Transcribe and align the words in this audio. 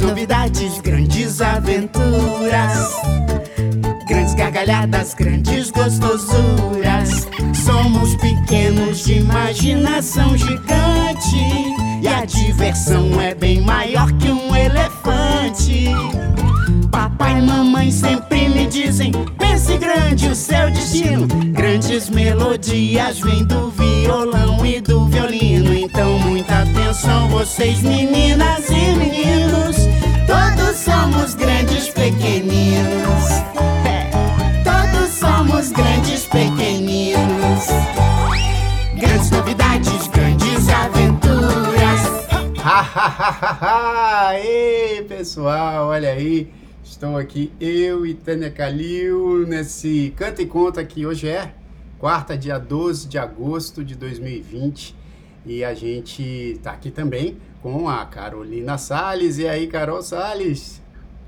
Novidades, 0.00 0.80
grandes 0.80 1.40
aventuras. 1.40 2.90
Grandes 4.08 4.34
gargalhadas, 4.34 5.14
grandes 5.14 5.70
gostosuras. 5.70 7.28
Somos 7.64 8.14
pequenos 8.16 9.04
de 9.04 9.18
imaginação 9.18 10.36
gigante. 10.36 11.36
E 12.02 12.08
a 12.08 12.24
diversão 12.24 13.20
é 13.20 13.34
bem 13.34 13.60
maior 13.60 14.10
que 14.12 14.30
um 14.30 14.56
elefante. 14.56 15.90
Papai 16.90 17.38
e 17.38 17.42
mamãe 17.42 17.90
sempre 17.90 18.48
me 18.48 18.66
dizem: 18.66 19.12
pense 19.38 19.76
grande 19.76 20.28
o 20.28 20.34
seu 20.34 20.70
destino. 20.70 21.26
Grandes 21.52 22.08
melodias 22.08 23.20
vêm 23.20 23.44
do 23.44 23.70
violão 23.70 24.64
e 24.64 24.80
do 24.80 25.06
violino. 25.06 25.74
Então, 25.74 26.18
muita 26.20 26.62
atenção, 26.62 27.28
vocês, 27.28 27.80
meninas 27.82 28.68
e 28.70 28.96
meninos. 28.98 29.79
Todos 30.30 30.76
somos 30.76 31.34
grandes 31.34 31.88
pequeninos. 31.88 33.24
Todos 34.62 35.08
somos 35.08 35.72
grandes 35.72 36.26
pequeninos. 36.26 37.66
Grandes 38.96 39.30
novidades, 39.32 40.06
grandes 40.06 40.68
aventuras. 40.68 42.00
Ei, 44.40 45.02
pessoal, 45.02 45.88
olha 45.88 46.10
aí. 46.10 46.48
Estou 46.84 47.16
aqui, 47.16 47.52
eu 47.60 48.06
e 48.06 48.14
Tânia 48.14 48.52
Calil, 48.52 49.44
nesse 49.48 50.14
Canta 50.16 50.42
e 50.42 50.46
Conta 50.46 50.84
que 50.84 51.04
hoje 51.04 51.26
é 51.26 51.52
quarta, 51.98 52.38
dia 52.38 52.56
12 52.56 53.08
de 53.08 53.18
agosto 53.18 53.82
de 53.82 53.96
2020. 53.96 54.94
E 55.44 55.64
a 55.64 55.74
gente 55.74 56.22
está 56.22 56.70
aqui 56.70 56.92
também 56.92 57.36
com 57.62 57.88
a 57.88 58.04
Carolina 58.06 58.78
Salles. 58.78 59.38
E 59.38 59.46
aí, 59.46 59.66
Carol 59.66 60.02
Salles? 60.02 60.80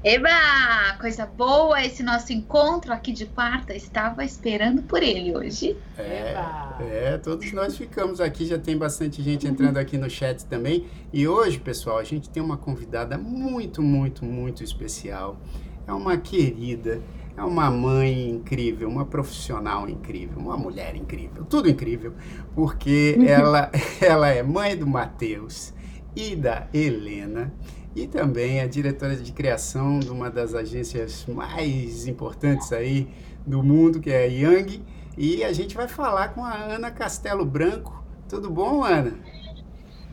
Eba! 0.04 0.96
Coisa 1.00 1.24
boa 1.26 1.84
esse 1.84 2.02
nosso 2.02 2.32
encontro 2.32 2.92
aqui 2.92 3.12
de 3.12 3.26
quarta. 3.26 3.72
Estava 3.72 4.24
esperando 4.24 4.82
por 4.82 5.00
ele 5.00 5.36
hoje. 5.36 5.76
É, 5.96 6.34
é, 6.80 7.18
todos 7.18 7.52
nós 7.52 7.76
ficamos 7.76 8.20
aqui. 8.20 8.44
Já 8.44 8.58
tem 8.58 8.76
bastante 8.76 9.22
gente 9.22 9.46
entrando 9.46 9.76
aqui 9.76 9.96
no 9.96 10.10
chat 10.10 10.44
também. 10.46 10.86
E 11.12 11.28
hoje, 11.28 11.60
pessoal, 11.60 11.98
a 11.98 12.04
gente 12.04 12.28
tem 12.28 12.42
uma 12.42 12.56
convidada 12.56 13.16
muito, 13.16 13.80
muito, 13.80 14.24
muito 14.24 14.64
especial. 14.64 15.38
É 15.86 15.92
uma 15.92 16.16
querida, 16.16 17.00
é 17.36 17.42
uma 17.42 17.70
mãe 17.70 18.30
incrível, 18.30 18.88
uma 18.88 19.04
profissional 19.04 19.88
incrível, 19.88 20.38
uma 20.38 20.56
mulher 20.56 20.96
incrível, 20.96 21.44
tudo 21.44 21.68
incrível, 21.68 22.14
porque 22.54 23.18
ela, 23.26 23.70
ela 24.00 24.28
é 24.28 24.42
mãe 24.42 24.76
do 24.76 24.86
Matheus 24.86 25.72
e 26.14 26.36
da 26.36 26.68
Helena 26.72 27.52
e 27.94 28.06
também 28.06 28.60
é 28.60 28.66
diretora 28.66 29.16
de 29.16 29.32
criação 29.32 29.98
de 29.98 30.10
uma 30.10 30.30
das 30.30 30.54
agências 30.54 31.26
mais 31.26 32.06
importantes 32.06 32.72
aí 32.72 33.08
do 33.46 33.62
mundo, 33.62 34.00
que 34.00 34.10
é 34.10 34.24
a 34.24 34.26
Young. 34.26 34.82
E 35.16 35.44
a 35.44 35.52
gente 35.52 35.76
vai 35.76 35.86
falar 35.86 36.28
com 36.28 36.42
a 36.42 36.54
Ana 36.54 36.90
Castelo 36.90 37.44
Branco. 37.44 38.02
Tudo 38.28 38.50
bom, 38.50 38.82
Ana? 38.82 39.18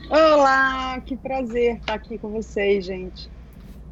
Olá, 0.10 1.00
que 1.02 1.16
prazer 1.16 1.78
estar 1.78 1.94
aqui 1.94 2.18
com 2.18 2.30
vocês, 2.30 2.84
gente. 2.84 3.30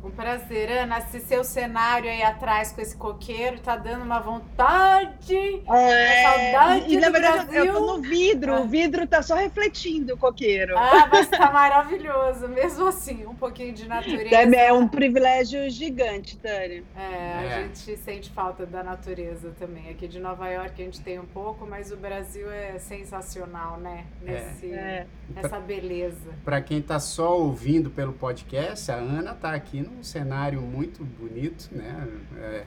Um 0.04 0.12
prazer, 0.12 0.70
Ana. 0.72 1.00
Esse 1.00 1.20
seu 1.20 1.44
cenário 1.44 2.10
aí 2.10 2.22
atrás 2.24 2.72
com 2.72 2.80
esse 2.80 2.96
coqueiro 2.96 3.60
tá 3.60 3.76
dando 3.76 4.04
uma 4.04 4.20
vontade. 4.20 5.36
É, 5.36 5.62
uma 5.68 6.54
saudade. 6.54 6.94
E 6.94 6.98
na 6.98 7.08
do 7.08 7.14
verdade 7.14 7.46
Brasil. 7.48 7.66
eu 7.66 7.74
tô 7.74 7.98
no 7.98 8.02
vidro, 8.02 8.54
Ah. 8.56 8.62
o 8.62 8.68
vidro 8.68 9.06
tá 9.08 9.22
só 9.22 9.36
refletindo 9.36 10.14
o 10.14 10.18
coqueiro. 10.18 10.78
Ah, 10.78 11.08
mas 11.12 11.28
tá 11.28 11.52
maravilhoso. 11.52 12.48
Mesmo 12.48 12.88
assim, 12.88 13.26
um 13.26 13.36
pouquinho 13.36 13.74
de 13.74 13.88
natureza. 13.88 14.34
É, 14.36 14.68
é 14.68 14.74
um 14.74 14.88
privilégio 14.88 15.70
gigante, 15.70 16.38
Tânia. 16.38 16.84
É, 16.96 17.34
a 17.34 17.44
É. 17.44 17.64
gente 17.64 17.98
sente 17.98 18.30
falta 18.30 18.66
da 18.66 18.84
natureza 18.84 19.54
também. 19.60 19.90
Aqui 19.90 20.08
de 20.08 20.20
Nova 20.20 20.48
York 20.50 20.82
a 20.82 20.86
gente 20.86 21.02
tem 21.02 21.20
um 21.20 21.26
pouco, 21.26 21.66
mas 21.66 21.92
o 21.92 21.98
Brasil 21.98 22.50
é 22.52 22.80
sensacional, 22.80 23.78
né? 23.78 24.06
Nesse, 24.22 24.72
É. 24.72 25.06
Nessa 25.36 25.60
beleza. 25.60 26.32
Para 26.46 26.62
quem 26.62 26.78
está 26.80 27.00
só 27.00 27.38
ouvindo 27.38 27.90
pelo 27.90 28.14
podcast, 28.14 28.90
a 28.92 28.96
Ana 28.96 29.32
está 29.32 29.52
aqui 29.54 29.82
num 29.88 30.04
cenário 30.04 30.62
muito 30.62 31.04
bonito, 31.04 31.70
né? 31.72 32.08
É, 32.38 32.64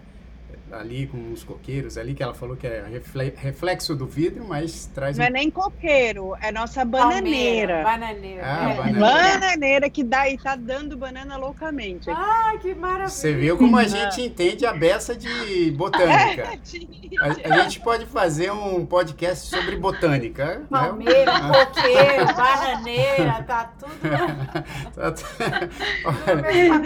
ali 0.72 1.06
com 1.06 1.32
os 1.32 1.42
coqueiros 1.44 1.96
ali, 1.98 2.14
que 2.14 2.22
ela 2.22 2.34
falou 2.34 2.56
que 2.56 2.66
é 2.66 2.84
refle- 2.90 3.34
reflexo 3.36 3.94
do 3.94 4.06
vidro, 4.06 4.44
mas 4.46 4.86
traz 4.94 5.16
Não 5.18 5.24
um 5.24 5.28
é 5.28 5.30
nem 5.30 5.50
coqueiro, 5.50 6.34
é 6.40 6.52
nossa 6.52 6.84
Palmeira, 6.86 7.82
bananeira. 7.82 7.82
Bananeira. 7.82 8.42
Ah, 8.44 8.70
é. 8.70 8.76
bananeira. 8.76 9.00
Bananeira 9.40 9.90
que 9.90 10.04
dá 10.04 10.28
e 10.28 10.38
tá 10.38 10.56
dando 10.56 10.96
banana 10.96 11.36
loucamente. 11.36 12.08
Ah, 12.10 12.54
que 12.60 12.74
maravilha. 12.74 13.08
Você 13.08 13.32
viu 13.34 13.56
como 13.56 13.76
a 13.76 13.84
gente 13.84 14.22
entende 14.22 14.64
a 14.66 14.72
beça 14.72 15.14
de 15.16 15.70
botânica. 15.72 16.50
A, 17.20 17.54
a 17.54 17.58
gente 17.64 17.80
pode 17.80 18.06
fazer 18.06 18.52
um 18.52 18.86
podcast 18.86 19.48
sobre 19.48 19.76
botânica. 19.76 20.60
né? 20.60 20.66
Palmeira, 20.70 21.32
coqueiro, 21.40 22.26
bananeira, 22.36 23.42
tá 23.42 23.72
tudo 23.78 23.90
Tá- 24.94 25.14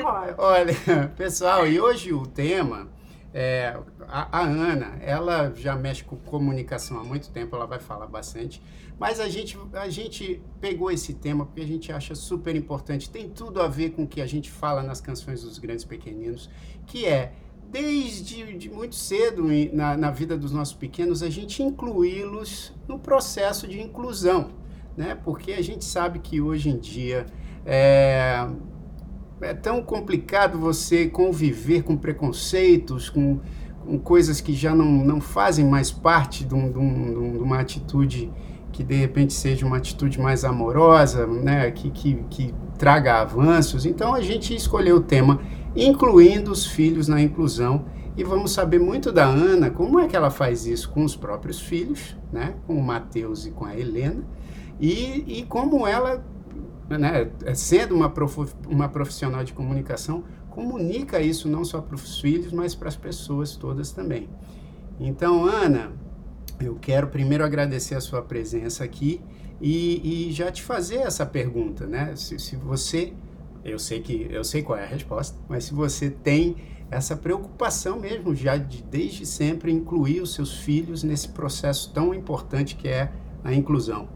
Olha. 0.04 0.34
Olha, 0.38 1.12
pessoal, 1.16 1.66
e 1.66 1.78
hoje 1.80 2.12
o 2.12 2.26
tema 2.26 2.88
é 3.36 3.76
a, 4.06 4.38
a 4.38 4.42
Ana, 4.42 4.96
ela 5.02 5.52
já 5.56 5.74
mexe 5.74 6.04
com 6.04 6.14
comunicação 6.14 7.00
há 7.00 7.04
muito 7.04 7.30
tempo, 7.30 7.56
ela 7.56 7.66
vai 7.66 7.80
falar 7.80 8.06
bastante, 8.06 8.62
mas 8.96 9.18
a 9.18 9.28
gente, 9.28 9.58
a 9.72 9.88
gente 9.88 10.40
pegou 10.60 10.88
esse 10.88 11.14
tema 11.14 11.44
porque 11.44 11.60
a 11.60 11.66
gente 11.66 11.90
acha 11.90 12.14
super 12.14 12.54
importante, 12.54 13.10
tem 13.10 13.28
tudo 13.28 13.60
a 13.60 13.66
ver 13.66 13.90
com 13.90 14.04
o 14.04 14.06
que 14.06 14.20
a 14.20 14.26
gente 14.26 14.48
fala 14.52 14.84
nas 14.84 15.00
canções 15.00 15.42
dos 15.42 15.58
grandes 15.58 15.84
pequeninos, 15.84 16.48
que 16.86 17.06
é 17.06 17.32
desde 17.72 18.56
de 18.56 18.70
muito 18.70 18.94
cedo 18.94 19.48
na, 19.72 19.96
na 19.96 20.12
vida 20.12 20.36
dos 20.36 20.52
nossos 20.52 20.74
pequenos, 20.74 21.20
a 21.20 21.28
gente 21.28 21.60
incluí-los 21.60 22.72
no 22.86 23.00
processo 23.00 23.66
de 23.66 23.80
inclusão, 23.80 24.52
né? 24.96 25.18
Porque 25.24 25.54
a 25.54 25.62
gente 25.62 25.84
sabe 25.84 26.20
que 26.20 26.40
hoje 26.40 26.68
em 26.68 26.78
dia 26.78 27.26
é, 27.66 28.46
é 29.40 29.52
tão 29.54 29.82
complicado 29.82 30.58
você 30.58 31.06
conviver 31.06 31.82
com 31.82 31.96
preconceitos, 31.96 33.08
com, 33.10 33.40
com 33.84 33.98
coisas 33.98 34.40
que 34.40 34.52
já 34.54 34.74
não, 34.74 34.86
não 34.86 35.20
fazem 35.20 35.64
mais 35.64 35.90
parte 35.90 36.44
de, 36.44 36.54
um- 36.54 36.70
de 36.72 36.78
um- 36.78 37.10
de 37.10 37.18
um- 37.18 37.42
uma 37.42 37.58
atitude 37.60 38.30
que 38.72 38.82
de 38.82 38.94
repente 38.94 39.32
seja 39.32 39.64
uma 39.64 39.76
atitude 39.76 40.20
mais 40.20 40.44
amorosa, 40.44 41.26
né? 41.26 41.70
que, 41.70 41.90
que, 41.90 42.14
que 42.28 42.54
traga 42.76 43.20
avanços. 43.20 43.86
Então 43.86 44.14
a 44.14 44.20
gente 44.20 44.54
escolheu 44.54 44.96
o 44.96 45.00
tema 45.00 45.40
incluindo 45.76 46.50
os 46.50 46.66
filhos 46.66 47.06
na 47.08 47.20
inclusão 47.20 47.84
e 48.16 48.22
vamos 48.24 48.52
saber 48.52 48.78
muito 48.80 49.10
da 49.12 49.24
Ana, 49.26 49.70
como 49.70 49.98
é 50.00 50.06
que 50.08 50.16
ela 50.16 50.30
faz 50.30 50.66
isso 50.66 50.88
com 50.90 51.04
os 51.04 51.14
próprios 51.16 51.60
filhos, 51.60 52.16
né? 52.32 52.54
com 52.66 52.74
o 52.76 52.82
Matheus 52.82 53.44
e 53.46 53.50
com 53.50 53.64
a 53.64 53.76
Helena, 53.76 54.22
e, 54.80 55.24
e 55.38 55.42
como 55.48 55.86
ela 55.86 56.24
né, 56.88 57.30
sendo 57.54 57.94
uma, 57.94 58.10
profu- 58.10 58.48
uma 58.68 58.88
profissional 58.88 59.42
de 59.44 59.52
comunicação, 59.52 60.24
comunica 60.50 61.20
isso 61.20 61.48
não 61.48 61.64
só 61.64 61.80
para 61.80 61.94
os 61.94 62.20
filhos, 62.20 62.52
mas 62.52 62.74
para 62.74 62.88
as 62.88 62.96
pessoas 62.96 63.56
todas 63.56 63.90
também. 63.90 64.28
Então, 65.00 65.44
Ana, 65.44 65.92
eu 66.60 66.76
quero 66.76 67.08
primeiro 67.08 67.44
agradecer 67.44 67.94
a 67.94 68.00
sua 68.00 68.22
presença 68.22 68.84
aqui 68.84 69.20
e, 69.60 70.28
e 70.28 70.32
já 70.32 70.50
te 70.52 70.62
fazer 70.62 70.96
essa 70.96 71.26
pergunta, 71.26 71.86
né? 71.86 72.14
Se, 72.16 72.38
se 72.38 72.56
você, 72.56 73.12
eu 73.64 73.78
sei 73.78 74.00
que 74.00 74.28
eu 74.30 74.44
sei 74.44 74.62
qual 74.62 74.78
é 74.78 74.84
a 74.84 74.86
resposta, 74.88 75.36
mas 75.48 75.64
se 75.64 75.74
você 75.74 76.10
tem 76.10 76.56
essa 76.90 77.16
preocupação 77.16 77.98
mesmo 77.98 78.34
já 78.34 78.56
de 78.56 78.82
desde 78.82 79.26
sempre 79.26 79.72
incluir 79.72 80.20
os 80.20 80.34
seus 80.34 80.58
filhos 80.58 81.02
nesse 81.02 81.28
processo 81.30 81.92
tão 81.92 82.14
importante 82.14 82.76
que 82.76 82.86
é 82.88 83.10
a 83.42 83.52
inclusão. 83.52 84.08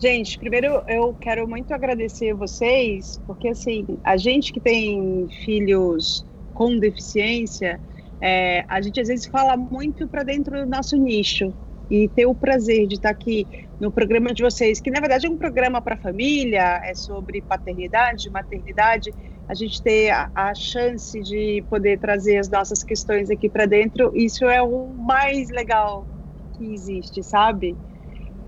Gente, 0.00 0.38
primeiro 0.38 0.82
eu 0.86 1.14
quero 1.14 1.48
muito 1.48 1.72
agradecer 1.74 2.32
vocês, 2.32 3.20
porque 3.26 3.48
assim, 3.48 3.84
a 4.04 4.16
gente 4.16 4.52
que 4.52 4.60
tem 4.60 5.26
filhos 5.44 6.24
com 6.52 6.78
deficiência, 6.78 7.82
é, 8.20 8.64
a 8.68 8.80
gente 8.80 9.00
às 9.00 9.08
vezes 9.08 9.26
fala 9.26 9.56
muito 9.56 10.08
para 10.08 10.22
dentro 10.22 10.56
do 10.60 10.66
nosso 10.70 10.96
nicho 10.96 11.52
e 11.90 12.08
ter 12.08 12.26
o 12.26 12.34
prazer 12.34 12.86
de 12.86 12.94
estar 12.94 13.10
aqui 13.10 13.48
no 13.80 13.90
programa 13.92 14.32
de 14.32 14.42
vocês, 14.42 14.80
que 14.80 14.90
na 14.90 15.00
verdade 15.00 15.26
é 15.26 15.30
um 15.30 15.38
programa 15.38 15.82
para 15.82 15.96
família, 15.96 16.80
é 16.84 16.94
sobre 16.94 17.42
paternidade, 17.42 18.30
maternidade, 18.30 19.12
a 19.48 19.54
gente 19.54 19.82
ter 19.82 20.10
a, 20.10 20.30
a 20.34 20.54
chance 20.54 21.18
de 21.20 21.64
poder 21.68 21.98
trazer 21.98 22.36
as 22.38 22.48
nossas 22.48 22.84
questões 22.84 23.30
aqui 23.30 23.48
para 23.50 23.66
dentro, 23.66 24.12
isso 24.14 24.44
é 24.44 24.62
o 24.62 24.94
mais 24.94 25.48
legal 25.50 26.08
que 26.52 26.72
existe, 26.72 27.22
sabe? 27.24 27.78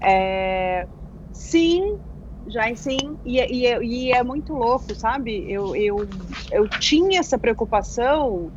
É, 0.03 0.89
sim, 1.33 1.99
já 2.47 2.75
sim, 2.75 3.17
e, 3.25 3.39
e, 3.39 3.79
e 3.83 4.13
é 4.13 4.23
muito 4.23 4.55
louco, 4.55 4.95
sabe? 4.95 5.51
Eu, 5.51 5.77
eu, 5.77 6.09
eu 6.51 6.69
tinha 6.69 7.21
essa 7.21 7.39
preocupação, 7.39 8.51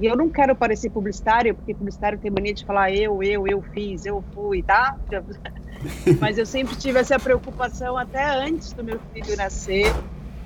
e 0.00 0.06
eu 0.06 0.16
não 0.16 0.28
quero 0.28 0.54
parecer 0.54 0.90
publicitário, 0.90 1.54
porque 1.54 1.74
publicitário 1.74 2.18
tem 2.18 2.30
mania 2.30 2.54
de 2.54 2.64
falar 2.64 2.92
eu, 2.92 3.22
eu, 3.22 3.46
eu 3.46 3.62
fiz, 3.62 4.04
eu 4.04 4.22
fui, 4.34 4.62
tá? 4.62 4.96
Mas 6.20 6.38
eu 6.38 6.46
sempre 6.46 6.76
tive 6.76 6.98
essa 6.98 7.18
preocupação 7.18 7.96
até 7.96 8.24
antes 8.24 8.72
do 8.72 8.84
meu 8.84 9.00
filho 9.12 9.36
nascer. 9.36 9.92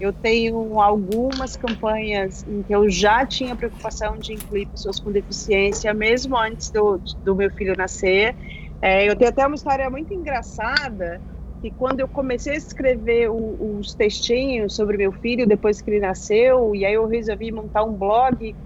Eu 0.00 0.12
tenho 0.12 0.80
algumas 0.80 1.56
campanhas 1.56 2.44
em 2.48 2.62
que 2.62 2.74
eu 2.74 2.90
já 2.90 3.24
tinha 3.24 3.54
preocupação 3.54 4.16
de 4.16 4.32
incluir 4.32 4.66
pessoas 4.66 4.98
com 4.98 5.12
deficiência, 5.12 5.92
mesmo 5.94 6.36
antes 6.36 6.70
do, 6.70 6.98
do 7.24 7.34
meu 7.34 7.50
filho 7.50 7.76
nascer. 7.76 8.34
É, 8.80 9.08
eu 9.08 9.14
tenho 9.14 9.30
até 9.30 9.46
uma 9.46 9.54
história 9.54 9.88
muito 9.88 10.12
engraçada, 10.12 11.20
que 11.62 11.70
quando 11.70 12.00
eu 12.00 12.08
comecei 12.08 12.54
a 12.54 12.56
escrever 12.56 13.30
o, 13.30 13.78
os 13.78 13.94
textinhos 13.94 14.74
sobre 14.74 14.96
meu 14.96 15.12
filho, 15.12 15.46
depois 15.46 15.80
que 15.80 15.88
ele 15.90 16.00
nasceu, 16.00 16.74
e 16.74 16.84
aí 16.84 16.94
eu 16.94 17.06
resolvi 17.06 17.52
montar 17.52 17.84
um 17.84 17.94
blog, 17.94 18.56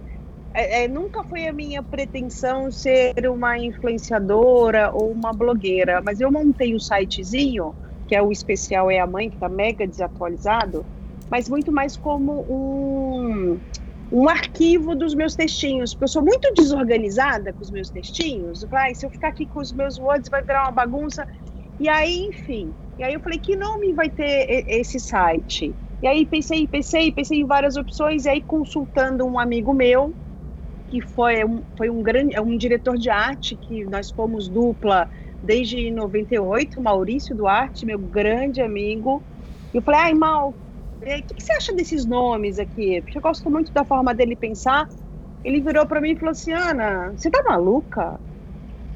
é, 0.55 0.85
é, 0.85 0.89
nunca 0.89 1.23
foi 1.25 1.47
a 1.47 1.53
minha 1.53 1.83
pretensão 1.83 2.71
ser 2.73 3.13
uma 3.31 3.59
influenciadora 3.59 4.91
ou 4.95 5.13
uma 5.13 5.35
blogueira, 5.35 6.01
mas 6.01 6.21
eu 6.21 6.33
montei 6.33 6.73
o 6.73 6.77
um 6.77 6.81
sitezinho, 6.81 7.77
que 8.09 8.17
é 8.17 8.23
o 8.23 8.33
especial 8.33 8.91
É 8.91 8.99
a 8.99 9.07
Mãe, 9.07 9.29
que 9.29 9.37
está 9.37 9.49
mega 9.49 9.87
desatualizado, 9.87 10.87
mas 11.31 11.51
muito 11.51 11.71
mais 11.71 11.99
como 11.99 12.47
um, 12.49 13.61
um 14.11 14.27
arquivo 14.27 14.95
dos 14.95 15.15
meus 15.15 15.35
textinhos, 15.35 15.93
porque 15.93 16.05
eu 16.05 16.09
sou 16.09 16.23
muito 16.23 16.51
desorganizada 16.55 17.53
com 17.53 17.63
os 17.63 17.71
meus 17.71 17.91
textinhos. 17.91 18.65
Vai, 18.71 18.95
se 18.95 19.05
eu 19.05 19.11
ficar 19.11 19.29
aqui 19.29 19.47
com 19.47 19.61
os 19.61 19.71
meus 19.71 19.99
words, 19.99 20.31
vai 20.31 20.43
virar 20.43 20.63
uma 20.63 20.73
bagunça. 20.73 21.27
E 21.79 21.89
aí, 21.89 22.29
enfim. 22.29 22.75
E 22.99 23.03
aí 23.05 23.13
eu 23.15 23.21
falei, 23.21 23.39
que 23.39 23.57
nome 23.57 23.93
vai 23.95 24.11
ter 24.11 24.47
esse 24.69 24.99
site? 24.99 25.77
E 26.03 26.07
aí 26.07 26.27
pensei, 26.27 26.67
pensei, 26.67 27.13
pensei 27.13 27.41
em 27.41 27.47
várias 27.47 27.77
opções, 27.77 28.25
e 28.25 28.29
aí 28.31 28.43
consultando 28.43 29.25
um 29.27 29.39
amigo 29.39 29.75
meu, 29.75 30.17
que 30.89 31.01
foi 31.03 31.45
um, 31.45 31.65
foi 31.77 31.91
um 31.91 32.03
grande, 32.03 32.35
é 32.37 32.41
um 32.41 32.57
diretor 32.57 32.97
de 32.99 33.11
arte, 33.11 33.57
que 33.57 33.85
nós 33.87 34.11
fomos 34.13 34.49
dupla 34.51 35.09
desde 35.43 35.91
98, 35.91 36.83
Maurício 36.83 37.37
Duarte, 37.37 37.87
meu 37.87 37.99
grande 37.99 38.61
amigo. 38.63 39.25
E 39.75 39.79
eu 39.79 39.83
falei, 39.83 40.01
ai, 40.01 40.15
Mal, 40.15 40.51
o 40.51 40.57
que, 41.07 41.23
que 41.23 41.43
você 41.43 41.53
acha 41.55 41.75
desses 41.75 42.07
nomes 42.07 42.59
aqui? 42.59 43.03
Porque 43.03 43.19
eu 43.19 43.23
gosto 43.23 43.51
muito 43.51 43.73
da 43.75 43.85
forma 43.85 44.15
dele 44.15 44.37
pensar. 44.37 44.87
Ele 45.45 45.63
virou 45.63 45.87
para 45.87 46.01
mim 46.01 46.13
e 46.13 46.19
falou 46.19 46.33
assim: 46.33 46.53
Ana, 46.53 47.13
você 47.13 47.31
tá 47.31 47.43
maluca? 47.49 48.21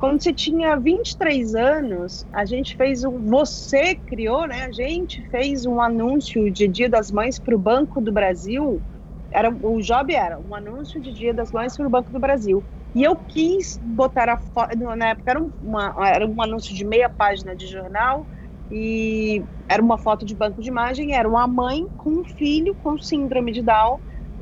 Quando 0.01 0.23
você 0.23 0.33
tinha 0.33 0.77
23 0.81 1.55
anos, 1.55 2.25
a 2.33 2.47
gente 2.47 2.75
fez 2.75 3.05
um. 3.05 3.21
Você 3.29 3.95
criou, 3.95 4.47
né? 4.49 4.65
A 4.65 4.73
gente 4.73 5.23
fez 5.31 5.67
um 5.67 5.79
anúncio 5.79 6.51
de 6.51 6.67
Dia 6.67 6.89
das 6.89 7.11
Mães 7.11 7.39
para 7.39 7.55
o 7.55 7.59
Banco 7.59 8.01
do 8.01 8.11
Brasil. 8.11 8.83
Era, 9.31 9.51
o 9.51 9.79
job 9.83 10.15
era 10.15 10.41
um 10.41 10.55
anúncio 10.55 11.03
de 11.03 11.13
Dia 11.13 11.35
das 11.35 11.53
Mães 11.53 11.77
para 11.77 11.87
o 11.87 11.91
Banco 11.91 12.11
do 12.11 12.19
Brasil. 12.19 12.65
E 12.95 13.03
eu 13.05 13.15
quis 13.15 13.79
botar 13.83 14.31
a 14.31 14.39
foto. 14.39 14.75
Na 14.97 15.11
época 15.11 15.33
era, 15.33 15.41
uma, 15.61 15.95
era 16.09 16.27
um 16.27 16.43
anúncio 16.43 16.75
de 16.75 16.85
meia 16.85 17.11
página 17.11 17.55
de 17.55 17.67
jornal 17.67 18.27
e 18.71 19.45
era 19.69 19.83
uma 19.83 19.99
foto 19.99 20.25
de 20.25 20.35
banco 20.35 20.63
de 20.63 20.69
imagem, 20.69 21.15
era 21.15 21.29
uma 21.29 21.47
mãe 21.47 21.83
com 21.97 22.11
um 22.21 22.25
filho 22.39 22.75
com 22.75 22.99
síndrome 22.99 23.53
de 23.53 23.63
Down, 23.63 24.01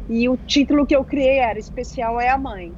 e 0.08 0.28
o 0.28 0.38
título 0.38 0.86
que 0.86 0.96
eu 0.96 1.04
criei 1.04 1.38
era 1.40 1.58
Especial 1.58 2.20
é 2.20 2.28
a 2.30 2.38
Mãe. 2.38 2.74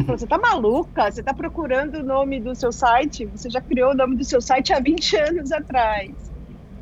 Falou, 0.00 0.18
você 0.18 0.26
tá 0.26 0.38
maluca? 0.38 1.10
Você 1.10 1.22
tá 1.22 1.34
procurando 1.34 1.96
o 1.96 2.02
nome 2.02 2.40
do 2.40 2.54
seu 2.54 2.72
site? 2.72 3.26
Você 3.26 3.50
já 3.50 3.60
criou 3.60 3.92
o 3.92 3.96
nome 3.96 4.16
do 4.16 4.24
seu 4.24 4.40
site 4.40 4.72
há 4.72 4.80
20 4.80 5.16
anos 5.16 5.52
atrás. 5.52 6.32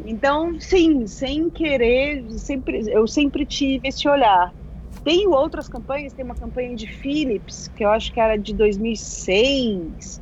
Então, 0.05 0.59
sim, 0.61 1.07
sem 1.07 1.51
querer, 1.51 2.27
sempre, 2.39 2.83
eu 2.91 3.07
sempre 3.07 3.47
tive 3.47 3.89
esse 3.89 4.09
olhar. 4.09 4.53
Tenho 5.05 5.31
outras 5.31 5.69
campanhas, 5.69 6.13
tem 6.13 6.25
uma 6.25 6.37
campanha 6.37 6.75
de 6.75 6.87
Philips, 6.87 7.69
que 7.75 7.85
eu 7.85 7.91
acho 7.91 8.13
que 8.13 8.21
era 8.21 8.37
de 8.37 8.55
2006, 8.55 10.21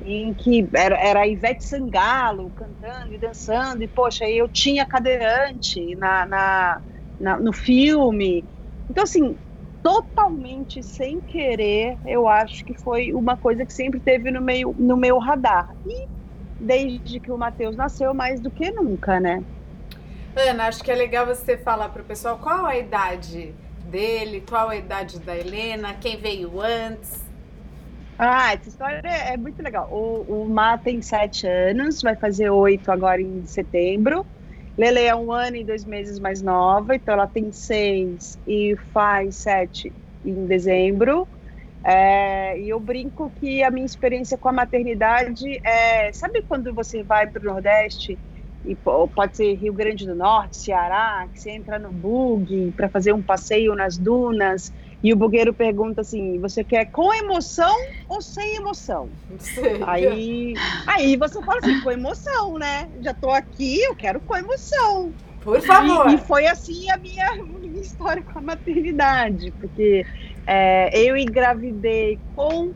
em 0.00 0.34
que 0.34 0.68
era, 0.74 0.96
era 0.96 1.20
a 1.22 1.26
Ivete 1.28 1.64
Sangalo 1.64 2.50
cantando 2.52 3.12
e 3.14 3.18
dançando, 3.18 3.82
e 3.82 3.88
poxa, 3.88 4.28
eu 4.28 4.48
tinha 4.48 4.86
cadeirante 4.86 5.96
na, 5.96 6.26
na, 6.26 6.82
na, 7.18 7.40
no 7.40 7.52
filme. 7.52 8.48
Então, 8.88 9.04
assim, 9.04 9.38
totalmente 9.82 10.82
sem 10.82 11.20
querer, 11.20 11.96
eu 12.04 12.28
acho 12.28 12.64
que 12.64 12.74
foi 12.74 13.12
uma 13.12 13.36
coisa 13.36 13.64
que 13.64 13.72
sempre 13.72 14.00
teve 14.00 14.30
no, 14.30 14.40
meio, 14.40 14.74
no 14.78 14.96
meu 14.96 15.18
radar. 15.18 15.74
E 15.86 16.06
desde 16.60 17.20
que 17.20 17.30
o 17.30 17.38
Matheus 17.38 17.76
nasceu, 17.76 18.12
mais 18.14 18.40
do 18.40 18.50
que 18.50 18.70
nunca, 18.70 19.20
né? 19.20 19.42
Ana, 20.34 20.66
acho 20.66 20.82
que 20.82 20.90
é 20.90 20.94
legal 20.94 21.26
você 21.26 21.56
falar 21.56 21.88
para 21.88 22.02
o 22.02 22.04
pessoal 22.04 22.38
qual 22.38 22.66
a 22.66 22.76
idade 22.76 23.54
dele, 23.86 24.42
qual 24.46 24.68
a 24.68 24.76
idade 24.76 25.18
da 25.20 25.36
Helena, 25.36 25.94
quem 25.94 26.16
veio 26.16 26.60
antes. 26.60 27.24
Ah, 28.18 28.54
essa 28.54 28.68
história 28.68 29.00
é, 29.04 29.34
é 29.34 29.36
muito 29.36 29.62
legal. 29.62 29.88
O, 29.90 30.42
o 30.44 30.48
Má 30.48 30.78
tem 30.78 31.00
sete 31.02 31.46
anos, 31.46 32.02
vai 32.02 32.16
fazer 32.16 32.50
oito 32.50 32.90
agora 32.90 33.20
em 33.20 33.44
setembro. 33.46 34.26
Lele 34.76 35.00
é 35.00 35.14
um 35.14 35.32
ano 35.32 35.56
e 35.56 35.64
dois 35.64 35.84
meses 35.84 36.18
mais 36.18 36.42
nova, 36.42 36.94
então 36.94 37.14
ela 37.14 37.26
tem 37.26 37.50
seis 37.50 38.38
e 38.46 38.76
faz 38.92 39.36
sete 39.36 39.92
em 40.24 40.46
dezembro. 40.46 41.26
É, 41.84 42.58
e 42.58 42.68
eu 42.68 42.80
brinco 42.80 43.30
que 43.30 43.62
a 43.62 43.70
minha 43.70 43.86
experiência 43.86 44.36
com 44.36 44.48
a 44.48 44.52
maternidade 44.52 45.44
é. 45.64 46.12
Sabe 46.12 46.42
quando 46.42 46.74
você 46.74 47.02
vai 47.02 47.26
para 47.30 47.40
o 47.40 47.44
Nordeste, 47.44 48.18
e 48.64 48.74
pode 48.74 49.36
ser 49.36 49.54
Rio 49.54 49.72
Grande 49.72 50.04
do 50.04 50.14
Norte, 50.16 50.56
Ceará, 50.56 51.28
que 51.32 51.40
você 51.40 51.50
entra 51.52 51.78
no 51.78 51.92
bug 51.92 52.72
para 52.76 52.88
fazer 52.88 53.12
um 53.12 53.22
passeio 53.22 53.74
nas 53.76 53.96
dunas 53.96 54.72
e 55.02 55.12
o 55.12 55.16
bugueiro 55.16 55.52
pergunta 55.52 56.00
assim: 56.00 56.40
você 56.40 56.64
quer 56.64 56.86
com 56.86 57.12
emoção 57.14 57.74
ou 58.08 58.20
sem 58.20 58.56
emoção? 58.56 59.10
Sei. 59.38 59.80
Aí, 59.86 60.54
aí 60.86 61.16
você 61.16 61.42
fala 61.42 61.58
assim: 61.58 61.80
com 61.80 61.90
emoção, 61.90 62.58
né? 62.58 62.88
Já 63.00 63.14
tô 63.14 63.30
aqui, 63.30 63.80
eu 63.82 63.94
quero 63.94 64.20
com 64.20 64.36
emoção. 64.36 65.12
Por 65.40 65.60
favor. 65.60 66.10
E, 66.10 66.14
e 66.14 66.18
foi 66.18 66.46
assim 66.46 66.90
a 66.90 66.96
minha, 66.96 67.24
minha, 67.60 67.80
história 67.80 68.22
com 68.22 68.38
a 68.38 68.42
maternidade, 68.42 69.52
porque 69.52 70.04
é, 70.46 70.98
eu 70.98 71.16
engravidei 71.16 72.18
com 72.34 72.72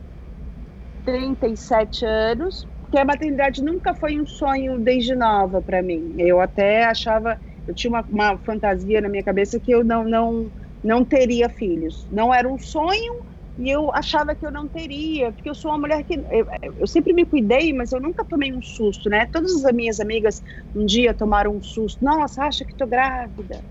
37 1.03 2.05
anos, 2.05 2.65
porque 2.79 2.97
a 2.97 3.03
maternidade 3.03 3.61
nunca 3.63 3.93
foi 3.93 4.19
um 4.19 4.25
sonho 4.25 4.79
desde 4.79 5.15
nova 5.15 5.61
para 5.61 5.81
mim. 5.81 6.15
Eu 6.17 6.39
até 6.39 6.85
achava, 6.85 7.37
eu 7.67 7.73
tinha 7.73 7.91
uma, 7.91 8.05
uma 8.07 8.37
fantasia 8.37 9.01
na 9.01 9.09
minha 9.09 9.23
cabeça 9.23 9.59
que 9.59 9.71
eu 9.71 9.83
não, 9.83 10.05
não 10.05 10.49
não 10.83 11.05
teria 11.05 11.49
filhos. 11.49 12.07
Não 12.09 12.33
era 12.33 12.47
um 12.47 12.57
sonho 12.57 13.13
e 13.57 13.69
eu 13.69 13.93
achava 13.93 14.35
que 14.35 14.45
eu 14.45 14.51
não 14.51 14.67
teria, 14.67 15.31
porque 15.31 15.49
eu 15.49 15.55
sou 15.55 15.71
uma 15.71 15.77
mulher 15.77 16.03
que 16.03 16.15
eu, 16.15 16.47
eu, 16.77 16.87
sempre 16.87 17.13
me 17.13 17.25
cuidei, 17.25 17.73
mas 17.73 17.91
eu 17.91 17.99
nunca 17.99 18.25
tomei 18.25 18.51
um 18.51 18.61
susto, 18.61 19.09
né? 19.09 19.27
Todas 19.27 19.63
as 19.63 19.73
minhas 19.73 19.99
amigas 19.99 20.41
um 20.73 20.85
dia 20.85 21.13
tomaram 21.13 21.55
um 21.55 21.61
susto. 21.61 22.03
Nossa, 22.03 22.43
acha 22.43 22.65
que 22.65 22.75
tô 22.75 22.87
grávida? 22.87 23.63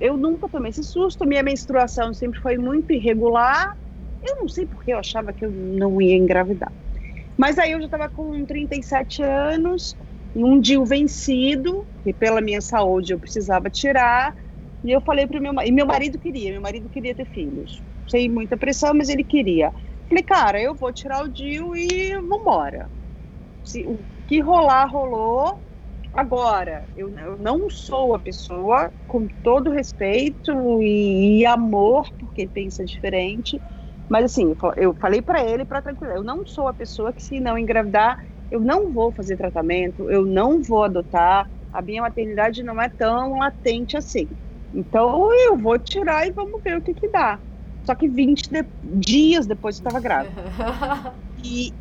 Eu 0.00 0.16
nunca 0.16 0.48
tomei 0.48 0.70
esse 0.70 0.82
susto. 0.82 1.26
Minha 1.26 1.42
menstruação 1.42 2.14
sempre 2.14 2.40
foi 2.40 2.56
muito 2.56 2.92
irregular. 2.92 3.66
Eu 4.22 4.38
não 4.40 4.48
sei 4.48 4.66
porque 4.66 4.92
eu 4.92 4.98
achava 4.98 5.32
que 5.32 5.44
eu 5.44 5.52
não 5.52 6.00
ia 6.00 6.16
engravidar. 6.16 6.72
Mas 7.36 7.58
aí 7.58 7.72
eu 7.72 7.78
já 7.78 7.86
estava 7.86 8.08
com 8.08 8.44
37 8.44 9.22
anos, 9.22 9.96
um 10.34 10.58
dia 10.58 10.82
vencido, 10.84 11.86
que 12.02 12.12
pela 12.12 12.40
minha 12.40 12.60
saúde 12.60 13.12
eu 13.12 13.20
precisava 13.20 13.70
tirar 13.70 14.34
e 14.82 14.90
eu 14.90 15.00
falei 15.00 15.26
para 15.26 15.40
meu 15.40 15.52
marido, 15.52 15.70
e 15.72 15.74
meu 15.74 15.86
marido 15.86 16.18
queria, 16.18 16.52
meu 16.52 16.60
marido 16.60 16.88
queria 16.90 17.14
ter 17.14 17.26
filhos. 17.26 17.82
Sem 18.08 18.28
muita 18.30 18.56
pressão, 18.56 18.94
mas 18.94 19.08
ele 19.08 19.24
queria. 19.24 19.72
Falei, 20.08 20.24
cara, 20.24 20.60
eu 20.60 20.74
vou 20.76 20.92
tirar 20.92 21.22
o 21.24 21.28
Dio 21.28 21.76
e 21.76 22.14
vambora. 22.28 22.90
Se, 23.62 23.84
o 23.86 24.06
que 24.26 24.40
rolar, 24.40 24.86
rolou. 24.86 25.62
Agora, 26.12 26.88
eu, 26.96 27.10
eu 27.18 27.38
não 27.38 27.68
sou 27.70 28.14
a 28.14 28.20
pessoa, 28.20 28.92
com 29.06 29.26
todo 29.42 29.70
respeito 29.70 30.52
e, 30.82 31.40
e 31.40 31.46
amor, 31.46 32.08
porque 32.18 32.48
pensa 32.48 32.84
diferente, 32.84 33.62
mas 34.08 34.24
assim, 34.24 34.54
eu 34.76 34.94
falei 35.00 35.22
para 35.22 35.44
ele 35.44 35.64
para 35.66 35.82
tranquilizar, 35.82 36.18
eu 36.18 36.24
não 36.24 36.46
sou 36.46 36.66
a 36.68 36.74
pessoa 36.74 37.12
que 37.12 37.22
se 37.22 37.40
não 37.40 37.58
engravidar, 37.58 38.18
eu 38.50 38.60
não 38.60 38.92
vou 38.92 39.12
fazer 39.12 39.36
tratamento, 39.36 40.10
eu 40.10 40.24
não 40.26 40.62
vou 40.62 40.84
adotar, 40.84 41.48
a 41.70 41.82
minha 41.82 42.02
maternidade 42.02 42.62
não 42.62 42.80
é 42.80 42.88
tão 42.88 43.38
latente 43.38 43.96
assim. 43.96 44.28
Então 44.72 45.32
eu 45.46 45.56
vou 45.56 45.78
tirar 45.78 46.26
e 46.26 46.32
vamos 46.32 46.60
ver 46.64 46.76
o 46.76 46.82
que 46.82 46.94
que 46.94 47.08
dá. 47.10 47.40
Só 47.84 47.94
que 47.94 48.08
20 48.08 48.48
de... 48.50 48.64
dias 48.82 49.46
depois 49.46 49.76
eu 49.76 49.78
estava 49.78 50.00
grávida. 50.00 50.42
e, 51.42 51.74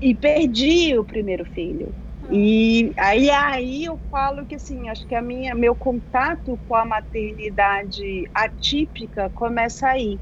e 0.00 0.14
perdi 0.14 0.96
o 0.96 1.04
primeiro 1.04 1.44
filho. 1.44 1.94
E 2.30 2.92
aí, 2.96 3.28
aí 3.30 3.84
eu 3.84 4.00
falo 4.10 4.46
que 4.46 4.54
assim, 4.54 4.88
acho 4.88 5.06
que 5.06 5.14
a 5.14 5.20
minha, 5.20 5.54
meu 5.54 5.74
contato 5.74 6.58
com 6.66 6.74
a 6.74 6.84
maternidade 6.84 8.24
atípica 8.32 9.28
começa 9.30 9.88
aí. 9.88 10.20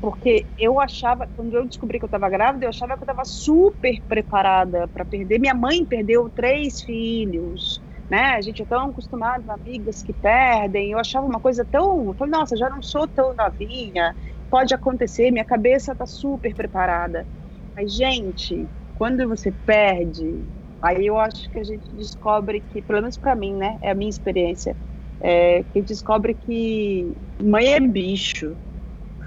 Porque 0.00 0.46
eu 0.58 0.78
achava, 0.78 1.26
quando 1.34 1.56
eu 1.56 1.64
descobri 1.64 1.98
que 1.98 2.04
eu 2.04 2.08
estava 2.08 2.28
grávida, 2.28 2.66
eu 2.66 2.70
achava 2.70 2.96
que 2.96 3.02
eu 3.02 3.06
estava 3.06 3.24
super 3.24 4.02
preparada 4.06 4.86
para 4.88 5.04
perder. 5.04 5.38
Minha 5.38 5.54
mãe 5.54 5.86
perdeu 5.86 6.28
três 6.28 6.82
filhos 6.82 7.83
né? 8.08 8.34
A 8.34 8.40
gente 8.40 8.62
é 8.62 8.66
tão 8.66 8.90
acostumado 8.90 9.48
a 9.50 9.54
amigas 9.54 10.02
que 10.02 10.12
perdem. 10.12 10.92
Eu 10.92 10.98
achava 10.98 11.26
uma 11.26 11.40
coisa 11.40 11.64
tão. 11.64 12.08
Eu 12.08 12.14
falei, 12.14 12.30
nossa, 12.32 12.56
já 12.56 12.68
não 12.70 12.82
sou 12.82 13.08
tão 13.08 13.34
novinha, 13.34 14.14
pode 14.50 14.74
acontecer, 14.74 15.30
minha 15.30 15.44
cabeça 15.44 15.92
está 15.92 16.06
super 16.06 16.54
preparada. 16.54 17.28
Mas, 17.76 17.92
gente, 17.94 18.70
quando 18.94 19.26
você 19.28 19.50
perde, 19.52 20.46
aí 20.80 21.06
eu 21.06 21.18
acho 21.18 21.50
que 21.50 21.58
a 21.58 21.64
gente 21.64 21.94
descobre 21.94 22.60
que, 22.60 22.82
pelo 22.82 23.00
menos 23.02 23.16
para 23.18 23.34
mim, 23.34 23.54
né? 23.56 23.78
É 23.82 23.90
a 23.90 23.94
minha 23.94 24.10
experiência, 24.10 24.76
é, 25.20 25.64
que 25.64 25.82
descobre 25.82 26.34
que 26.34 27.12
mãe 27.42 27.72
é 27.74 27.80
bicho, 27.80 28.56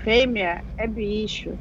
fêmea 0.03 0.63
é 0.77 0.87
bicho. 0.87 1.59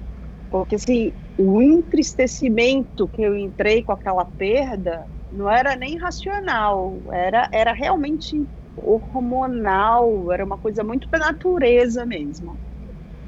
Porque 0.51 0.77
assim, 0.77 1.13
o 1.37 1.61
entristecimento 1.63 3.09
que 3.09 3.23
eu 3.23 3.37
entrei 3.37 3.83
com 3.83 3.93
aquela 3.93 4.25
perda 4.25 5.07
não 5.31 5.51
era 5.51 5.77
nem 5.77 5.99
racional, 5.99 7.03
era, 7.13 7.49
era 7.53 7.73
realmente 7.73 8.49
hormonal, 8.77 10.31
era 10.31 10.45
uma 10.45 10.59
coisa 10.59 10.85
muito 10.85 11.09
da 11.11 11.19
natureza 11.19 12.05
mesmo. 12.05 12.59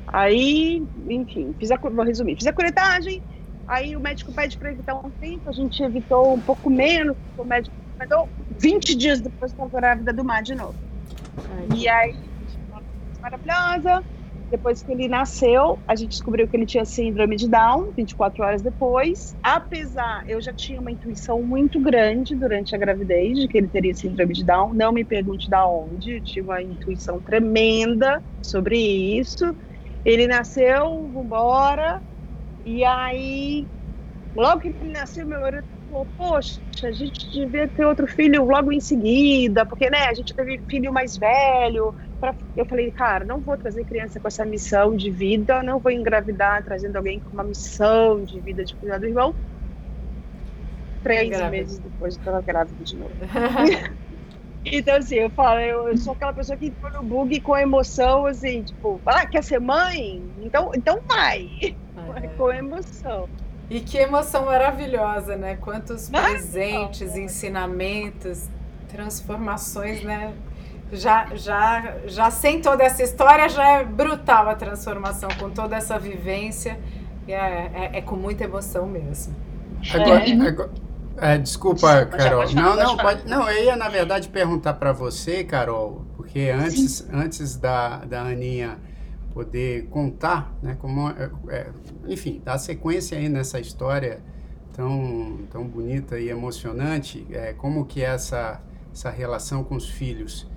Aí, 0.07 0.83
enfim, 1.09 1.55
fiz 1.59 1.71
a, 1.71 1.77
vou 1.77 2.05
resumir, 2.05 2.37
fiz 2.37 2.47
a 2.47 2.53
curetagem, 2.53 3.23
aí 3.67 3.97
o 3.97 4.01
médico 4.01 4.33
pede 4.33 4.57
para 4.57 4.73
evitar 4.73 4.95
um 4.95 5.11
tempo, 5.11 5.49
a 5.49 5.53
gente 5.53 5.83
evitou 5.83 6.35
um 6.35 6.41
pouco 6.41 6.71
menos, 6.71 7.17
o 7.37 7.45
médico 7.45 7.75
mandou 7.99 8.29
20 8.51 8.95
dias 8.95 9.21
depois 9.21 9.51
estava 9.51 9.71
grávida 9.71 10.13
do 10.13 10.25
mar 10.25 10.43
de 10.43 10.55
novo. 10.55 10.77
Ai. 11.51 11.69
E 11.77 11.89
aí, 11.89 12.15
maravilhosa, 13.21 14.03
depois 14.51 14.83
que 14.83 14.93
ele 14.93 15.09
nasceu, 15.09 15.83
a 15.87 15.95
gente 15.95 16.11
descobriu 16.11 16.49
que 16.49 16.57
ele 16.57 16.67
tinha 16.67 16.85
síndrome 16.85 17.37
de 17.37 17.49
Down, 17.49 17.93
24 17.97 18.45
horas 18.45 18.63
depois. 18.63 19.37
Apesar, 19.43 20.25
eu 20.27 20.41
já 20.41 20.53
tinha 20.55 20.81
uma 20.81 20.91
intuição 20.91 21.43
muito 21.43 21.81
grande 21.81 22.35
durante 22.35 22.75
a 22.75 22.79
gravidez 22.79 23.39
de 23.39 23.49
que 23.49 23.59
ele 23.59 23.69
teria 23.69 23.95
síndrome 23.95 24.35
de 24.35 24.45
Down. 24.45 24.75
Não 24.75 24.93
me 24.93 25.05
pergunte 25.05 25.51
da 25.51 25.67
onde, 25.69 26.17
eu 26.17 26.23
tive 26.23 26.49
uma 26.49 26.63
intuição 26.63 27.21
tremenda 27.21 28.23
sobre 28.43 28.79
isso. 28.79 29.55
Ele 30.05 30.27
nasceu, 30.27 31.11
vambora. 31.13 32.01
E 32.65 32.85
aí, 32.85 33.69
logo 34.35 34.61
que 34.61 34.69
ele 34.69 34.93
nasceu, 34.93 35.27
meu 35.27 35.41
marido 35.41 35.65
falou, 35.89 36.07
poxa, 36.17 36.61
a 36.85 36.93
gente 36.93 37.31
devia 37.33 37.69
ter 37.69 37.87
outro 37.87 38.07
filho 38.07 38.45
logo 38.45 38.73
em 38.73 38.81
seguida, 38.81 39.67
porque, 39.67 39.91
né, 39.91 40.07
a 40.07 40.15
gente 40.15 40.35
teve 40.35 40.63
filho 40.69 40.93
mais 40.93 41.17
velho. 41.17 41.95
Pra... 42.21 42.35
Eu 42.57 42.65
falei, 42.65 42.91
cara, 42.91 43.25
não 43.25 43.39
vou 43.39 43.57
trazer 43.57 43.85
criança 43.85 44.19
com 44.19 44.29
essa 44.29 44.45
missão 44.45 44.97
de 44.97 45.11
vida, 45.11 45.63
não 45.63 45.79
vou 45.79 45.93
engravidar 45.93 46.63
trazendo 46.65 46.97
alguém 46.97 47.21
com 47.21 47.31
uma 47.31 47.45
missão 47.45 48.25
de 48.25 48.41
vida 48.41 48.65
de 48.65 48.75
cuidar 48.75 48.99
do 48.99 49.07
irmão. 49.07 49.35
Três 51.03 51.41
meses 51.51 51.79
depois 51.79 52.15
eu 52.15 52.21
estava 52.21 52.41
grávida 52.41 52.85
de 52.85 52.97
novo. 52.97 53.13
Então, 54.65 54.97
assim, 54.97 55.15
eu 55.15 55.31
falo, 55.31 55.61
eu, 55.61 55.89
eu, 55.89 55.97
sou 55.97 56.13
aquela 56.13 56.33
pessoa 56.33 56.57
que 56.57 56.67
entrou 56.67 56.91
no 56.93 57.03
bug 57.03 57.41
com 57.41 57.57
emoção, 57.57 58.27
assim, 58.27 58.63
tipo, 58.63 59.01
ah, 59.07 59.25
quer 59.25 59.43
ser 59.43 59.61
mãe? 59.61 60.23
Então, 60.43 60.73
então 60.75 61.01
vai. 61.07 61.49
É. 61.63 62.29
com 62.37 62.53
emoção. 62.53 63.29
E 63.71 63.81
que 63.81 63.99
emoção 63.99 64.47
maravilhosa, 64.47 65.37
né? 65.37 65.57
Quantos 65.57 66.09
presentes, 66.09 67.17
ensinamentos, 67.17 68.49
transformações, 68.89 70.03
né? 70.03 70.35
Já, 70.93 71.35
já, 71.35 71.97
já 72.07 72.31
sem 72.31 72.63
toda 72.63 72.83
essa 72.83 73.03
história, 73.03 73.49
já 73.49 73.79
é 73.79 73.85
brutal 73.85 74.49
a 74.49 74.55
transformação, 74.55 75.29
com 75.39 75.51
toda 75.51 75.77
essa 75.77 75.99
vivência. 75.99 76.79
É, 77.27 77.35
é, 77.35 77.91
é 77.95 78.01
com 78.01 78.17
muita 78.17 78.45
emoção 78.45 78.87
mesmo. 78.87 79.37
Agora, 79.93 80.27
é. 80.27 80.33
agora 80.33 80.71
é, 81.21 81.37
desculpa, 81.37 82.07
Carol. 82.07 82.47
Falar, 82.47 82.63
não, 82.63 82.77
não, 82.77 82.97
pode, 82.97 83.29
não, 83.29 83.51
eu 83.51 83.65
ia 83.65 83.77
na 83.77 83.89
verdade 83.89 84.29
perguntar 84.29 84.75
para 84.75 84.93
você, 84.93 85.43
Carol, 85.43 86.05
porque 86.17 86.49
antes, 86.51 87.07
antes 87.13 87.57
da, 87.57 88.05
da 88.05 88.23
Aninha 88.23 88.79
poder 89.35 89.87
contar, 89.87 90.53
né, 90.63 90.77
como, 90.81 91.11
é, 91.11 91.31
é, 91.49 91.67
enfim, 92.07 92.41
dar 92.45 92.59
sequência 92.59 93.19
aí 93.19 93.29
nessa 93.29 93.59
história 93.59 94.21
tão, 94.73 95.41
tão 95.51 95.65
bonita 95.65 96.19
e 96.19 96.29
emocionante, 96.29 97.27
é, 97.31 97.53
como 97.53 97.85
que 97.85 98.03
é 98.03 98.07
essa, 98.07 98.61
essa 98.93 99.11
relação 99.11 99.65
com 99.65 99.75
os 99.75 99.89
filhos 99.89 100.49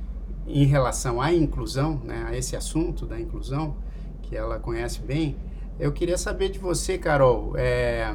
em 0.47 0.65
relação 0.65 1.21
à 1.21 1.33
inclusão, 1.33 2.01
né, 2.03 2.25
a 2.27 2.35
esse 2.35 2.55
assunto 2.55 3.05
da 3.05 3.19
inclusão, 3.19 3.75
que 4.21 4.35
ela 4.35 4.59
conhece 4.59 5.01
bem, 5.01 5.35
eu 5.79 5.91
queria 5.91 6.17
saber 6.17 6.49
de 6.49 6.59
você, 6.59 6.97
Carol, 6.97 7.53
é, 7.57 8.13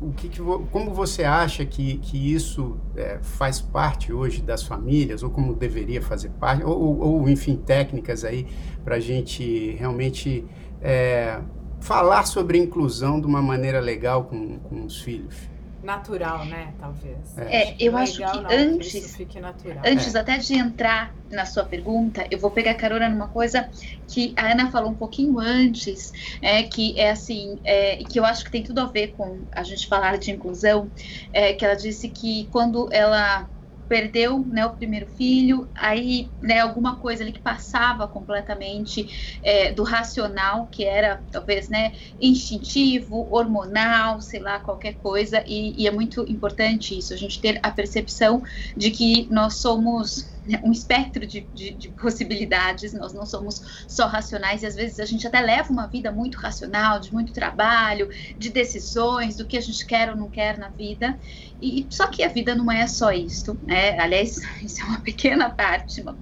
o 0.00 0.12
que, 0.12 0.28
que 0.28 0.40
como 0.70 0.94
você 0.94 1.24
acha 1.24 1.64
que, 1.64 1.98
que 1.98 2.32
isso 2.32 2.76
é, 2.96 3.18
faz 3.20 3.60
parte 3.60 4.12
hoje 4.12 4.40
das 4.40 4.62
famílias, 4.62 5.22
ou 5.22 5.30
como 5.30 5.54
deveria 5.54 6.00
fazer 6.00 6.30
parte, 6.30 6.64
ou, 6.64 6.98
ou 6.98 7.28
enfim, 7.28 7.56
técnicas 7.56 8.24
aí 8.24 8.46
para 8.84 8.96
a 8.96 9.00
gente 9.00 9.72
realmente 9.78 10.44
é, 10.80 11.40
falar 11.80 12.24
sobre 12.24 12.56
inclusão 12.56 13.20
de 13.20 13.26
uma 13.26 13.42
maneira 13.42 13.80
legal 13.80 14.24
com, 14.24 14.58
com 14.60 14.84
os 14.84 15.00
filhos? 15.00 15.49
Natural, 15.82 16.44
né? 16.44 16.74
Talvez. 16.78 17.38
É, 17.38 17.72
é 17.72 17.76
eu 17.78 17.96
acho 17.96 18.16
que 18.16 18.40
não, 18.40 18.50
antes, 18.50 19.16
que 19.16 19.38
antes 19.84 20.14
é. 20.14 20.18
até 20.18 20.38
de 20.38 20.54
entrar 20.54 21.14
na 21.30 21.46
sua 21.46 21.64
pergunta, 21.64 22.26
eu 22.30 22.38
vou 22.38 22.50
pegar 22.50 22.74
carona 22.74 23.08
numa 23.08 23.28
coisa 23.28 23.68
que 24.08 24.34
a 24.36 24.52
Ana 24.52 24.70
falou 24.70 24.90
um 24.90 24.94
pouquinho 24.94 25.38
antes, 25.38 26.12
é 26.42 26.62
que 26.62 26.98
é 26.98 27.10
assim, 27.10 27.58
é, 27.64 27.96
que 27.96 28.18
eu 28.18 28.24
acho 28.24 28.44
que 28.44 28.50
tem 28.50 28.62
tudo 28.62 28.80
a 28.80 28.86
ver 28.86 29.08
com 29.08 29.40
a 29.52 29.62
gente 29.62 29.86
falar 29.86 30.18
de 30.18 30.30
inclusão, 30.30 30.90
é, 31.32 31.52
que 31.52 31.64
ela 31.64 31.74
disse 31.74 32.08
que 32.08 32.48
quando 32.50 32.88
ela 32.92 33.48
perdeu 33.90 34.46
né, 34.46 34.64
o 34.64 34.76
primeiro 34.76 35.04
filho, 35.04 35.68
aí 35.74 36.30
né, 36.40 36.60
alguma 36.60 37.00
coisa 37.00 37.24
ali 37.24 37.32
que 37.32 37.40
passava 37.40 38.06
completamente 38.06 39.08
é, 39.42 39.72
do 39.72 39.82
racional, 39.82 40.68
que 40.68 40.84
era 40.84 41.20
talvez 41.28 41.68
né, 41.68 41.90
instintivo, 42.20 43.26
hormonal, 43.34 44.20
sei 44.20 44.38
lá, 44.38 44.60
qualquer 44.60 44.94
coisa, 44.94 45.42
e, 45.44 45.82
e 45.82 45.88
é 45.88 45.90
muito 45.90 46.24
importante 46.28 46.96
isso, 46.96 47.12
a 47.12 47.16
gente 47.16 47.40
ter 47.40 47.58
a 47.64 47.70
percepção 47.72 48.44
de 48.76 48.92
que 48.92 49.26
nós 49.28 49.56
somos 49.56 50.39
um 50.64 50.72
espectro 50.72 51.26
de, 51.26 51.48
de, 51.52 51.74
de, 51.74 51.88
possibilidades, 51.90 52.92
nós 52.94 53.12
não 53.12 53.26
somos 53.26 53.84
só 53.86 54.06
racionais 54.06 54.62
e 54.62 54.66
às 54.66 54.74
vezes 54.74 54.98
a 54.98 55.04
gente 55.04 55.26
até 55.26 55.40
leva 55.40 55.70
uma 55.70 55.86
vida 55.86 56.10
muito 56.10 56.38
racional, 56.38 56.98
de 56.98 57.12
muito 57.12 57.32
trabalho, 57.32 58.08
de 58.36 58.48
decisões, 58.48 59.36
do 59.36 59.46
que 59.46 59.56
a 59.56 59.60
gente 59.60 59.84
quer 59.86 60.10
ou 60.10 60.16
não 60.16 60.30
quer 60.30 60.58
na 60.58 60.68
vida. 60.68 61.18
E 61.60 61.86
só 61.90 62.06
que 62.06 62.22
a 62.22 62.28
vida 62.28 62.54
não 62.54 62.72
é 62.72 62.86
só 62.86 63.12
isso, 63.12 63.58
né? 63.62 63.98
Aliás, 63.98 64.36
isso 64.62 64.80
é 64.80 64.84
uma 64.84 65.00
pequena 65.00 65.50
parte, 65.50 66.00
uma 66.00 66.16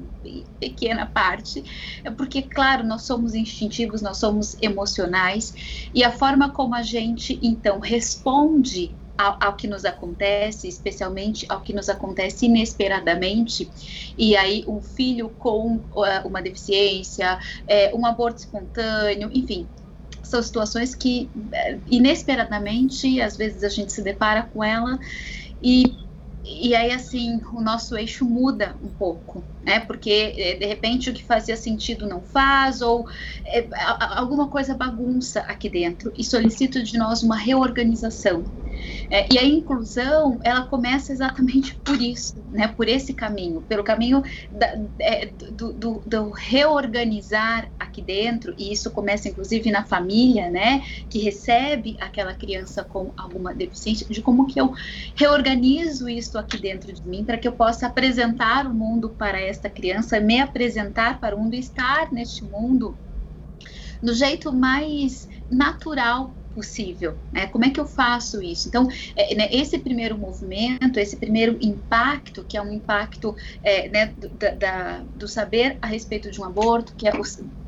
pequena 0.58 1.06
parte, 1.06 2.00
é 2.02 2.10
porque, 2.10 2.42
claro, 2.42 2.84
nós 2.84 3.02
somos 3.02 3.34
instintivos, 3.34 4.02
nós 4.02 4.18
somos 4.18 4.56
emocionais, 4.60 5.90
e 5.94 6.02
a 6.02 6.10
forma 6.10 6.50
como 6.50 6.74
a 6.74 6.82
gente, 6.82 7.38
então, 7.42 7.78
responde 7.78 8.97
ao, 9.18 9.36
ao, 9.40 9.52
que 9.54 9.66
nos 9.66 9.84
acontece, 9.84 10.68
especialmente 10.68 11.44
ao 11.48 11.60
que 11.60 11.72
nos 11.72 11.88
acontece 11.88 12.46
inesperadamente, 12.46 13.68
e 14.16 14.36
aí 14.36 14.64
um 14.68 14.80
filho 14.80 15.28
com 15.30 15.76
uh, 15.76 16.24
uma 16.24 16.40
deficiência, 16.40 17.38
é, 17.66 17.92
um 17.94 18.06
aborto 18.06 18.38
espontâneo, 18.38 19.28
enfim, 19.34 19.66
são 20.22 20.40
situações 20.40 20.94
que 20.94 21.28
uh, 21.34 21.80
inesperadamente, 21.90 23.20
às 23.20 23.36
vezes 23.36 23.64
a 23.64 23.68
gente 23.68 23.92
se 23.92 24.02
depara 24.02 24.44
com 24.44 24.62
ela 24.62 24.98
e 25.62 26.06
e 26.44 26.74
aí 26.74 26.90
assim 26.92 27.40
o 27.52 27.60
nosso 27.60 27.94
eixo 27.94 28.24
muda 28.24 28.74
um 28.82 28.88
pouco, 28.88 29.44
né? 29.68 29.80
Porque 29.80 30.32
eh, 30.34 30.54
de 30.54 30.64
repente 30.64 31.10
o 31.10 31.12
que 31.12 31.22
fazia 31.22 31.54
sentido 31.54 32.08
não 32.08 32.22
faz 32.22 32.80
ou 32.80 33.06
é, 33.44 33.68
alguma 34.16 34.48
coisa 34.48 34.74
bagunça 34.74 35.40
aqui 35.40 35.68
dentro 35.68 36.10
e 36.16 36.24
solicita 36.24 36.82
de 36.82 36.96
nós 36.96 37.22
uma 37.22 37.36
reorganização. 37.36 38.44
É, 39.10 39.26
e 39.32 39.38
a 39.38 39.44
inclusão 39.44 40.38
ela 40.42 40.62
começa 40.62 41.12
exatamente 41.12 41.74
por 41.84 42.00
isso, 42.00 42.34
né? 42.50 42.68
Por 42.68 42.88
esse 42.88 43.14
caminho, 43.14 43.62
pelo 43.62 43.82
caminho 43.82 44.22
da, 44.50 44.78
é, 45.00 45.26
do, 45.26 45.72
do, 45.72 46.02
do, 46.04 46.30
reorganizar 46.30 47.70
aqui 47.78 48.02
dentro 48.02 48.54
e 48.58 48.72
isso 48.72 48.90
começa 48.90 49.28
inclusive 49.28 49.70
na 49.70 49.84
família, 49.84 50.50
né? 50.50 50.82
Que 51.08 51.18
recebe 51.18 51.96
aquela 52.00 52.34
criança 52.34 52.84
com 52.84 53.12
alguma 53.16 53.54
deficiência, 53.54 54.06
de 54.08 54.20
como 54.20 54.46
que 54.46 54.60
eu 54.60 54.74
reorganizo 55.14 56.08
isso 56.08 56.38
aqui 56.38 56.58
dentro 56.58 56.92
de 56.92 57.02
mim 57.06 57.24
para 57.24 57.38
que 57.38 57.48
eu 57.48 57.52
possa 57.52 57.86
apresentar 57.86 58.66
o 58.66 58.74
mundo 58.74 59.10
para 59.10 59.40
esta 59.58 59.68
criança, 59.68 60.20
me 60.20 60.40
apresentar 60.40 61.18
para 61.20 61.34
o 61.36 61.40
mundo, 61.40 61.54
estar 61.54 62.12
neste 62.12 62.44
mundo 62.44 62.96
do 64.00 64.14
jeito 64.14 64.52
mais 64.52 65.26
natural 65.50 66.36
possível, 66.54 67.16
né? 67.32 67.46
Como 67.46 67.64
é 67.64 67.70
que 67.70 67.78
eu 67.78 67.86
faço 67.86 68.42
isso? 68.42 68.68
Então, 68.68 68.88
é, 69.14 69.34
né, 69.34 69.48
esse 69.50 69.78
primeiro 69.78 70.18
movimento, 70.18 70.98
esse 70.98 71.16
primeiro 71.16 71.56
impacto, 71.60 72.44
que 72.44 72.56
é 72.56 72.62
um 72.62 72.72
impacto 72.72 73.36
é, 73.62 73.88
né, 73.88 74.12
do, 74.16 74.28
da, 74.56 75.02
do, 75.14 75.28
saber 75.28 75.78
a 75.80 75.86
respeito 75.86 76.30
de 76.30 76.40
um 76.40 76.44
aborto, 76.44 76.94
que 76.96 77.06
é 77.06 77.12
o, 77.14 77.22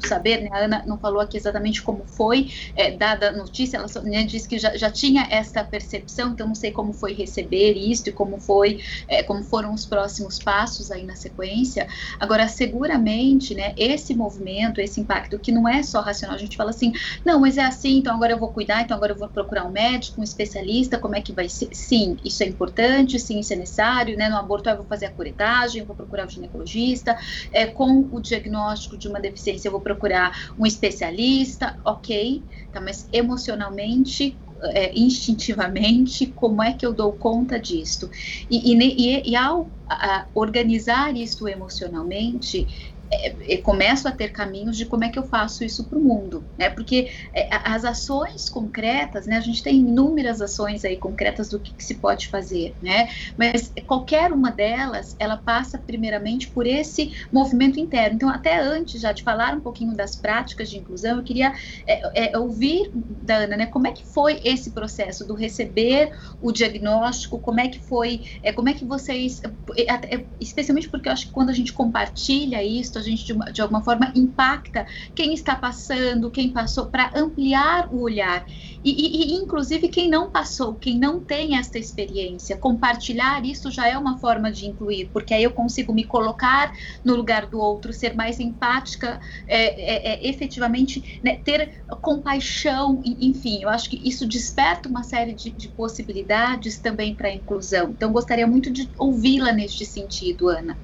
saber, 0.06 0.42
né, 0.42 0.49
a 0.52 0.58
Ana 0.58 0.84
não 0.87 0.99
falou 0.99 1.20
aqui 1.20 1.37
exatamente 1.37 1.82
como 1.82 2.04
foi 2.04 2.50
é, 2.75 2.90
dada 2.90 3.28
a 3.28 3.32
notícia, 3.32 3.76
ela 3.76 3.88
só, 3.88 4.02
né, 4.02 4.25
disse 4.25 4.49
que 4.49 4.58
já, 4.58 4.76
já 4.76 4.90
tinha 4.90 5.26
essa 5.30 5.62
percepção, 5.62 6.32
então 6.32 6.49
não 6.49 6.54
sei 6.54 6.72
como 6.72 6.92
foi 6.92 7.12
receber 7.12 7.75
isso 7.75 8.08
e 8.08 8.12
como 8.12 8.40
foi, 8.40 8.80
é, 9.06 9.22
como 9.22 9.42
foram 9.44 9.72
os 9.72 9.87
próximos 9.87 10.38
passos 10.38 10.90
aí 10.90 11.04
na 11.04 11.14
sequência. 11.14 11.87
Agora, 12.18 12.49
seguramente, 12.49 13.54
né, 13.54 13.72
esse 13.76 14.14
movimento, 14.14 14.80
esse 14.80 15.00
impacto, 15.00 15.38
que 15.38 15.52
não 15.52 15.68
é 15.68 15.82
só 15.82 16.00
racional, 16.00 16.34
a 16.37 16.38
gente 16.38 16.56
fala 16.56 16.70
assim, 16.70 16.92
não, 17.25 17.40
mas 17.40 17.56
é 17.56 17.64
assim, 17.64 17.99
então 17.99 18.14
agora 18.14 18.32
eu 18.32 18.38
vou 18.38 18.49
cuidar 18.49 18.79
Ah, 18.80 18.82
então 18.82 18.96
agora 18.96 19.12
eu 19.12 19.18
vou 19.18 19.28
procurar 19.28 19.66
um 19.66 19.70
médico, 19.70 20.20
um 20.20 20.25
especialista, 20.25 20.99
como 20.99 21.14
é 21.14 21.20
que 21.20 21.34
vai 21.34 21.49
ser? 21.49 21.68
Sim, 21.75 22.16
isso 22.25 22.42
é 22.42 22.46
importante, 22.46 23.18
sim, 23.18 23.38
isso 23.38 23.52
é 23.52 23.56
necessário, 23.56 24.16
né? 24.16 24.28
No 24.28 24.37
aborto 24.37 24.70
eu 24.70 24.76
vou 24.76 24.87
fazer 24.87 25.06
a 25.06 25.10
curetagem, 25.12 25.84
vou 25.84 25.94
procurar 25.94 26.22
o 26.25 26.26
um 26.26 26.30
ginecologista, 26.30 27.16
é, 27.52 27.66
com 27.66 28.08
o 28.10 28.20
diagnóstico 28.20 28.96
de 28.96 29.06
uma 29.06 29.20
deficiência 29.20 29.68
eu 29.68 29.72
vou 29.72 29.82
procurar 29.82 30.34
um 30.58 30.64
especialista, 30.64 31.78
ok, 31.84 32.46
tá? 32.72 32.80
Mas 32.80 33.06
emocionalmente, 33.12 34.40
é, 34.72 34.99
instintivamente, 34.99 36.26
como 36.32 36.62
é 36.62 36.72
que 36.72 36.84
eu 36.87 36.94
dou 36.94 37.12
conta 37.12 37.58
disto? 37.60 38.08
E, 38.49 38.72
e, 38.72 39.18
e, 39.18 39.30
e 39.30 39.37
ao 39.37 39.70
a, 39.90 40.28
organizar 40.34 41.16
isso 41.16 41.49
emocionalmente, 41.49 42.66
é, 43.10 43.56
começo 43.58 44.06
a 44.06 44.12
ter 44.12 44.30
caminhos 44.30 44.76
de 44.76 44.86
como 44.86 45.04
é 45.04 45.08
que 45.08 45.18
eu 45.18 45.24
faço 45.24 45.64
isso 45.64 45.84
para 45.84 45.98
o 45.98 46.00
mundo, 46.00 46.44
né? 46.56 46.70
Porque 46.70 47.10
é, 47.34 47.48
as 47.64 47.84
ações 47.84 48.48
concretas, 48.48 49.26
né? 49.26 49.36
A 49.36 49.40
gente 49.40 49.62
tem 49.62 49.76
inúmeras 49.76 50.40
ações 50.40 50.84
aí 50.84 50.96
concretas 50.96 51.48
do 51.48 51.58
que, 51.58 51.74
que, 51.74 51.82
se 51.82 51.96
pode 51.96 52.28
fazer, 52.28 52.74
né? 52.80 53.08
Mas 53.36 53.72
qualquer 53.86 54.32
uma 54.32 54.50
delas, 54.50 55.16
ela 55.18 55.36
passa 55.36 55.76
primeiramente 55.76 56.48
por 56.48 56.66
esse 56.66 57.12
movimento 57.32 57.80
interno. 57.80 58.14
Então, 58.14 58.28
até 58.28 58.60
antes 58.60 59.00
já 59.00 59.10
de 59.12 59.24
falar 59.24 59.54
um 59.54 59.60
pouquinho 59.60 59.94
das 59.94 60.14
práticas 60.14 60.70
de 60.70 60.78
inclusão, 60.78 61.18
eu 61.18 61.24
queria 61.24 61.52
é, 61.86 62.30
é 62.30 62.38
ouvir 62.38 62.90
da 62.94 63.38
Ana, 63.38 63.56
né? 63.56 63.66
Como 63.66 63.88
é 63.88 63.92
que 63.92 64.06
foi 64.06 64.40
esse 64.44 64.70
processo 64.70 65.26
do 65.26 65.34
receber 65.34 66.12
o 66.40 66.52
diagnóstico? 66.52 67.40
Como 67.40 67.58
é 67.58 67.68
que 67.68 67.80
foi? 67.80 68.24
É, 68.42 68.52
como 68.52 68.68
é 68.68 68.72
que 68.72 68.84
vocês, 68.84 69.40
é, 69.76 70.24
especialmente 70.40 70.88
porque 70.88 71.08
eu 71.08 71.12
acho 71.12 71.26
que 71.26 71.32
quando 71.32 71.50
a 71.50 71.54
gente 71.54 71.72
compartilha 71.72 72.62
isso 72.62 73.00
a 73.00 73.04
gente 73.04 73.25
de, 73.25 73.52
de 73.52 73.62
alguma 73.62 73.83
forma 73.83 74.12
impacta 74.14 74.87
quem 75.14 75.35
está 75.35 75.54
passando, 75.54 76.30
quem 76.30 76.52
passou, 76.52 76.87
para 76.87 77.11
ampliar 77.14 77.88
o 77.92 78.02
olhar. 78.02 78.45
E, 78.85 78.90
e, 78.90 79.35
e, 79.35 79.35
inclusive, 79.35 79.88
quem 79.88 80.09
não 80.09 80.30
passou, 80.30 80.75
quem 80.75 80.99
não 80.99 81.23
tem 81.23 81.57
esta 81.57 81.78
experiência, 81.78 82.57
compartilhar 82.57 83.45
isso 83.45 83.71
já 83.71 83.88
é 83.88 83.97
uma 83.99 84.19
forma 84.19 84.50
de 84.50 84.66
incluir, 84.66 85.11
porque 85.12 85.35
aí 85.35 85.42
eu 85.45 85.52
consigo 85.52 85.92
me 85.92 86.04
colocar 86.04 86.73
no 87.04 87.14
lugar 87.14 87.47
do 87.47 87.59
outro, 87.59 87.92
ser 87.92 88.14
mais 88.14 88.40
empática, 88.40 89.21
é, 89.47 89.64
é, 89.80 90.14
é, 90.14 90.28
efetivamente 90.28 91.21
né, 91.23 91.37
ter 91.45 91.85
compaixão, 92.00 93.02
enfim, 93.04 93.62
eu 93.62 93.69
acho 93.69 93.90
que 93.90 94.09
isso 94.09 94.26
desperta 94.26 94.88
uma 94.88 95.02
série 95.02 95.35
de, 95.35 95.50
de 95.50 95.69
possibilidades 95.69 96.78
também 96.80 97.14
para 97.14 97.28
a 97.28 97.35
inclusão. 97.35 97.90
Então, 97.90 98.12
gostaria 98.12 98.47
muito 98.47 98.71
de 98.71 98.90
ouvi-la 98.99 99.52
neste 99.52 99.85
sentido, 99.85 100.49
Ana. 100.49 100.78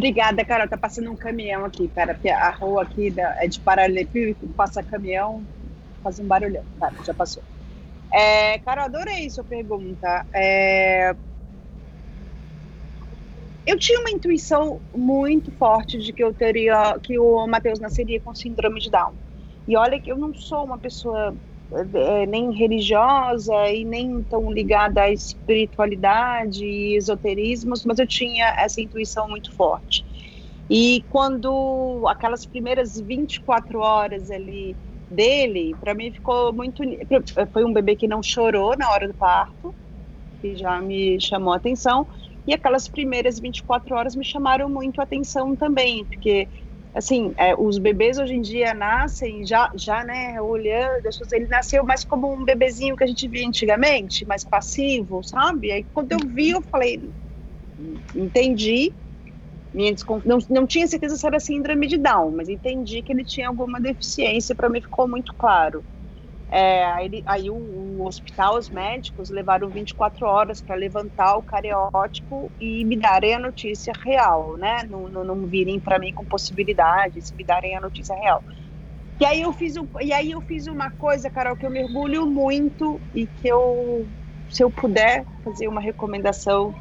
Obrigada, 0.00 0.42
Carol. 0.46 0.66
Tá 0.66 0.78
passando 0.78 1.12
um 1.12 1.16
caminhão 1.16 1.62
aqui, 1.62 1.86
pera, 1.86 2.14
porque 2.14 2.30
a 2.30 2.50
rua 2.52 2.84
aqui 2.84 3.14
é 3.18 3.46
de 3.46 3.60
paralelepípedo, 3.60 4.50
passa 4.54 4.82
caminhão, 4.82 5.46
faz 6.02 6.18
um 6.18 6.26
barulhão. 6.26 6.64
Tá, 6.78 6.90
já 7.04 7.12
passou. 7.12 7.42
É, 8.10 8.58
Carol, 8.60 8.86
adorei 8.86 9.28
sua 9.28 9.44
pergunta. 9.44 10.24
É, 10.34 11.14
eu 13.66 13.78
tinha 13.78 14.00
uma 14.00 14.10
intuição 14.10 14.80
muito 14.94 15.52
forte 15.52 15.98
de 15.98 16.14
que 16.14 16.24
eu 16.24 16.32
teria, 16.32 16.98
que 17.02 17.18
o 17.18 17.46
Matheus 17.46 17.78
nasceria 17.78 18.18
com 18.22 18.34
síndrome 18.34 18.80
de 18.80 18.90
Down. 18.90 19.14
E 19.68 19.76
olha 19.76 20.00
que 20.00 20.10
eu 20.10 20.16
não 20.16 20.32
sou 20.32 20.64
uma 20.64 20.78
pessoa 20.78 21.36
é, 21.72 22.26
nem 22.26 22.52
religiosa 22.52 23.54
e 23.68 23.84
nem 23.84 24.22
tão 24.24 24.50
ligada 24.50 25.02
à 25.02 25.10
espiritualidade 25.10 26.64
e 26.64 26.96
esoterismos, 26.96 27.84
mas 27.84 27.98
eu 27.98 28.06
tinha 28.06 28.54
essa 28.58 28.80
intuição 28.80 29.28
muito 29.28 29.54
forte. 29.54 30.04
E 30.68 31.04
quando 31.08 32.04
aquelas 32.08 32.46
primeiras 32.46 32.98
24 33.00 33.80
horas 33.80 34.30
ali 34.30 34.76
dele, 35.10 35.76
para 35.80 35.94
mim 35.94 36.12
ficou 36.12 36.52
muito. 36.52 36.82
Foi 37.52 37.64
um 37.64 37.72
bebê 37.72 37.96
que 37.96 38.06
não 38.06 38.22
chorou 38.22 38.76
na 38.76 38.88
hora 38.90 39.08
do 39.08 39.14
parto, 39.14 39.74
que 40.40 40.54
já 40.56 40.80
me 40.80 41.20
chamou 41.20 41.52
a 41.52 41.56
atenção. 41.56 42.06
E 42.46 42.54
aquelas 42.54 42.88
primeiras 42.88 43.38
24 43.38 43.94
horas 43.96 44.16
me 44.16 44.24
chamaram 44.24 44.68
muito 44.68 45.00
a 45.00 45.04
atenção 45.04 45.56
também, 45.56 46.04
porque 46.04 46.48
assim, 46.94 47.32
é, 47.36 47.54
os 47.54 47.78
bebês 47.78 48.18
hoje 48.18 48.34
em 48.34 48.40
dia 48.40 48.74
nascem 48.74 49.46
já, 49.46 49.70
já 49.74 50.04
né, 50.04 50.40
olhando, 50.40 51.02
ele 51.32 51.46
nasceu 51.46 51.84
mais 51.84 52.04
como 52.04 52.32
um 52.32 52.44
bebezinho 52.44 52.96
que 52.96 53.04
a 53.04 53.06
gente 53.06 53.28
via 53.28 53.46
antigamente, 53.46 54.26
mais 54.26 54.44
passivo, 54.44 55.22
sabe? 55.22 55.70
Aí 55.70 55.86
quando 55.92 56.12
eu 56.12 56.18
vi, 56.34 56.50
eu 56.50 56.62
falei, 56.70 57.12
entendi, 58.14 58.92
minha 59.72 59.94
não, 60.24 60.38
não 60.48 60.66
tinha 60.66 60.86
certeza 60.86 61.16
se 61.16 61.26
era 61.26 61.38
síndrome 61.38 61.86
de 61.86 61.96
Down, 61.96 62.32
mas 62.32 62.48
entendi 62.48 63.02
que 63.02 63.12
ele 63.12 63.24
tinha 63.24 63.48
alguma 63.48 63.80
deficiência, 63.80 64.54
para 64.54 64.68
mim 64.68 64.80
ficou 64.80 65.08
muito 65.08 65.32
claro. 65.38 65.84
É, 66.52 66.84
aí, 66.84 67.22
aí 67.26 67.48
o, 67.48 67.54
o, 67.54 68.04
hospital, 68.04 68.58
os 68.58 68.68
médicos 68.68 69.30
levaram 69.30 69.68
24 69.68 70.26
horas 70.26 70.60
para 70.60 70.74
levantar 70.74 71.36
o 71.36 71.42
cariótipo 71.42 72.50
e 72.58 72.84
me 72.84 72.96
darem 72.96 73.34
a 73.34 73.38
notícia 73.38 73.92
real, 74.04 74.56
né? 74.56 74.82
Não, 74.90 75.08
não, 75.08 75.22
não 75.22 75.46
virem 75.46 75.78
para 75.78 75.96
mim 75.96 76.12
com 76.12 76.24
possibilidades, 76.24 77.30
me 77.30 77.44
darem 77.44 77.76
a 77.76 77.80
notícia 77.80 78.16
real. 78.16 78.42
E 79.20 79.24
aí 79.24 79.42
eu 79.42 79.52
fiz 79.52 79.76
e 80.00 80.12
aí 80.12 80.32
eu 80.32 80.40
fiz 80.40 80.66
uma 80.66 80.90
coisa, 80.90 81.30
Carol, 81.30 81.54
que 81.54 81.64
eu 81.64 81.70
mergulho 81.70 82.26
muito 82.26 83.00
e 83.14 83.26
que 83.26 83.46
eu, 83.46 84.04
se 84.48 84.64
eu 84.64 84.70
puder 84.72 85.24
fazer 85.44 85.68
uma 85.68 85.80
recomendação 85.80 86.74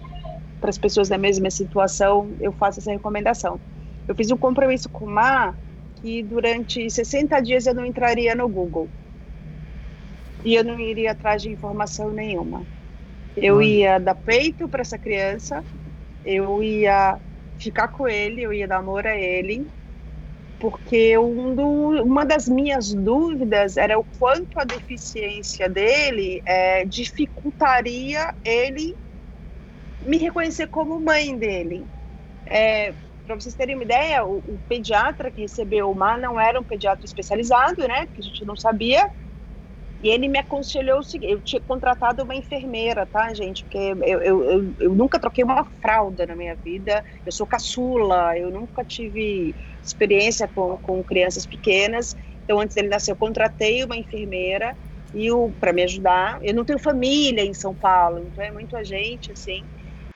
para 0.59 0.71
as 0.71 0.79
pessoas 0.79 1.09
da 1.09 1.17
mesma 1.17 1.51
situação, 1.51 2.31
eu 2.41 2.51
faço 2.53 2.79
essa 2.79 2.91
recomendação. 2.91 3.59
Eu 4.07 4.15
fiz 4.15 4.31
um 4.31 4.37
compromisso 4.37 4.89
com 4.89 5.05
o 5.05 5.09
Mar 5.09 5.55
que 6.01 6.23
durante 6.23 6.89
60 6.89 7.39
dias 7.41 7.67
eu 7.67 7.75
não 7.75 7.85
entraria 7.85 8.33
no 8.33 8.47
Google 8.47 8.89
e 10.43 10.55
eu 10.55 10.63
não 10.63 10.79
iria 10.79 11.11
atrás 11.11 11.41
de 11.41 11.49
informação 11.49 12.11
nenhuma. 12.11 12.65
Eu 13.35 13.61
ia 13.61 13.99
dar 13.99 14.15
peito 14.15 14.67
para 14.67 14.81
essa 14.81 14.97
criança, 14.97 15.63
eu 16.25 16.61
ia 16.61 17.17
ficar 17.57 17.89
com 17.89 18.07
ele, 18.07 18.41
eu 18.41 18.51
ia 18.51 18.67
dar 18.67 18.77
amor 18.77 19.05
a 19.05 19.15
ele, 19.15 19.67
porque 20.59 21.17
um 21.17 21.55
do, 21.55 22.03
uma 22.03 22.25
das 22.25 22.47
minhas 22.49 22.93
dúvidas 22.93 23.77
era 23.77 23.97
o 23.97 24.03
quanto 24.17 24.59
a 24.59 24.65
deficiência 24.65 25.69
dele 25.69 26.41
é, 26.45 26.83
dificultaria 26.85 28.33
ele 28.43 28.95
me 30.01 30.17
reconhecer 30.17 30.67
como 30.67 30.99
mãe 30.99 31.37
dele. 31.37 31.85
É, 32.45 32.93
para 33.25 33.35
vocês 33.35 33.53
terem 33.53 33.75
uma 33.75 33.83
ideia, 33.83 34.25
o, 34.25 34.37
o, 34.37 34.59
pediatra 34.67 35.29
que 35.29 35.41
recebeu 35.41 35.91
o 35.91 35.95
Mar 35.95 36.17
não 36.17 36.39
era 36.39 36.59
um 36.59 36.63
pediatra 36.63 37.05
especializado, 37.05 37.87
né? 37.87 38.07
Que 38.07 38.21
a 38.21 38.23
gente 38.23 38.43
não 38.43 38.55
sabia. 38.55 39.09
E 40.01 40.09
ele 40.09 40.27
me 40.29 40.39
aconselhou 40.39 40.99
o 40.99 41.03
seguinte: 41.03 41.31
eu 41.31 41.41
tinha 41.41 41.61
contratado 41.61 42.23
uma 42.23 42.35
enfermeira, 42.35 43.05
tá, 43.05 43.33
gente? 43.33 43.63
Porque 43.63 43.77
eu, 43.77 44.21
eu, 44.21 44.43
eu, 44.43 44.75
eu, 44.79 44.95
nunca 44.95 45.19
troquei 45.19 45.43
uma 45.43 45.65
fralda 45.81 46.25
na 46.25 46.35
minha 46.35 46.55
vida, 46.55 47.03
eu 47.25 47.31
sou 47.31 47.45
caçula, 47.45 48.37
eu 48.37 48.49
nunca 48.49 48.83
tive 48.85 49.53
experiência 49.83 50.47
com, 50.47 50.77
com 50.77 51.03
crianças 51.03 51.45
pequenas. 51.45 52.15
Então, 52.43 52.59
antes 52.59 52.75
dele 52.75 52.87
nascer, 52.87 53.11
eu 53.11 53.17
contratei 53.17 53.83
uma 53.83 53.97
enfermeira 53.97 54.75
e 55.13 55.27
para 55.59 55.73
me 55.73 55.83
ajudar. 55.83 56.39
Eu 56.41 56.53
não 56.53 56.63
tenho 56.63 56.79
família 56.79 57.43
em 57.43 57.53
São 57.53 57.75
Paulo, 57.75 58.19
então 58.19 58.43
é 58.43 58.51
muito 58.51 58.77
a 58.77 58.83
gente, 58.83 59.31
assim. 59.31 59.65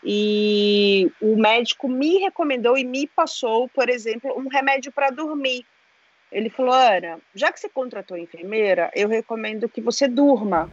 E 0.05 1.09
o 1.21 1.37
médico 1.37 1.87
me 1.87 2.17
recomendou 2.19 2.77
e 2.77 2.83
me 2.83 3.07
passou, 3.07 3.69
por 3.69 3.89
exemplo, 3.89 4.33
um 4.37 4.47
remédio 4.49 4.91
para 4.91 5.09
dormir 5.09 5.65
ele 6.33 6.49
falou: 6.49 6.73
Ana, 6.73 7.19
já 7.33 7.51
que 7.51 7.59
você 7.59 7.69
contratou 7.69 8.17
enfermeira, 8.17 8.91
eu 8.95 9.07
recomendo 9.07 9.69
que 9.69 9.79
você 9.79 10.07
durma, 10.07 10.69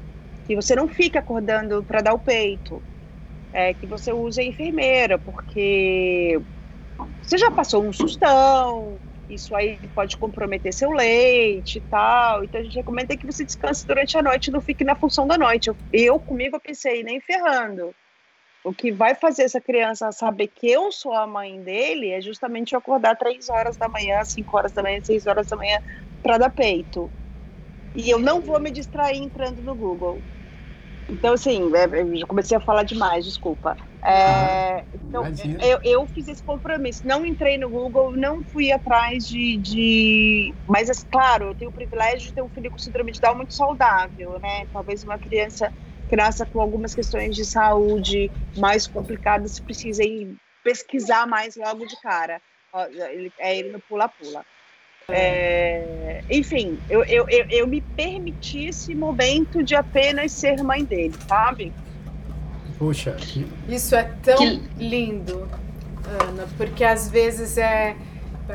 que 0.47 0.57
você 0.57 0.75
não 0.75 0.89
fique 0.89 1.19
acordando 1.19 1.85
para 1.85 2.01
dar 2.01 2.15
o 2.15 2.19
peito, 2.19 2.83
é, 3.53 3.75
que 3.75 3.87
você 3.87 4.13
use 4.13 4.41
a 4.41 4.45
enfermeira, 4.45 5.19
porque 5.19 6.41
você 7.23 7.39
já 7.39 7.51
passou 7.51 7.87
um 7.87 7.93
sustão, 7.93 8.99
isso 9.29 9.55
aí 9.55 9.79
pode 9.95 10.17
comprometer 10.17 10.73
seu 10.73 10.91
leite 10.91 11.79
e 11.79 11.81
tal. 11.83 12.43
Então 12.43 12.61
a 12.61 12.65
gente 12.65 12.77
recomenda 12.77 13.17
que 13.17 13.27
você 13.27 13.45
descanse 13.45 13.87
durante 13.87 14.17
a 14.17 14.23
noite, 14.23 14.51
não 14.51 14.61
fique 14.61 14.85
na 14.85 14.97
função 14.97 15.27
da 15.27 15.39
noite. 15.39 15.69
Eu, 15.69 15.77
eu 15.93 16.19
comigo 16.19 16.57
eu 16.57 16.61
pensei 16.61 17.03
nem 17.03 17.21
ferrando. 17.21 17.95
O 18.63 18.75
que 18.75 18.93
vai 18.93 19.15
fazer 19.15 19.45
essa 19.45 19.61
criança 19.61 20.13
saber 20.13 20.49
que 20.49 20.71
eu 20.71 20.93
sou 20.93 21.15
a 21.15 21.27
mãe 21.27 21.63
dele 21.63 22.11
é 22.11 22.21
justamente 22.21 22.75
eu 22.75 22.79
acordar 22.79 23.17
três 23.17 23.49
horas 23.49 23.77
da 23.77 23.89
manhã, 23.89 24.23
cinco 24.25 24.57
horas 24.57 24.73
da 24.73 24.83
manhã, 24.83 25.01
seis 25.03 25.27
horas 25.27 25.47
da 25.47 25.57
manhã 25.57 25.79
para 26.23 26.37
dar 26.37 26.51
peito. 26.51 27.11
E 27.95 28.11
eu 28.11 28.19
não 28.19 28.43
vou 28.43 28.61
me 28.61 28.71
distrair 28.71 29.19
entrando 29.19 29.63
no 29.63 29.75
Google. 29.75 30.23
Então, 31.09 31.33
assim, 31.33 31.71
é, 31.75 32.01
eu 32.01 32.17
já 32.17 32.27
comecei 32.27 32.57
a 32.57 32.61
falar 32.61 32.85
demais, 32.85 33.25
desculpa. 33.25 33.77
É, 34.05 34.85
então, 34.95 35.25
eu, 35.61 35.79
eu, 35.83 36.07
fiz 36.07 36.29
esse 36.29 36.43
compromisso. 36.43 37.01
Não 37.05 37.27
entrei 37.27 37.59
no 37.59 37.69
Google, 37.69 38.17
não 38.17 38.45
fui 38.45 38.71
atrás 38.71 39.27
de. 39.27 39.59
de... 39.59 40.55
Mas, 40.67 40.89
é 40.89 40.93
claro, 41.11 41.47
eu 41.47 41.55
tenho 41.55 41.71
o 41.71 41.75
privilégio 41.75 42.29
de 42.29 42.33
ter 42.33 42.43
um 42.43 42.49
filho 42.49 42.71
com 42.71 42.79
síndrome 42.79 43.11
de 43.11 43.21
Down 43.21 43.35
muito 43.35 43.55
saudável, 43.55 44.39
né? 44.41 44.67
Talvez 44.73 45.03
uma 45.03 45.19
criança 45.19 45.73
criança 46.11 46.45
com 46.45 46.61
algumas 46.61 46.95
questões 46.95 47.37
de 47.37 47.45
saúde 47.45 48.31
mais 48.57 48.87
complicadas 48.87 49.61
precisa 49.61 50.03
ir 50.03 50.37
pesquisar 50.65 51.27
mais 51.27 51.57
logo 51.57 51.87
de 51.87 51.99
cara. 52.01 52.43
É 53.39 53.57
ele 53.57 53.71
no 53.71 53.81
pula-pula. 53.81 54.45
É, 55.09 56.23
enfim, 56.31 56.79
eu, 56.89 57.03
eu, 57.05 57.29
eu, 57.29 57.47
eu, 57.51 57.67
me 57.67 57.81
permiti 57.81 58.67
esse 58.67 58.95
momento 58.95 59.63
de 59.63 59.75
apenas 59.75 60.31
ser 60.31 60.63
mãe 60.63 60.85
dele, 60.85 61.15
sabe? 61.27 61.73
Puxa. 62.79 63.17
Isso 63.69 63.97
é 63.97 64.05
tão 64.23 64.37
que... 64.37 64.61
lindo, 64.79 65.49
Ana, 66.29 66.47
porque 66.57 66.85
às 66.85 67.11
vezes 67.11 67.59
é 67.59 67.97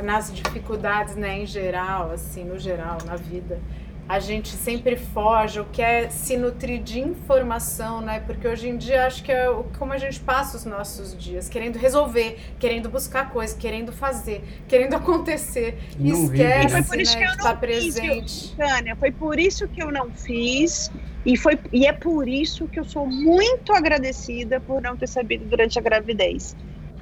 nas 0.02 0.34
dificuldades, 0.34 1.16
né, 1.16 1.40
em 1.40 1.46
geral, 1.46 2.12
assim, 2.12 2.44
no 2.44 2.60
geral, 2.60 2.98
na 3.06 3.16
vida, 3.16 3.60
a 4.08 4.20
gente 4.20 4.50
sempre 4.50 4.96
foge 4.96 5.60
ou 5.60 5.66
quer 5.66 6.12
se 6.12 6.38
nutrir 6.38 6.82
de 6.82 7.00
informação, 7.00 8.02
né? 8.02 8.20
Porque 8.20 8.48
hoje 8.48 8.70
em 8.70 8.78
dia 8.78 9.06
acho 9.06 9.24
que 9.24 9.32
é 9.32 9.48
como 9.78 9.94
a 9.94 9.98
gente 9.98 10.20
passa 10.20 10.58
os 10.58 10.66
nossos 10.66 11.18
dias, 11.18 11.50
querendo 11.50 11.78
resolver, 11.78 12.38
querendo 12.60 12.88
buscar 12.88 13.32
coisas, 13.32 13.58
querendo 13.58 13.92
fazer, 13.92 14.44
querendo 14.68 14.94
acontecer. 14.98 15.80
E 16.00 16.12
esquece, 16.12 16.82
vive, 16.82 16.98
né, 16.98 17.04
de 17.04 17.32
estar 17.32 17.60
presente. 17.60 18.50
Fiz, 18.50 18.52
Tânia, 18.52 18.96
foi 18.96 19.12
por 19.12 19.40
isso 19.40 19.68
que 19.68 19.82
eu 19.82 19.92
não 19.92 20.12
fiz. 20.12 20.92
E, 21.26 21.36
foi, 21.36 21.58
e 21.74 21.88
é 21.88 21.92
por 21.92 22.28
isso 22.28 22.68
que 22.68 22.80
eu 22.80 22.84
sou 22.84 23.08
muito 23.08 23.74
agradecida 23.74 24.60
por 24.60 24.80
não 24.80 24.96
ter 24.96 25.08
sabido 25.08 25.46
durante 25.46 25.80
a 25.80 25.82
gravidez. 25.82 26.56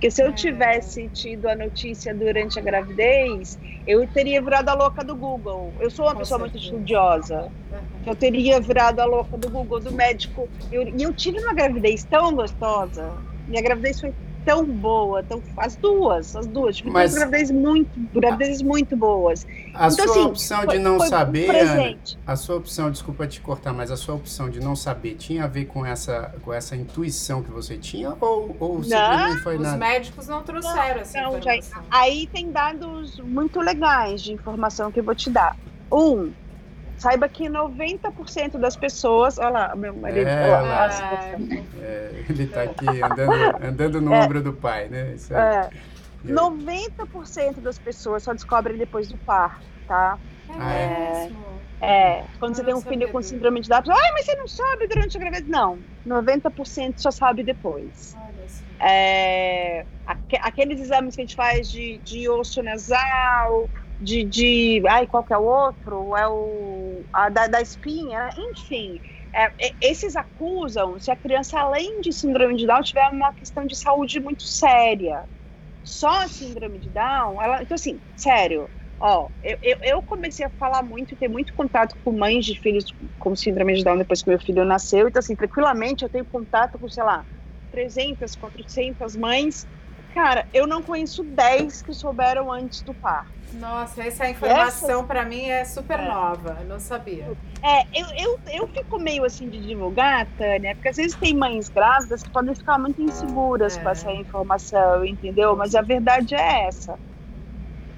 Porque 0.04 0.12
se 0.12 0.22
eu 0.22 0.28
é. 0.28 0.32
tivesse 0.34 1.08
tido 1.14 1.48
a 1.48 1.56
notícia 1.56 2.14
durante 2.14 2.60
a 2.60 2.62
gravidez, 2.62 3.58
eu 3.88 4.06
teria 4.06 4.42
virado 4.42 4.68
a 4.68 4.74
louca 4.74 5.02
do 5.02 5.16
Google. 5.16 5.72
Eu 5.80 5.90
sou 5.90 6.04
uma 6.04 6.12
Com 6.12 6.20
pessoa 6.20 6.42
certeza. 6.42 6.60
muito 6.60 6.74
estudiosa. 6.76 7.50
Eu 8.06 8.14
teria 8.14 8.60
virado 8.60 9.00
a 9.00 9.06
louca 9.06 9.38
do 9.38 9.50
Google, 9.50 9.80
do 9.80 9.94
médico. 9.94 10.50
Eu, 10.70 10.90
e 10.90 11.04
eu 11.04 11.14
tive 11.14 11.40
uma 11.40 11.54
gravidez 11.54 12.04
tão 12.04 12.36
gostosa. 12.36 13.14
Minha 13.48 13.62
gravidez 13.62 14.02
foi 14.02 14.14
tão 14.46 14.66
boa, 14.66 15.24
tão, 15.24 15.42
as 15.58 15.76
duas, 15.76 16.36
as 16.36 16.46
duas, 16.46 16.78
tive 16.78 16.90
Mas, 16.90 17.12
duas 17.12 17.20
gravidezes 17.20 17.52
muito, 17.52 17.90
gravidezes 18.14 18.62
muito 18.62 18.96
boas. 18.96 19.46
A 19.74 19.88
então, 19.88 19.92
sua 19.92 20.06
assim, 20.06 20.22
opção 20.22 20.64
foi, 20.64 20.68
de 20.68 20.80
não 20.80 21.00
saber, 21.00 21.50
Ana, 21.50 21.98
a 22.26 22.36
sua 22.36 22.56
opção, 22.58 22.92
desculpa 22.92 23.28
te 23.28 23.42
cortar, 23.42 23.74
mas 23.74 23.92
a 23.92 23.98
sua 23.98 24.16
opção 24.16 24.50
de 24.50 24.60
não 24.60 24.76
saber 24.76 25.16
tinha 25.16 25.46
a 25.46 25.48
ver 25.48 25.66
com 25.66 25.86
essa, 25.86 26.34
com 26.44 26.54
essa 26.54 26.76
intuição 26.76 27.42
que 27.42 27.52
você 27.52 27.78
tinha 27.78 28.16
ou, 28.20 28.56
ou 28.60 28.76
não, 28.76 28.84
simplesmente 28.84 29.44
foi 29.44 29.58
nada? 29.58 29.74
Os 29.74 29.80
médicos 29.80 30.28
não 30.28 30.44
trouxeram 30.44 30.96
não, 30.96 31.02
essa 31.02 31.22
não, 31.22 31.84
Aí 31.90 32.28
tem 32.28 32.52
dados 32.52 33.20
muito 33.20 33.60
legais 33.60 34.22
de 34.22 34.34
informação 34.34 34.92
que 34.92 35.00
eu 35.00 35.04
vou 35.04 35.16
te 35.16 35.30
dar. 35.30 35.58
Um, 35.92 36.32
Saiba 37.04 37.28
que 37.28 37.50
90% 37.50 38.58
das 38.58 38.78
pessoas. 38.78 39.38
Olha 39.38 39.50
lá, 39.50 39.76
meu 39.76 39.94
marido. 39.94 40.26
É, 40.26 40.52
olha 40.54 40.62
lá, 40.62 40.90
é, 41.82 42.24
ele 42.30 42.44
está 42.44 42.64
aqui 42.64 42.88
andando, 43.04 43.66
andando 43.68 44.02
no 44.02 44.14
é, 44.14 44.24
ombro 44.24 44.42
do 44.42 44.54
pai, 44.54 44.88
né? 44.88 45.12
Isso 45.14 45.34
é. 45.34 45.70
90% 46.26 47.60
das 47.60 47.78
pessoas 47.78 48.24
só 48.24 48.32
descobrem 48.32 48.78
depois 48.78 49.10
do 49.10 49.18
par, 49.18 49.62
tá? 49.86 50.18
Ah, 50.58 50.74
é, 50.74 51.32
é, 51.82 52.24
quando 52.40 52.56
você 52.56 52.64
tem 52.64 52.74
um 52.74 52.80
filho 52.80 53.12
com 53.12 53.22
síndrome 53.22 53.60
de 53.60 53.68
Down, 53.68 53.82
ah, 53.90 54.12
mas 54.14 54.26
você 54.26 54.36
não 54.38 54.48
sabe 54.48 54.88
durante 54.88 55.18
a 55.18 55.20
gravidez. 55.20 55.50
Não, 55.50 55.80
90% 56.08 56.94
só 57.00 57.12
sabe 57.12 57.44
depois. 57.44 58.16
É, 58.80 59.86
aqueles 60.42 60.80
exames 60.80 61.16
que 61.16 61.22
a 61.22 61.26
gente 61.26 61.36
faz 61.36 61.70
de, 61.70 61.98
de 61.98 62.30
osso 62.30 62.64
nasal, 62.64 63.70
de, 64.04 64.24
de 64.26 64.84
ai, 64.88 65.08
qual 65.08 65.24
que 65.24 65.34
é 65.34 65.38
o 65.38 65.44
outro? 65.44 66.16
É 66.16 66.28
o 66.28 67.06
a, 67.14 67.30
da, 67.30 67.48
da 67.48 67.62
espinha, 67.62 68.30
enfim. 68.38 69.00
É, 69.34 69.52
esses 69.82 70.16
acusam 70.16 71.00
se 71.00 71.10
a 71.10 71.16
criança, 71.16 71.60
além 71.60 72.02
de 72.02 72.12
síndrome 72.12 72.56
de 72.56 72.68
Down, 72.68 72.82
tiver 72.82 73.10
uma 73.10 73.34
questão 73.34 73.66
de 73.66 73.76
saúde 73.76 74.20
muito 74.20 74.44
séria. 74.44 75.24
Só 75.84 76.24
a 76.24 76.28
síndrome 76.28 76.80
de 76.80 76.90
Down, 76.90 77.42
ela, 77.42 77.62
então 77.62 77.76
assim, 77.76 78.02
sério, 78.16 78.70
ó, 79.00 79.30
eu, 79.42 79.58
eu, 79.62 79.78
eu, 79.84 80.02
comecei 80.04 80.46
a 80.46 80.50
falar 80.52 80.82
muito 80.84 81.16
ter 81.18 81.28
muito 81.28 81.54
contato 81.54 81.96
com 82.04 82.12
mães 82.14 82.46
de 82.46 82.60
filhos 82.60 82.86
com 83.20 83.36
síndrome 83.36 83.76
de 83.76 83.84
Down 83.84 83.98
depois 83.98 84.22
que 84.22 84.30
meu 84.30 84.40
filho 84.40 84.64
nasceu, 84.66 85.08
então 85.08 85.20
assim, 85.20 85.36
tranquilamente 85.36 86.04
eu 86.04 86.10
tenho 86.10 86.26
contato 86.26 86.80
com, 86.80 86.88
sei 86.88 87.04
lá, 87.04 87.26
300, 87.72 88.36
400 88.36 89.16
mães. 89.16 89.68
Cara, 90.14 90.48
eu 90.54 90.68
não 90.68 90.82
conheço 90.84 91.24
10 91.24 91.82
que 91.82 91.94
souberam 91.94 92.52
antes 92.52 92.82
do 92.82 92.94
parto. 92.94 93.32
Nossa, 93.54 94.04
essa 94.04 94.30
informação 94.30 95.06
para 95.06 95.26
mim 95.26 95.46
é 95.46 95.64
super 95.64 96.00
é. 96.00 96.08
nova, 96.08 96.58
eu 96.62 96.68
não 96.68 96.80
sabia. 96.80 97.32
É, 97.62 97.82
eu, 97.94 98.06
eu, 98.18 98.40
eu 98.52 98.68
fico 98.68 99.00
meio 99.00 99.26
assim 99.26 99.48
de 99.50 99.60
divulgar, 99.60 100.28
Tânia, 100.38 100.76
porque 100.76 100.90
às 100.90 100.98
vezes 100.98 101.16
tem 101.16 101.36
mães 101.36 101.70
grávidas 101.70 102.24
que 102.24 102.30
podem 102.30 102.54
ficar 102.54 102.80
muito 102.80 103.02
inseguras 103.02 103.78
é. 103.78 103.82
com 103.82 103.90
essa 103.90 104.12
informação, 104.12 105.06
entendeu? 105.06 105.56
Mas 105.56 105.76
a 105.76 105.82
verdade 105.82 106.36
é 106.36 106.68
essa. 106.68 106.98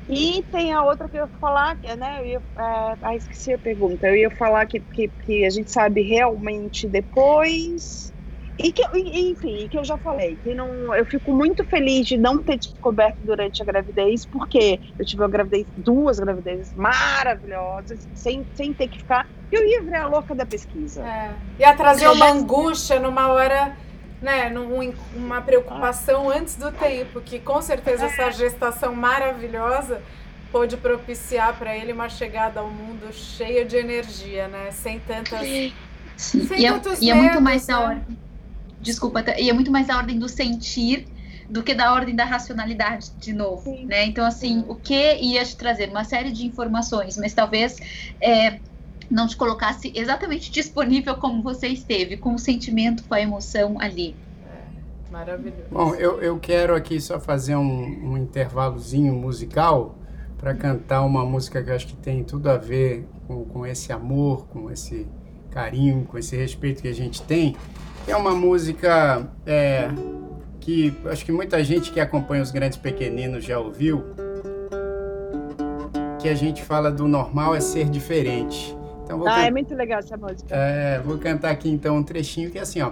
E 0.07 0.43
tem 0.51 0.71
a 0.71 0.83
outra 0.83 1.09
que 1.09 1.17
eu 1.17 1.21
ia 1.21 1.27
falar, 1.39 1.77
né? 1.97 2.21
Eu 2.21 2.25
ia, 2.25 2.37
é, 2.37 2.97
ah, 3.01 3.15
esqueci 3.15 3.53
a 3.53 3.57
pergunta. 3.57 4.07
Eu 4.07 4.15
ia 4.15 4.29
falar 4.29 4.65
que, 4.67 4.79
que, 4.79 5.07
que 5.25 5.45
a 5.45 5.49
gente 5.49 5.71
sabe 5.71 6.01
realmente 6.01 6.87
depois 6.87 8.13
e 8.57 8.71
que, 8.71 8.81
enfim, 8.93 9.67
que 9.67 9.77
eu 9.77 9.83
já 9.83 9.97
falei, 9.97 10.37
que 10.41 10.53
não, 10.53 10.95
eu 10.95 11.05
fico 11.05 11.33
muito 11.33 11.63
feliz 11.65 12.07
de 12.07 12.17
não 12.17 12.41
ter 12.41 12.57
descoberto 12.57 13.17
durante 13.23 13.61
a 13.61 13.65
gravidez, 13.65 14.25
porque 14.25 14.79
eu 14.97 15.05
tive 15.05 15.21
uma 15.21 15.27
gravidez, 15.27 15.65
duas 15.75 16.19
gravidezes 16.19 16.73
maravilhosas, 16.73 18.07
sem, 18.13 18.45
sem 18.55 18.73
ter 18.73 18.87
que 18.87 18.99
ficar. 18.99 19.27
Eu 19.51 19.65
ia 19.65 19.81
virar 19.81 20.03
a 20.03 20.07
louca 20.07 20.33
da 20.33 20.45
pesquisa. 20.45 21.01
É. 21.01 21.33
Ia 21.59 21.75
trazer 21.75 22.07
uma 22.07 22.29
angústia 22.29 22.97
numa 22.97 23.27
hora, 23.27 23.75
né? 24.21 24.49
Num, 24.49 24.93
uma 25.13 25.41
preocupação 25.41 26.29
ah. 26.29 26.37
antes 26.37 26.55
do 26.55 26.71
tempo, 26.71 27.19
que 27.19 27.39
com 27.39 27.61
certeza 27.61 28.05
é. 28.05 28.07
essa 28.07 28.31
gestação 28.31 28.95
maravilhosa 28.95 30.01
pôde 30.49 30.77
propiciar 30.77 31.57
para 31.59 31.75
ele 31.75 31.91
uma 31.91 32.07
chegada 32.07 32.61
ao 32.61 32.69
mundo 32.69 33.11
cheia 33.11 33.65
de 33.65 33.75
energia, 33.75 34.47
né? 34.47 34.71
Sem 34.71 34.97
tantas. 34.99 35.41
Sim. 35.41 35.73
Sem 36.15 36.61
e, 36.61 36.65
é, 36.65 36.81
e 37.01 37.11
é 37.11 37.13
muito 37.13 37.41
mais 37.41 37.67
da 37.67 37.81
hora 37.81 38.01
desculpa, 38.85 39.23
e 39.37 39.49
é 39.49 39.53
muito 39.53 39.71
mais 39.71 39.89
a 39.89 39.97
ordem 39.97 40.17
do 40.17 40.29
sentir 40.29 41.07
do 41.49 41.61
que 41.61 41.73
da 41.73 41.93
ordem 41.93 42.15
da 42.15 42.25
racionalidade, 42.25 43.11
de 43.19 43.33
novo, 43.33 43.63
Sim. 43.63 43.85
né? 43.85 44.05
Então, 44.05 44.25
assim, 44.25 44.63
o 44.67 44.75
que 44.75 45.15
ia 45.17 45.43
te 45.43 45.55
trazer 45.55 45.89
uma 45.89 46.03
série 46.03 46.31
de 46.31 46.45
informações, 46.45 47.17
mas 47.17 47.33
talvez 47.33 47.77
é, 48.19 48.59
não 49.09 49.27
te 49.27 49.37
colocasse 49.37 49.91
exatamente 49.95 50.51
disponível 50.51 51.15
como 51.15 51.43
você 51.43 51.67
esteve, 51.67 52.17
com 52.17 52.33
o 52.33 52.39
sentimento, 52.39 53.03
com 53.03 53.13
a 53.13 53.21
emoção 53.21 53.77
ali. 53.79 54.15
É, 54.47 55.11
maravilhoso. 55.11 55.67
Bom, 55.71 55.93
eu, 55.95 56.19
eu 56.21 56.39
quero 56.39 56.75
aqui 56.75 56.99
só 56.99 57.19
fazer 57.19 57.55
um, 57.55 58.13
um 58.13 58.17
intervalozinho 58.17 59.13
musical 59.13 59.95
para 60.37 60.53
cantar 60.55 61.03
uma 61.03 61.23
música 61.25 61.61
que 61.61 61.69
eu 61.69 61.75
acho 61.75 61.87
que 61.87 61.95
tem 61.95 62.23
tudo 62.23 62.49
a 62.49 62.57
ver 62.57 63.07
com, 63.27 63.45
com 63.45 63.65
esse 63.65 63.91
amor, 63.93 64.47
com 64.47 64.71
esse 64.71 65.07
carinho, 65.51 66.05
com 66.05 66.17
esse 66.17 66.35
respeito 66.35 66.81
que 66.81 66.87
a 66.87 66.93
gente 66.93 67.21
tem. 67.21 67.55
É 68.07 68.15
uma 68.15 68.35
música 68.35 69.27
é, 69.45 69.89
que 70.59 70.95
acho 71.05 71.25
que 71.25 71.31
muita 71.31 71.63
gente 71.63 71.91
que 71.91 71.99
acompanha 71.99 72.41
os 72.41 72.51
grandes 72.51 72.77
pequeninos 72.77 73.43
já 73.43 73.59
ouviu. 73.59 74.03
Que 76.19 76.29
a 76.29 76.35
gente 76.35 76.63
fala 76.63 76.91
do 76.91 77.07
normal 77.07 77.55
é 77.55 77.59
ser 77.59 77.89
diferente. 77.89 78.75
Então, 79.03 79.25
ah, 79.27 79.35
can... 79.35 79.41
é 79.41 79.51
muito 79.51 79.75
legal 79.75 79.99
essa 79.99 80.17
música. 80.17 80.47
É, 80.49 80.99
vou 80.99 81.17
cantar 81.17 81.51
aqui 81.51 81.69
então 81.69 81.97
um 81.97 82.03
trechinho 82.03 82.49
que 82.51 82.57
é 82.57 82.61
assim, 82.61 82.81
ó. 82.81 82.91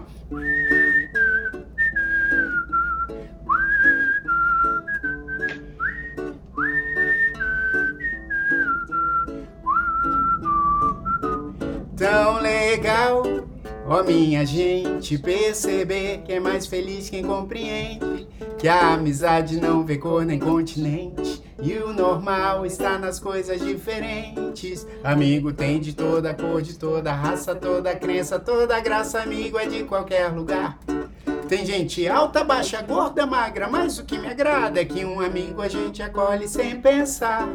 Ó 13.94 14.00
oh, 14.00 14.04
minha 14.04 14.44
gente, 14.44 15.20
perceber 15.20 16.24
que 16.26 16.34
é 16.34 16.40
mais 16.40 16.66
feliz 16.66 17.12
quem 17.12 17.24
compreende 17.24 18.28
que 18.58 18.68
a 18.68 18.96
amizade 18.96 19.62
não 19.62 19.86
vê 19.86 20.00
cor 20.00 20.26
nem 20.26 20.40
continente 20.40 21.44
e 21.62 21.74
o 21.74 21.94
normal 21.94 22.66
está 22.66 22.98
nas 22.98 23.20
coisas 23.20 23.62
diferentes. 23.62 24.88
Amigo 25.04 25.54
tem 25.54 25.80
de 25.80 25.94
toda 25.94 26.34
cor, 26.34 26.64
de 26.64 26.74
toda 26.74 27.14
raça, 27.14 27.54
toda 27.54 27.96
crença, 27.96 28.40
toda 28.40 28.80
graça. 28.80 29.22
Amigo 29.22 29.60
é 29.60 29.68
de 29.68 29.84
qualquer 29.84 30.28
lugar. 30.30 30.80
Tem 31.54 31.68
gente 31.68 32.08
alta, 32.08 32.44
baixa, 32.44 32.82
gorda, 32.82 33.28
magra, 33.28 33.70
mas 33.70 34.00
o 34.00 34.04
que 34.04 34.18
me 34.18 34.28
agrada 34.28 34.82
é 34.82 34.86
que 34.86 35.06
um 35.06 35.22
amigo 35.22 35.62
a 35.62 35.68
gente 35.68 36.02
acolhe 36.02 36.48
sem 36.48 36.82
pensar. 36.82 37.48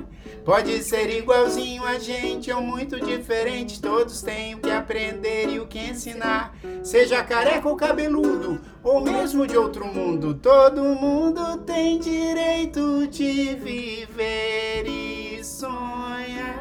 Pode 0.44 0.84
ser 0.84 1.10
igualzinho 1.10 1.84
a 1.84 1.98
gente 1.98 2.48
ou 2.52 2.62
muito 2.62 3.00
diferente, 3.00 3.82
todos 3.82 4.22
têm 4.22 4.54
o 4.54 4.60
que 4.60 4.70
aprender 4.70 5.48
e 5.48 5.58
o 5.58 5.66
que 5.66 5.80
ensinar. 5.80 6.56
Seja 6.84 7.24
careca 7.24 7.68
ou 7.68 7.74
cabeludo, 7.74 8.60
ou 8.84 9.00
mesmo 9.00 9.48
de 9.48 9.56
outro 9.56 9.84
mundo, 9.84 10.32
todo 10.32 10.80
mundo 10.80 11.58
tem 11.66 11.98
direito 11.98 13.04
de 13.08 13.56
viver 13.56 14.86
e 14.86 15.42
sonhar. 15.42 16.54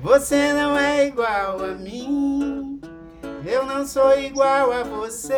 Você 0.00 0.52
não 0.52 0.76
é 0.76 1.06
igual 1.06 1.62
a 1.64 1.74
mim. 1.76 2.61
Eu 3.44 3.66
não 3.66 3.84
sou 3.84 4.16
igual 4.18 4.70
a 4.70 4.84
você, 4.84 5.36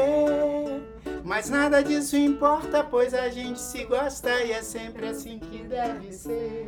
mas 1.24 1.48
nada 1.48 1.82
disso 1.82 2.16
importa, 2.16 2.84
pois 2.84 3.14
a 3.14 3.30
gente 3.30 3.58
se 3.58 3.84
gosta 3.84 4.42
e 4.42 4.52
é 4.52 4.62
sempre 4.62 5.08
assim 5.08 5.38
que 5.38 5.62
deve 5.64 6.12
ser. 6.12 6.66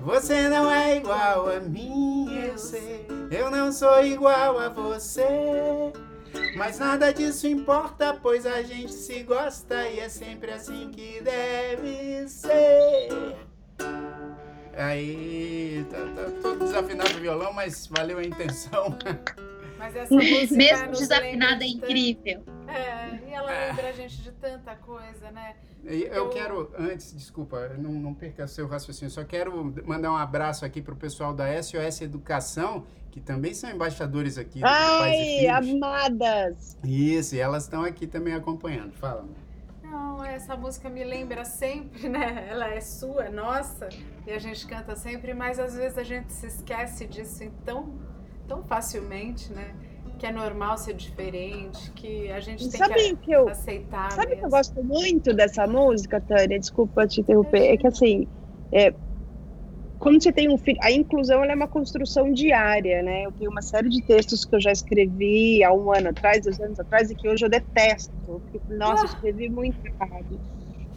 Você 0.00 0.48
não 0.48 0.68
é 0.68 0.96
igual 0.96 1.48
a 1.48 1.60
mim, 1.60 2.26
eu 2.44 2.58
sei. 2.58 3.06
Eu 3.30 3.52
não 3.52 3.70
sou 3.70 4.04
igual 4.04 4.58
a 4.58 4.68
você. 4.68 5.92
Mas 6.56 6.78
nada 6.78 7.12
disso 7.12 7.46
importa, 7.46 8.18
pois 8.20 8.44
a 8.44 8.62
gente 8.62 8.92
se 8.92 9.22
gosta 9.22 9.88
e 9.88 10.00
é 10.00 10.08
sempre 10.08 10.50
assim 10.50 10.90
que 10.90 11.22
deve 11.22 12.28
ser. 12.28 13.36
Aí, 14.76 15.86
tá, 15.88 15.98
tá 15.98 16.30
todo 16.42 16.64
desafinado 16.64 17.16
o 17.16 17.20
violão, 17.20 17.52
mas 17.52 17.86
valeu 17.86 18.18
a 18.18 18.24
intenção. 18.24 18.96
Mas 19.82 19.96
essa 19.96 20.14
música 20.14 20.54
Mesmo 20.54 20.92
desafinada 20.92 21.64
é 21.64 21.66
incrível. 21.66 22.44
É, 22.68 23.28
e 23.28 23.32
ela 23.32 23.50
lembra 23.50 23.88
a 23.88 23.92
gente 23.92 24.22
de 24.22 24.30
tanta 24.30 24.76
coisa, 24.76 25.32
né? 25.32 25.56
Eu, 25.84 25.98
eu 25.98 26.28
quero, 26.28 26.72
antes, 26.78 27.12
desculpa, 27.12 27.70
não, 27.76 27.90
não 27.90 28.14
perca 28.14 28.46
seu 28.46 28.68
raciocínio, 28.68 29.10
só 29.10 29.24
quero 29.24 29.74
mandar 29.84 30.12
um 30.12 30.16
abraço 30.16 30.64
aqui 30.64 30.80
para 30.80 30.94
o 30.94 30.96
pessoal 30.96 31.34
da 31.34 31.60
SOS 31.60 32.02
Educação, 32.02 32.86
que 33.10 33.20
também 33.20 33.52
são 33.54 33.68
embaixadores 33.70 34.38
aqui 34.38 34.60
do 34.60 34.66
Ai, 34.66 35.48
amadas! 35.48 36.78
Isso, 36.84 37.34
e 37.34 37.40
elas 37.40 37.64
estão 37.64 37.82
aqui 37.82 38.06
também 38.06 38.34
acompanhando. 38.34 38.92
Fala. 38.92 39.24
Não, 39.82 40.24
essa 40.24 40.56
música 40.56 40.88
me 40.88 41.02
lembra 41.02 41.44
sempre, 41.44 42.08
né? 42.08 42.46
Ela 42.48 42.68
é 42.68 42.80
sua, 42.80 43.24
é 43.24 43.30
nossa, 43.30 43.88
e 44.24 44.30
a 44.30 44.38
gente 44.38 44.64
canta 44.64 44.94
sempre, 44.94 45.34
mas 45.34 45.58
às 45.58 45.74
vezes 45.74 45.98
a 45.98 46.04
gente 46.04 46.32
se 46.32 46.46
esquece 46.46 47.04
disso 47.04 47.50
tão, 47.64 47.92
tão 48.46 48.62
facilmente, 48.62 49.52
né? 49.52 49.74
Que 50.18 50.26
é 50.26 50.32
normal 50.32 50.78
ser 50.78 50.94
diferente, 50.94 51.90
que 51.92 52.30
a 52.30 52.38
gente 52.40 52.68
tem 52.68 52.78
sabe 52.78 52.94
que, 52.94 53.16
que 53.16 53.32
eu, 53.32 53.48
aceitar. 53.48 54.12
Sabe 54.12 54.28
mesmo. 54.28 54.40
que 54.40 54.46
eu 54.46 54.50
gosto 54.50 54.84
muito 54.84 55.34
dessa 55.34 55.66
música, 55.66 56.20
Tânia? 56.20 56.58
Desculpa 56.58 57.06
te 57.06 57.20
interromper. 57.20 57.72
É 57.72 57.76
que 57.76 57.86
assim, 57.86 58.28
é, 58.70 58.94
quando 60.02 60.20
você 60.20 60.32
tem 60.32 60.48
um 60.48 60.58
filho, 60.58 60.78
a 60.82 60.90
inclusão 60.90 61.44
é 61.44 61.54
uma 61.54 61.68
construção 61.68 62.32
diária, 62.32 63.02
né? 63.02 63.24
Eu 63.24 63.30
tenho 63.30 63.50
uma 63.52 63.62
série 63.62 63.88
de 63.88 64.02
textos 64.02 64.44
que 64.44 64.56
eu 64.56 64.60
já 64.60 64.72
escrevi 64.72 65.62
há 65.62 65.72
um 65.72 65.92
ano 65.92 66.08
atrás, 66.08 66.42
dois 66.42 66.58
anos 66.60 66.80
atrás, 66.80 67.08
e 67.08 67.14
que 67.14 67.28
hoje 67.28 67.44
eu 67.44 67.48
detesto. 67.48 68.12
Porque, 68.26 68.60
nossa, 68.68 69.04
eu 69.04 69.10
escrevi 69.10 69.48
muito 69.48 69.78
errado. 69.86 70.40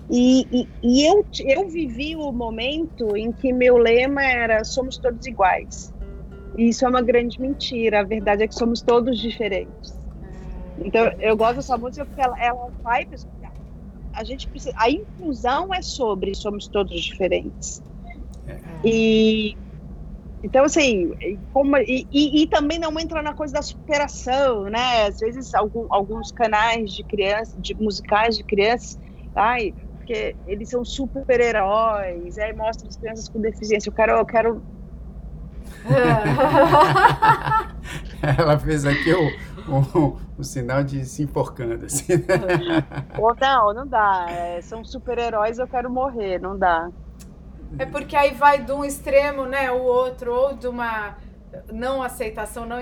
E, 0.09 0.47
e, 0.51 0.67
e, 0.81 1.05
eu, 1.05 1.23
eu 1.45 1.69
vivi 1.69 2.15
o 2.15 2.31
momento 2.31 3.15
em 3.15 3.31
que 3.31 3.53
meu 3.53 3.77
lema 3.77 4.23
era 4.23 4.63
somos 4.63 4.97
todos 4.97 5.23
iguais. 5.27 5.93
E 6.57 6.69
isso 6.69 6.85
é 6.85 6.89
uma 6.89 7.01
grande 7.01 7.39
mentira. 7.39 8.01
A 8.01 8.03
verdade 8.03 8.43
é 8.43 8.47
que 8.47 8.55
somos 8.55 8.81
todos 8.81 9.19
diferentes. 9.19 9.93
Então, 10.77 11.05
eu 11.19 11.35
gosto 11.37 11.55
dessa 11.57 11.77
música 11.77 12.05
porque 12.05 12.21
ela, 12.21 12.37
ela 12.41 12.69
vai. 12.83 13.07
A 14.13 14.23
gente 14.23 14.47
precisa. 14.47 14.73
A 14.77 14.89
inclusão 14.89 15.73
é 15.73 15.81
sobre 15.81 16.33
somos 16.35 16.67
todos 16.67 17.01
diferentes. 17.01 17.83
É. 18.47 18.59
E 18.83 19.57
então, 20.45 20.63
assim, 20.63 21.11
como, 21.51 21.75
e, 21.77 22.07
e, 22.11 22.43
e, 22.43 22.47
também 22.47 22.77
não 22.77 22.99
entra 22.99 23.23
na 23.23 23.33
coisa 23.33 23.51
da 23.51 23.63
superação, 23.63 24.65
né? 24.65 25.07
Às 25.07 25.19
vezes, 25.19 25.55
algum, 25.55 25.87
alguns 25.89 26.31
canais 26.31 26.93
de 26.93 27.03
crianças, 27.03 27.55
de 27.57 27.73
musicais 27.73 28.37
de 28.37 28.43
crianças, 28.43 28.99
ai, 29.33 29.73
porque 29.97 30.35
eles 30.45 30.69
são 30.69 30.85
super-heróis, 30.85 32.37
aí 32.37 32.53
mostra 32.53 32.87
as 32.87 32.95
crianças 32.95 33.27
com 33.27 33.41
deficiência. 33.41 33.89
Eu 33.89 33.93
quero. 33.93 34.11
Eu 34.19 34.25
quero... 34.25 34.61
Ela 38.37 38.57
fez 38.57 38.85
aqui 38.85 39.13
o, 39.13 39.27
o, 39.71 40.19
o, 40.37 40.43
sinal 40.43 40.83
de 40.83 41.05
se 41.05 41.23
enforcando, 41.23 41.85
assim. 41.85 42.13
Ou 43.17 43.35
não, 43.39 43.73
não 43.73 43.87
dá. 43.87 44.25
É, 44.29 44.61
são 44.61 44.83
super-heróis, 44.83 45.59
eu 45.59 45.67
quero 45.67 45.89
morrer, 45.89 46.39
não 46.39 46.57
dá. 46.57 46.89
É 47.77 47.85
porque 47.85 48.15
aí 48.15 48.33
vai 48.33 48.63
de 48.63 48.71
um 48.71 48.85
extremo, 48.85 49.45
né, 49.45 49.71
o 49.71 49.81
outro, 49.81 50.33
ou 50.33 50.55
de 50.55 50.67
uma 50.67 51.17
não 51.71 52.01
aceitação, 52.01 52.65
não 52.65 52.81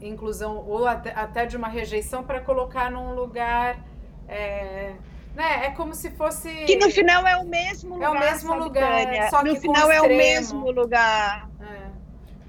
inclusão, 0.00 0.64
ou 0.66 0.86
até 0.86 1.46
de 1.46 1.56
uma 1.56 1.68
rejeição 1.68 2.22
para 2.22 2.40
colocar 2.40 2.90
num 2.90 3.14
lugar. 3.14 3.78
É, 4.28 4.94
né? 5.34 5.66
É 5.66 5.70
como 5.70 5.94
se 5.94 6.10
fosse. 6.10 6.48
Que 6.64 6.76
no 6.76 6.90
final 6.90 7.26
é 7.26 7.36
o 7.36 7.44
mesmo 7.44 7.94
lugar. 7.94 8.06
É 8.06 8.10
o 8.10 8.20
mesmo 8.20 8.54
lugar. 8.54 9.30
Só 9.30 9.42
no 9.42 9.54
que 9.54 9.60
final 9.60 9.90
é 9.90 10.00
o 10.00 10.08
mesmo 10.08 10.70
lugar. 10.70 11.48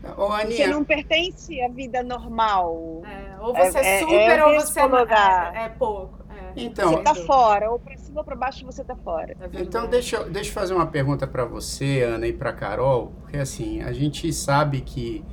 É. 0.03 0.11
Ô, 0.11 0.29
Você 0.29 0.67
não 0.67 0.83
pertence 0.83 1.61
à 1.61 1.69
vida 1.69 2.03
normal. 2.03 3.01
É. 3.05 3.39
Ou 3.39 3.53
você 3.53 3.77
é, 3.77 3.95
é 3.95 3.99
super 3.99 4.39
é 4.39 4.45
ou 4.45 4.59
você 4.59 4.79
é 4.79 4.85
lugar. 4.85 5.55
é, 5.55 5.65
é 5.65 5.69
pouco. 5.69 6.23
Então, 6.55 6.91
você 6.91 7.01
tá 7.01 7.15
fora, 7.15 7.71
ou 7.71 7.79
para 7.79 7.97
cima 7.97 8.19
ou 8.19 8.23
para 8.23 8.35
baixo 8.35 8.65
você 8.65 8.83
tá 8.83 8.95
fora. 8.95 9.35
É 9.39 9.61
então 9.61 9.87
deixa, 9.87 10.23
deixa 10.23 10.49
eu 10.49 10.53
fazer 10.53 10.73
uma 10.73 10.85
pergunta 10.85 11.25
para 11.25 11.45
você, 11.45 12.03
Ana, 12.03 12.27
e 12.27 12.33
para 12.33 12.53
Carol, 12.53 13.11
porque 13.21 13.37
assim, 13.37 13.81
a 13.81 13.91
gente 13.91 14.31
sabe 14.31 14.81
que, 14.81 15.23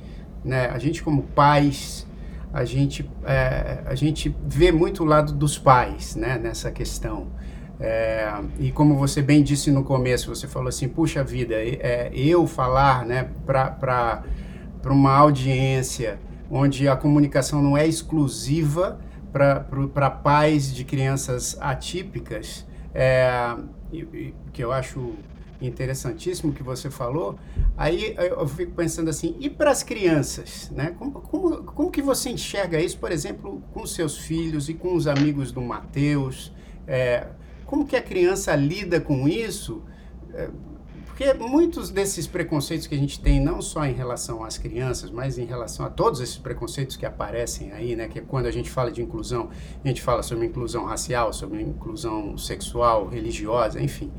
né, 0.43 0.67
a 0.67 0.79
gente 0.79 1.03
como 1.03 1.23
pais, 1.23 2.07
a 2.51 2.65
gente, 2.65 3.09
é, 3.23 3.83
a 3.85 3.95
gente 3.95 4.35
vê 4.45 4.71
muito 4.71 5.03
o 5.03 5.05
lado 5.05 5.31
dos 5.33 5.57
pais, 5.57 6.15
né, 6.15 6.37
nessa 6.37 6.71
questão. 6.71 7.27
É, 7.79 8.31
e 8.59 8.71
como 8.71 8.95
você 8.95 9.21
bem 9.21 9.43
disse 9.43 9.71
no 9.71 9.83
começo, 9.83 10.33
você 10.33 10.47
falou 10.47 10.69
assim, 10.69 10.87
puxa 10.87 11.23
vida, 11.23 11.55
é, 11.55 12.11
eu 12.13 12.45
falar, 12.45 13.05
né, 13.05 13.29
para 13.45 14.23
uma 14.85 15.11
audiência 15.11 16.19
onde 16.49 16.87
a 16.87 16.95
comunicação 16.95 17.61
não 17.61 17.77
é 17.77 17.87
exclusiva, 17.87 18.99
para 19.31 20.09
pais 20.09 20.73
de 20.73 20.83
crianças 20.83 21.57
atípicas, 21.61 22.65
é, 22.93 23.55
que 24.51 24.61
eu 24.61 24.71
acho 24.71 25.13
interessantíssimo 25.61 26.51
que 26.51 26.63
você 26.63 26.89
falou, 26.89 27.37
aí 27.77 28.15
eu 28.17 28.47
fico 28.47 28.73
pensando 28.73 29.09
assim, 29.09 29.35
e 29.39 29.49
para 29.49 29.71
as 29.71 29.83
crianças, 29.83 30.71
né? 30.71 30.95
Como, 30.97 31.11
como, 31.11 31.63
como 31.63 31.91
que 31.91 32.01
você 32.01 32.29
enxerga 32.31 32.79
isso, 32.79 32.97
por 32.97 33.11
exemplo, 33.11 33.61
com 33.71 33.85
seus 33.85 34.17
filhos 34.17 34.69
e 34.69 34.73
com 34.73 34.95
os 34.95 35.07
amigos 35.07 35.51
do 35.51 35.61
Mateus? 35.61 36.51
É, 36.87 37.27
como 37.65 37.85
que 37.85 37.95
a 37.95 38.01
criança 38.01 38.55
lida 38.55 38.99
com 38.99 39.27
isso? 39.27 39.83
É, 40.33 40.49
porque 41.21 41.33
muitos 41.35 41.91
desses 41.91 42.25
preconceitos 42.25 42.87
que 42.87 42.95
a 42.95 42.97
gente 42.97 43.19
tem, 43.19 43.39
não 43.39 43.61
só 43.61 43.85
em 43.85 43.93
relação 43.93 44.43
às 44.43 44.57
crianças, 44.57 45.11
mas 45.11 45.37
em 45.37 45.45
relação 45.45 45.85
a 45.85 45.89
todos 45.89 46.19
esses 46.19 46.37
preconceitos 46.37 46.95
que 46.95 47.05
aparecem 47.05 47.71
aí, 47.71 47.95
né? 47.95 48.07
Que 48.07 48.19
é 48.19 48.21
quando 48.21 48.47
a 48.47 48.51
gente 48.51 48.71
fala 48.71 48.91
de 48.91 49.03
inclusão, 49.03 49.49
a 49.83 49.87
gente 49.87 50.01
fala 50.01 50.23
sobre 50.23 50.47
inclusão 50.47 50.83
racial, 50.85 51.31
sobre 51.31 51.61
inclusão 51.61 52.35
sexual, 52.37 53.07
religiosa, 53.07 53.79
enfim. 53.79 54.11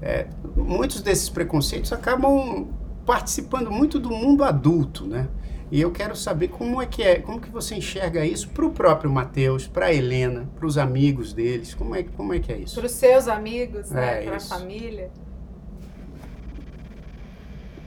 É, 0.00 0.28
muitos 0.56 1.02
desses 1.02 1.28
preconceitos 1.28 1.92
acabam 1.92 2.68
participando 3.04 3.70
muito 3.70 4.00
do 4.00 4.10
mundo 4.10 4.42
adulto, 4.42 5.06
né? 5.06 5.28
E 5.70 5.80
eu 5.80 5.90
quero 5.90 6.14
saber 6.16 6.48
como 6.48 6.80
é 6.80 6.86
que 6.86 7.02
é, 7.02 7.18
como 7.18 7.40
que 7.40 7.50
você 7.50 7.74
enxerga 7.74 8.24
isso 8.24 8.48
para 8.50 8.64
o 8.64 8.70
próprio 8.70 9.10
Mateus, 9.10 9.66
para 9.66 9.92
Helena, 9.92 10.48
para 10.54 10.64
os 10.64 10.78
amigos 10.78 11.32
deles, 11.32 11.74
como 11.74 11.94
é, 11.94 12.04
como 12.04 12.32
é 12.32 12.38
que 12.38 12.52
é 12.52 12.56
isso? 12.56 12.76
Para 12.76 12.86
os 12.86 12.92
seus 12.92 13.28
amigos, 13.28 13.90
né? 13.90 14.22
É, 14.22 14.26
para 14.26 14.36
a 14.36 14.40
família. 14.40 15.10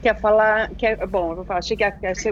Quer 0.02 0.20
falar? 0.20 0.68
Quer, 0.76 1.06
bom, 1.06 1.30
eu 1.30 1.36
vou 1.36 1.44
falar. 1.44 1.58
Achei 1.58 1.76
que, 1.76 1.84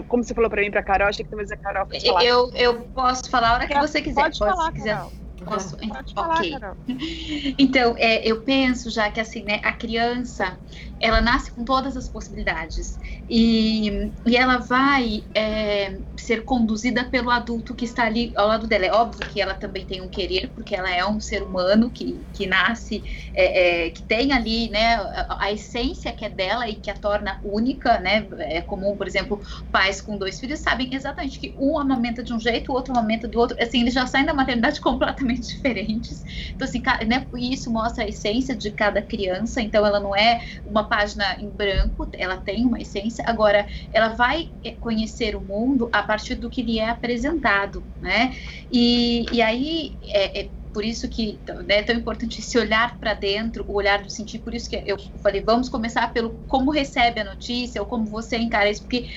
como 0.07 0.23
você 0.23 0.33
falou 0.33 0.49
para 0.49 0.61
mim, 0.61 0.71
para 0.71 0.83
Carol, 0.83 1.07
achei 1.07 1.23
que 1.23 1.29
talvez 1.29 1.51
a 1.51 1.57
Carol 1.57 1.85
fosse 1.85 2.07
falar. 2.07 2.23
Eu, 2.23 2.49
eu 2.53 2.83
posso 2.89 3.29
falar 3.29 3.49
a 3.49 3.53
hora 3.53 3.67
que 3.67 3.79
você 3.79 4.01
quiser. 4.01 4.21
Pode, 4.21 4.37
pode 4.37 4.51
falar, 4.51 4.71
quiser. 4.71 4.95
Carol. 4.95 5.11
Posso? 5.45 5.77
Pode 5.77 6.13
falar, 6.13 6.37
ok. 6.37 6.59
Carol. 6.59 6.75
Então, 7.57 7.95
é, 7.97 8.25
eu 8.27 8.43
penso 8.43 8.89
já 8.89 9.09
que 9.09 9.19
assim, 9.19 9.43
né, 9.43 9.59
a 9.63 9.71
criança 9.71 10.59
ela 10.99 11.21
nasce 11.21 11.53
com 11.53 11.63
todas 11.63 11.95
as 11.95 12.09
possibilidades 12.09 12.97
e, 13.29 14.11
e 14.25 14.35
ela 14.35 14.57
vai 14.57 15.23
é, 15.35 15.99
ser 16.17 16.43
conduzida 16.43 17.03
pelo 17.03 17.29
adulto 17.29 17.75
que 17.75 17.85
está 17.85 18.05
ali 18.05 18.33
ao 18.35 18.47
lado 18.47 18.65
dela. 18.65 18.85
É 18.85 18.91
óbvio 18.91 19.27
que 19.29 19.39
ela 19.39 19.53
também 19.53 19.85
tem 19.85 20.01
um 20.01 20.09
querer, 20.09 20.49
porque 20.49 20.75
ela 20.75 20.89
é 20.89 21.05
um 21.05 21.19
ser 21.19 21.43
humano 21.43 21.91
que, 21.91 22.19
que 22.33 22.47
nasce, 22.47 23.03
é, 23.33 23.85
é, 23.85 23.89
que 23.91 24.01
tem 24.01 24.31
ali 24.31 24.69
né, 24.69 24.95
a, 24.95 25.45
a, 25.45 25.51
essência 25.51 26.11
que 26.11 26.25
é 26.25 26.29
dela 26.29 26.67
e 26.67 26.75
que 26.75 26.89
a 26.89 26.95
torna 26.95 27.39
única. 27.43 27.99
Né? 27.99 28.27
É 28.39 28.61
comum, 28.61 28.97
por 28.97 29.05
exemplo, 29.05 29.39
pais 29.71 30.01
com 30.01 30.17
dois 30.17 30.39
filhos 30.39 30.59
sabem 30.59 30.93
exatamente 30.93 31.39
que 31.39 31.53
um 31.59 31.77
amamenta 31.77 32.23
de 32.23 32.33
um 32.33 32.39
jeito, 32.39 32.71
o 32.71 32.75
outro 32.75 32.93
amamenta 32.97 33.27
do 33.27 33.39
outro. 33.39 33.55
Assim, 33.61 33.81
eles 33.81 33.93
já 33.93 34.07
saem 34.07 34.25
da 34.25 34.33
maternidade 34.33 34.81
completamente 34.81 35.55
diferentes. 35.55 36.23
Então, 36.55 36.67
assim, 36.67 36.81
né, 37.07 37.27
isso 37.37 37.71
mostra 37.71 38.03
a 38.03 38.07
essência 38.07 38.55
de 38.55 38.71
cada 38.71 39.01
criança. 39.03 39.61
Então, 39.61 39.85
ela 39.85 39.99
não 39.99 40.15
é 40.15 40.43
uma 40.65 40.83
página 40.83 41.35
em 41.39 41.49
branco, 41.49 42.09
ela 42.13 42.37
tem 42.37 42.65
uma 42.65 42.79
essência. 42.79 43.18
Agora, 43.25 43.67
ela 43.91 44.09
vai 44.09 44.49
eh, 44.63 44.71
conhecer 44.79 45.35
o 45.35 45.41
mundo 45.41 45.89
a 45.93 46.03
partir 46.03 46.35
do 46.35 46.49
que 46.49 46.61
lhe 46.61 46.79
é 46.79 46.89
apresentado, 46.89 47.85
né? 47.99 48.35
E, 48.71 49.25
e 49.31 49.41
aí, 49.41 49.97
é, 50.03 50.41
é 50.41 50.49
por 50.71 50.85
isso 50.85 51.09
que 51.09 51.41
né, 51.65 51.77
é 51.79 51.83
tão 51.83 51.95
importante 51.95 52.39
esse 52.39 52.57
olhar 52.57 52.99
para 52.99 53.13
dentro, 53.13 53.65
o 53.67 53.73
olhar 53.73 54.01
do 54.03 54.09
sentir. 54.09 54.39
Por 54.39 54.53
isso 54.53 54.69
que 54.69 54.81
eu 54.85 54.97
falei, 55.21 55.41
vamos 55.41 55.67
começar 55.67 56.11
pelo 56.13 56.39
como 56.47 56.71
recebe 56.71 57.19
a 57.19 57.23
notícia 57.23 57.81
ou 57.81 57.87
como 57.87 58.05
você 58.05 58.37
encara 58.37 58.69
isso, 58.69 58.81
porque 58.83 59.07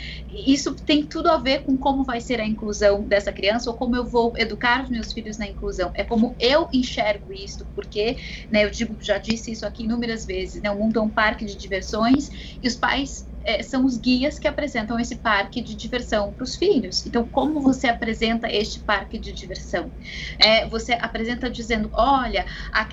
isso 0.47 0.75
tem 0.75 1.07
tudo 1.07 1.29
a 1.29 1.37
ver 1.37 1.61
com 1.61 1.77
como 1.77 2.05
vai 2.05 2.21
ser 2.21 2.41
a 2.41 2.47
inclusão 2.47 3.03
dessa 3.05 3.33
criança 3.33 3.71
ou 3.71 3.77
como 3.77 3.95
eu 3.95 4.05
vou 4.05 4.33
educar 4.37 4.83
os 4.83 4.91
meus 4.91 5.13
filhos 5.13 5.39
na 5.39 5.47
inclusão. 5.47 5.91
É 5.95 6.05
como 6.05 6.35
eu 6.39 6.69
enxergo 6.73 7.33
isso, 7.33 7.67
porque 7.75 8.17
né, 8.51 8.65
eu 8.65 8.71
digo, 8.71 8.97
já 9.01 9.19
disse 9.19 9.53
isso 9.53 9.67
aqui 9.67 9.85
inúmeras 9.85 10.25
vezes, 10.25 10.63
né, 10.63 10.71
o 10.71 10.79
mundo 10.79 10.99
é 10.99 11.03
um 11.03 11.11
parque 11.11 11.45
de 11.45 11.57
diversões 11.57 12.29
e 12.63 12.67
os 12.67 12.77
pais 12.77 13.31
é, 13.45 13.63
são 13.63 13.85
os 13.85 13.97
guias 13.99 14.39
que 14.39 14.49
apresentam 14.49 14.99
esse 14.99 15.17
parque 15.17 15.63
de 15.63 15.75
diversão 15.77 16.33
para 16.33 16.45
os 16.45 16.57
filhos. 16.57 17.05
Então, 17.07 17.29
como 17.29 17.61
você 17.61 17.89
apresenta 17.89 18.49
este 18.51 18.81
parque 18.81 19.19
de 19.19 19.33
diversão? 19.33 19.93
É, 20.41 20.67
você 20.69 20.93
apresenta 20.95 21.51
dizendo: 21.51 21.91
olha, 21.93 22.45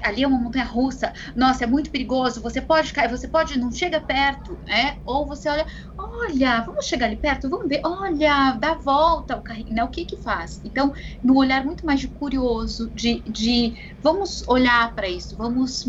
ali 0.04 0.24
é 0.24 0.28
uma 0.28 0.40
montanha 0.40 0.66
russa, 0.66 1.12
nossa, 1.36 1.64
é 1.64 1.68
muito 1.68 1.92
perigoso, 1.92 2.42
você 2.42 2.62
pode 2.62 2.94
cair, 2.94 3.10
você 3.10 3.28
pode, 3.28 3.58
não 3.60 3.72
chega 3.72 4.00
perto, 4.02 4.62
é? 4.68 4.96
Ou 5.06 5.28
você 5.28 5.50
olha, 5.50 5.66
olha, 5.98 6.62
vamos 6.62 6.86
chegar 6.86 7.06
ali 7.08 7.18
perto, 7.18 7.50
vamos 7.50 7.68
ver, 7.68 7.82
olha, 7.84 8.54
dá 8.60 8.76
volta 8.76 9.36
o 9.38 9.42
carrinho, 9.44 9.74
né? 9.74 9.84
O 9.84 9.90
que 9.90 10.06
que 10.06 10.18
faz? 10.18 10.60
Então, 10.64 10.92
no 11.24 11.38
olhar 11.38 11.64
muito 11.66 11.86
mais 11.86 12.00
de 12.00 12.08
curioso, 12.08 12.92
de, 12.94 13.24
de 13.24 13.74
vamos 14.02 14.44
olhar 14.48 14.94
para 14.96 15.08
isso, 15.10 15.36
vamos, 15.38 15.84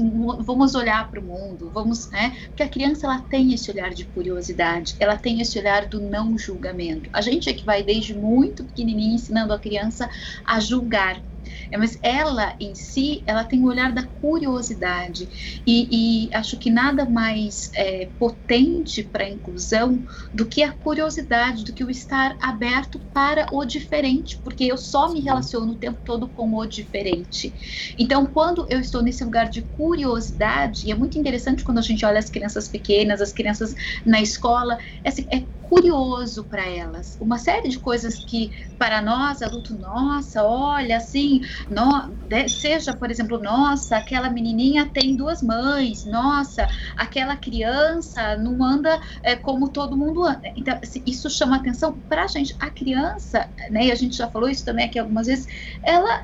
vamos 0.45 0.75
olhar 0.75 1.09
para 1.11 1.21
o 1.21 1.25
mundo, 1.25 1.71
vamos, 1.73 2.09
né? 2.11 2.33
Porque 2.49 2.63
a 2.63 2.69
criança 2.69 3.07
ela 3.07 3.23
tem 3.29 3.53
esse 3.55 3.71
olhar 3.71 3.91
de 3.91 4.05
curiosidade, 4.07 4.50
ela 4.99 5.17
tem 5.17 5.41
esse 5.41 5.59
olhar 5.59 5.87
do 5.87 6.01
não 6.01 6.37
julgamento. 6.39 7.11
A 7.13 7.21
gente 7.21 7.49
é 7.49 7.55
que 7.55 7.65
vai 7.65 7.83
desde 7.83 8.15
muito 8.15 8.65
pequenininho 8.65 9.15
ensinando 9.15 9.53
a 9.53 9.59
criança 9.59 10.09
a 10.45 10.61
julgar 10.61 11.23
é, 11.71 11.77
mas 11.79 11.99
ela 12.03 12.55
em 12.61 12.75
si, 12.75 13.23
ela 13.27 13.45
tem 13.45 13.63
o 13.63 13.67
olhar 13.67 13.93
da 13.93 14.07
curiosidade 14.21 15.29
e, 15.67 16.27
e 16.29 16.35
acho 16.35 16.59
que 16.59 16.71
nada 16.71 17.09
mais 17.09 17.71
é, 17.75 18.11
potente 18.19 19.03
para 19.03 19.25
a 19.25 19.31
inclusão 19.31 20.05
do 20.33 20.47
que 20.47 20.63
a 20.63 20.73
curiosidade, 20.73 21.65
do 21.65 21.73
que 21.73 21.85
o 21.85 21.91
estar 21.91 22.37
aberto 22.41 23.01
para 23.13 23.47
o 23.53 23.65
diferente, 23.65 24.41
porque 24.43 24.65
eu 24.65 24.77
só 24.77 25.13
me 25.13 25.21
relaciono 25.21 25.73
o 25.73 25.79
tempo 25.79 26.01
todo 26.05 26.29
com 26.29 26.55
o 26.55 26.67
diferente. 26.67 27.55
Então, 27.99 28.27
quando 28.27 28.67
eu 28.71 28.81
estou 28.81 29.03
nesse 29.03 29.25
lugar 29.25 29.49
de 29.49 29.63
curiosidade, 29.63 30.87
e 30.87 30.91
é 30.91 30.95
muito 30.95 31.19
interessante 31.19 31.65
quando 31.65 31.79
a 31.79 31.83
gente 31.83 32.05
olha 32.05 32.19
as 32.19 32.31
crianças 32.31 32.69
pequenas, 32.69 33.21
as 33.21 33.33
crianças 33.33 33.75
na 34.05 34.21
escola, 34.21 34.79
é, 35.05 35.09
assim, 35.09 35.27
é 35.33 35.47
curioso 35.71 36.45
para 36.49 36.67
elas. 36.67 37.17
Uma 37.21 37.39
série 37.39 37.69
de 37.69 37.79
coisas 37.79 38.19
que 38.25 38.51
para 38.77 39.01
nós, 39.01 39.41
adulto, 39.41 39.79
nossa, 39.79 40.43
olha 40.43 40.97
assim, 40.97 41.30
no, 41.69 42.17
seja, 42.49 42.95
por 42.95 43.11
exemplo, 43.11 43.39
nossa, 43.39 43.97
aquela 43.97 44.31
menininha 44.31 44.91
tem 44.93 45.17
duas 45.17 45.43
mães, 45.43 46.05
nossa, 46.05 46.67
aquela 46.97 47.37
criança 47.37 48.37
não 48.37 48.63
anda 48.65 48.99
é, 49.23 49.37
como 49.37 49.71
todo 49.71 49.97
mundo 49.97 50.25
anda. 50.25 50.41
Então, 50.57 50.79
assim, 50.83 51.03
isso 51.07 51.29
chama 51.31 51.57
atenção 51.57 52.01
para 52.09 52.25
a 52.25 52.27
gente. 52.27 52.55
A 52.59 52.71
criança, 52.71 53.49
né, 53.71 53.87
e 53.87 53.93
a 53.93 53.95
gente 53.95 54.17
já 54.17 54.29
falou 54.29 54.49
isso 54.49 54.65
também 54.65 54.87
aqui 54.87 54.99
algumas 54.99 55.27
vezes, 55.27 55.47
ela 55.83 56.23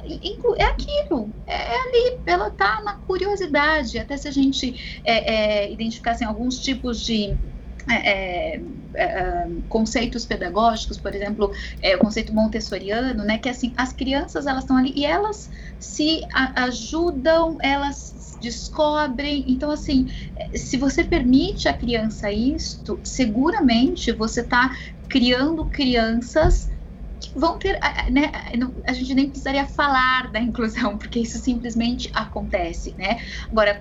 é 0.58 0.64
aquilo, 0.64 1.34
é 1.46 1.76
ali, 1.76 2.20
ela 2.26 2.50
tá 2.50 2.80
na 2.84 2.94
curiosidade, 2.94 3.98
até 3.98 4.16
se 4.16 4.28
a 4.28 4.30
gente 4.30 4.74
é, 5.04 5.64
é, 5.64 5.72
identificassem 5.72 6.26
alguns 6.26 6.58
tipos 6.58 7.00
de 7.00 7.36
é, 7.88 8.56
é, 8.56 8.62
é, 8.96 9.46
conceitos 9.68 10.26
pedagógicos, 10.26 10.98
por 10.98 11.14
exemplo, 11.14 11.50
é, 11.80 11.96
o 11.96 11.98
conceito 12.00 12.34
montessoriano, 12.34 13.24
né, 13.24 13.38
que 13.38 13.48
assim, 13.48 13.72
as 13.76 13.92
crianças 13.92 14.46
elas 14.46 14.64
estão 14.64 14.76
ali 14.76 14.92
e 14.96 15.04
elas 15.04 15.48
se 15.78 16.20
a, 16.34 16.64
ajudam, 16.64 17.58
elas 17.62 18.36
descobrem, 18.40 19.44
então 19.48 19.70
assim, 19.70 20.06
se 20.54 20.76
você 20.76 21.04
permite 21.04 21.68
à 21.68 21.74
criança 21.74 22.30
isto, 22.30 23.00
seguramente 23.04 24.12
você 24.12 24.40
está 24.40 24.70
criando 25.08 25.68
crianças 25.68 26.68
que 27.20 27.38
vão 27.38 27.58
ter, 27.58 27.78
né, 28.10 28.30
a 28.86 28.92
gente 28.92 29.14
nem 29.14 29.28
precisaria 29.28 29.66
falar 29.66 30.30
da 30.30 30.40
inclusão, 30.40 30.98
porque 30.98 31.20
isso 31.20 31.38
simplesmente 31.38 32.10
acontece, 32.14 32.94
né? 32.98 33.18
Agora, 33.50 33.80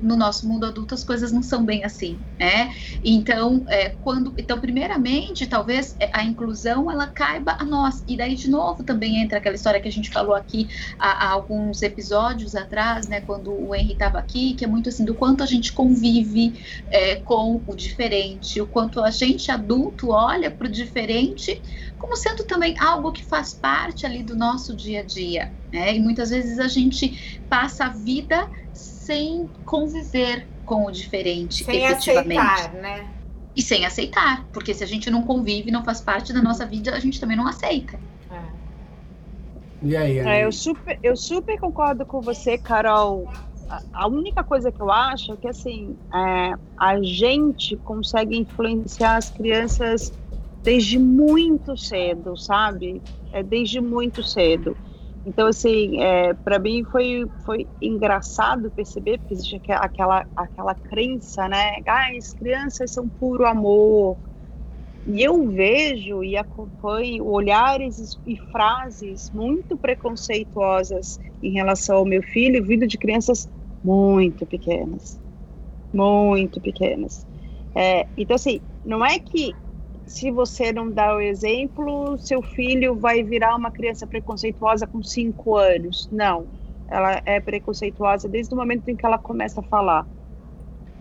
no 0.00 0.16
nosso 0.16 0.48
mundo 0.48 0.66
adulto 0.66 0.94
as 0.94 1.04
coisas 1.04 1.32
não 1.32 1.42
são 1.42 1.64
bem 1.64 1.84
assim, 1.84 2.18
né? 2.38 2.72
Então, 3.02 3.64
é, 3.68 3.90
quando, 4.00 4.34
então, 4.38 4.60
primeiramente, 4.60 5.46
talvez 5.46 5.96
é, 6.00 6.10
a 6.12 6.24
inclusão 6.24 6.90
ela 6.90 7.06
caiba 7.06 7.56
a 7.58 7.64
nós. 7.64 8.02
E 8.06 8.16
daí 8.16 8.34
de 8.34 8.48
novo 8.50 8.84
também 8.84 9.22
entra 9.22 9.38
aquela 9.38 9.54
história 9.54 9.80
que 9.80 9.88
a 9.88 9.92
gente 9.92 10.10
falou 10.10 10.34
aqui 10.34 10.68
há, 10.98 11.26
há 11.26 11.30
alguns 11.30 11.82
episódios 11.82 12.54
atrás, 12.54 13.08
né? 13.08 13.20
Quando 13.20 13.52
o 13.52 13.74
Henry 13.74 13.92
estava 13.92 14.18
aqui, 14.18 14.54
que 14.54 14.64
é 14.64 14.68
muito 14.68 14.88
assim 14.88 15.04
do 15.04 15.14
quanto 15.14 15.42
a 15.42 15.46
gente 15.46 15.72
convive 15.72 16.60
é, 16.90 17.16
com 17.16 17.62
o 17.66 17.74
diferente, 17.74 18.60
o 18.60 18.66
quanto 18.66 19.00
a 19.00 19.10
gente 19.10 19.50
adulto 19.50 20.10
olha 20.10 20.50
para 20.50 20.66
o 20.66 20.70
diferente 20.70 21.62
como 22.04 22.16
sendo 22.16 22.44
também 22.44 22.74
algo 22.78 23.12
que 23.12 23.24
faz 23.24 23.54
parte 23.54 24.04
ali 24.04 24.22
do 24.22 24.36
nosso 24.36 24.76
dia 24.76 25.00
a 25.00 25.02
dia, 25.02 25.54
né? 25.72 25.96
E 25.96 26.00
muitas 26.00 26.28
vezes 26.28 26.58
a 26.58 26.68
gente 26.68 27.18
passa 27.48 27.86
a 27.86 27.88
vida 27.88 28.46
sem 29.04 29.50
conviver 29.66 30.46
com 30.64 30.86
o 30.86 30.90
diferente, 30.90 31.62
sem 31.62 31.84
efetivamente. 31.84 32.38
aceitar, 32.38 32.72
né? 32.72 33.06
E 33.54 33.62
sem 33.62 33.84
aceitar, 33.84 34.46
porque 34.52 34.72
se 34.72 34.82
a 34.82 34.86
gente 34.86 35.10
não 35.10 35.22
convive, 35.22 35.70
não 35.70 35.84
faz 35.84 36.00
parte 36.00 36.32
da 36.32 36.42
nossa 36.42 36.64
vida, 36.64 36.94
a 36.94 36.98
gente 36.98 37.20
também 37.20 37.36
não 37.36 37.46
aceita. 37.46 38.00
É. 38.30 38.40
E 39.82 39.96
aí, 39.96 40.18
Ana? 40.18 40.34
É, 40.34 40.44
eu, 40.44 40.50
super, 40.50 40.98
eu 41.02 41.16
super 41.16 41.60
concordo 41.60 42.06
com 42.06 42.20
você, 42.20 42.56
Carol. 42.56 43.28
A, 43.92 44.08
única 44.08 44.42
coisa 44.42 44.72
que 44.72 44.80
eu 44.80 44.90
acho 44.90 45.32
é 45.32 45.36
que 45.36 45.48
assim 45.48 45.96
é, 46.12 46.54
a 46.76 47.00
gente 47.02 47.76
consegue 47.76 48.36
influenciar 48.36 49.16
as 49.16 49.30
crianças 49.30 50.12
desde 50.62 50.98
muito 50.98 51.76
cedo, 51.76 52.36
sabe? 52.36 53.02
É 53.32 53.42
desde 53.42 53.80
muito 53.80 54.22
cedo. 54.22 54.76
Então, 55.26 55.48
assim, 55.48 56.00
é, 56.02 56.34
para 56.34 56.58
mim 56.58 56.84
foi, 56.84 57.24
foi 57.44 57.68
engraçado 57.80 58.70
perceber, 58.70 59.18
porque 59.18 59.34
existe 59.34 59.60
aquela, 59.70 60.24
aquela 60.36 60.74
crença, 60.74 61.48
né? 61.48 61.78
Ah, 61.86 62.08
as 62.16 62.32
crianças 62.32 62.92
são 62.92 63.08
puro 63.08 63.46
amor. 63.46 64.18
E 65.06 65.22
eu 65.22 65.46
vejo 65.48 66.24
e 66.24 66.36
acompanho 66.36 67.26
olhares 67.26 68.18
e 68.26 68.36
frases 68.50 69.30
muito 69.32 69.78
preconceituosas 69.78 71.18
em 71.42 71.52
relação 71.52 71.98
ao 71.98 72.06
meu 72.06 72.22
filho, 72.22 72.64
vindo 72.64 72.86
de 72.86 72.98
crianças 72.98 73.48
muito 73.82 74.46
pequenas. 74.46 75.20
Muito 75.92 76.60
pequenas. 76.60 77.26
É, 77.74 78.08
então, 78.16 78.36
assim, 78.36 78.60
não 78.84 79.04
é 79.04 79.18
que 79.18 79.58
se 80.06 80.30
você 80.30 80.72
não 80.72 80.90
dá 80.90 81.16
o 81.16 81.20
exemplo, 81.20 82.16
seu 82.18 82.42
filho 82.42 82.96
vai 82.96 83.22
virar 83.22 83.56
uma 83.56 83.70
criança 83.70 84.06
preconceituosa 84.06 84.86
com 84.86 85.02
cinco 85.02 85.56
anos. 85.56 86.08
Não, 86.10 86.46
ela 86.88 87.22
é 87.24 87.40
preconceituosa 87.40 88.28
desde 88.28 88.54
o 88.54 88.56
momento 88.56 88.88
em 88.88 88.96
que 88.96 89.06
ela 89.06 89.18
começa 89.18 89.60
a 89.60 89.64
falar. 89.64 90.06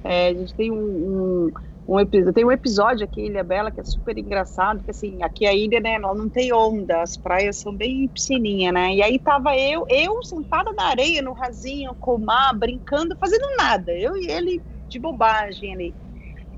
É, 0.03 0.27
a 0.27 0.33
gente 0.33 0.53
tem 0.55 0.71
um, 0.71 0.75
um, 0.75 1.51
um, 1.87 1.99
episódio, 1.99 2.33
tem 2.33 2.45
um 2.45 2.51
episódio 2.51 3.05
aqui, 3.05 3.25
Ilha 3.25 3.43
Bela, 3.43 3.71
que 3.71 3.79
é 3.79 3.83
super 3.83 4.17
engraçado, 4.17 4.83
que 4.83 4.91
assim, 4.91 5.21
aqui 5.23 5.45
a 5.45 5.53
ilha, 5.53 5.79
né, 5.79 5.97
não 5.97 6.29
tem 6.29 6.53
onda, 6.53 7.01
as 7.01 7.15
praias 7.15 7.57
são 7.57 7.73
bem 7.73 8.07
piscininha, 8.09 8.71
né, 8.71 8.93
e 8.95 9.01
aí 9.01 9.17
tava 9.17 9.55
eu, 9.57 9.85
eu 9.89 10.21
sentada 10.23 10.73
na 10.73 10.87
areia, 10.87 11.21
no 11.21 11.31
rasinho, 11.31 11.95
com 11.95 12.15
o 12.15 12.19
mar, 12.19 12.53
brincando, 12.57 13.15
fazendo 13.17 13.45
nada, 13.57 13.93
eu 13.93 14.17
e 14.17 14.29
ele 14.29 14.61
de 14.89 14.99
bobagem 14.99 15.73
ali. 15.73 15.95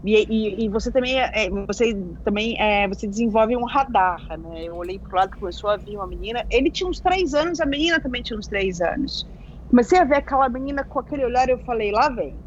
E, 0.06 0.14
e, 0.30 0.66
e, 0.66 0.70
você 0.70 0.92
também, 0.92 1.20
é, 1.20 1.32
é, 1.34 1.50
você 1.50 1.96
também 2.24 2.56
é, 2.62 2.88
você 2.88 3.08
desenvolve 3.08 3.58
um 3.58 3.66
radar, 3.66 4.24
né? 4.38 4.66
Eu 4.66 4.76
olhei 4.76 5.00
pro 5.00 5.18
lado, 5.18 5.32
começou 5.40 5.68
a 5.68 5.78
vir 5.78 5.98
uma 5.98 6.06
menina. 6.06 6.46
Ele 6.52 6.70
tinha 6.70 6.88
uns 6.88 7.00
três 7.00 7.34
anos, 7.34 7.60
a 7.60 7.66
menina 7.66 8.00
também 8.00 8.22
tinha 8.22 8.38
uns 8.38 8.48
três 8.48 8.80
anos. 8.80 9.28
Comecei 9.68 9.98
a 9.98 10.04
ver 10.04 10.18
aquela 10.18 10.48
menina 10.48 10.84
com 10.84 11.00
aquele 11.00 11.26
olhar, 11.26 11.50
eu 11.50 11.58
falei, 11.58 11.92
lá 11.92 12.08
vem. 12.10 12.40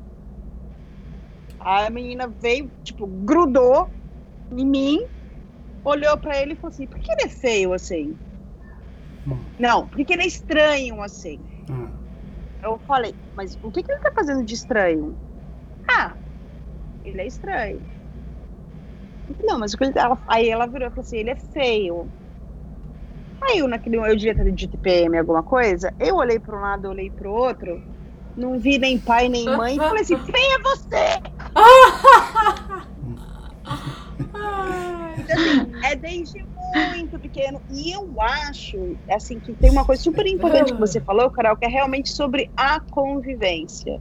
A 1.58 1.90
menina 1.90 2.28
veio, 2.28 2.72
tipo, 2.84 3.08
grudou 3.08 3.90
em 4.52 4.64
mim, 4.64 4.98
olhou 5.82 6.16
para 6.16 6.40
ele 6.40 6.52
e 6.52 6.56
falou 6.56 6.72
assim: 6.72 6.86
por 6.86 7.00
que 7.00 7.10
ele 7.10 7.24
é 7.24 7.28
feio 7.28 7.72
assim? 7.72 8.16
Hum. 9.26 9.50
Não, 9.58 9.88
porque 9.88 10.12
ele 10.12 10.22
é 10.22 10.26
estranho 10.28 11.02
assim. 11.02 11.44
Hum. 11.68 11.92
Eu 12.62 12.78
falei, 12.86 13.16
mas 13.34 13.58
o 13.62 13.72
que, 13.72 13.82
que 13.82 13.90
ele 13.90 14.00
tá 14.00 14.12
fazendo 14.14 14.44
de 14.44 14.54
estranho? 14.54 15.18
Ah, 15.90 16.16
ele 17.08 17.22
é 17.22 17.26
estranho. 17.26 17.80
Não, 19.42 19.58
mas 19.58 19.74
ela, 19.94 20.18
aí 20.26 20.48
ela 20.48 20.66
virou 20.66 20.88
e 20.88 20.90
falou 20.90 21.04
assim, 21.04 21.18
ele 21.18 21.30
é 21.30 21.36
feio. 21.36 22.08
Aí 23.40 23.58
eu, 23.58 23.68
naquele, 23.68 23.96
eu 23.96 24.16
devia 24.16 24.34
ter 24.34 24.50
de 24.50 24.68
TPM 24.68 25.16
alguma 25.18 25.42
coisa, 25.42 25.92
eu 25.98 26.16
olhei 26.16 26.38
para 26.38 26.56
um 26.56 26.60
lado, 26.60 26.88
olhei 26.88 27.10
para 27.10 27.28
o 27.28 27.32
outro, 27.32 27.82
não 28.36 28.58
vi 28.58 28.78
nem 28.78 28.98
pai 28.98 29.28
nem 29.28 29.44
mãe, 29.44 29.76
e 29.76 29.78
falei 29.78 30.02
assim, 30.02 30.18
feia 30.18 30.54
é 30.54 30.58
você! 30.58 31.20
então, 35.18 35.36
assim, 35.36 35.72
é 35.84 35.94
desde 35.96 36.44
muito 36.74 37.18
pequeno. 37.18 37.62
E 37.70 37.92
eu 37.92 38.20
acho, 38.20 38.96
assim, 39.10 39.38
que 39.38 39.52
tem 39.54 39.70
uma 39.70 39.84
coisa 39.84 40.02
super 40.02 40.26
importante 40.26 40.72
que 40.72 40.80
você 40.80 41.00
falou, 41.00 41.30
Carol, 41.30 41.56
que 41.56 41.64
é 41.64 41.68
realmente 41.68 42.10
sobre 42.10 42.50
a 42.56 42.80
convivência. 42.80 44.00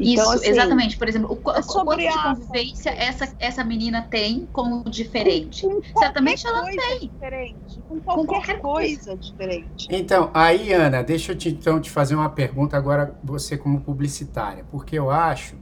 Então, 0.00 0.24
Isso, 0.24 0.32
assim, 0.32 0.50
exatamente. 0.50 0.96
Por 0.96 1.08
exemplo, 1.08 1.32
o, 1.32 1.50
é 1.50 1.62
quanto 1.62 1.96
de 1.96 2.22
convivência 2.22 2.90
essa, 2.90 3.34
essa 3.38 3.64
menina 3.64 4.02
tem 4.02 4.48
com 4.52 4.80
o 4.80 4.90
diferente? 4.90 5.66
Com, 5.66 5.80
com 5.80 6.00
Certamente 6.00 6.46
ela 6.46 6.64
tem. 6.64 7.10
Diferente, 7.10 7.80
com 7.88 8.00
qualquer, 8.00 8.20
com 8.20 8.26
qualquer 8.26 8.60
coisa, 8.60 9.04
coisa 9.06 9.16
diferente. 9.16 9.88
Então, 9.90 10.30
aí, 10.32 10.72
Ana, 10.72 11.02
deixa 11.02 11.32
eu 11.32 11.36
te, 11.36 11.48
então, 11.48 11.80
te 11.80 11.90
fazer 11.90 12.14
uma 12.14 12.30
pergunta 12.30 12.76
agora, 12.76 13.18
você 13.22 13.56
como 13.56 13.80
publicitária, 13.80 14.64
porque 14.70 14.98
eu 14.98 15.10
acho 15.10 15.56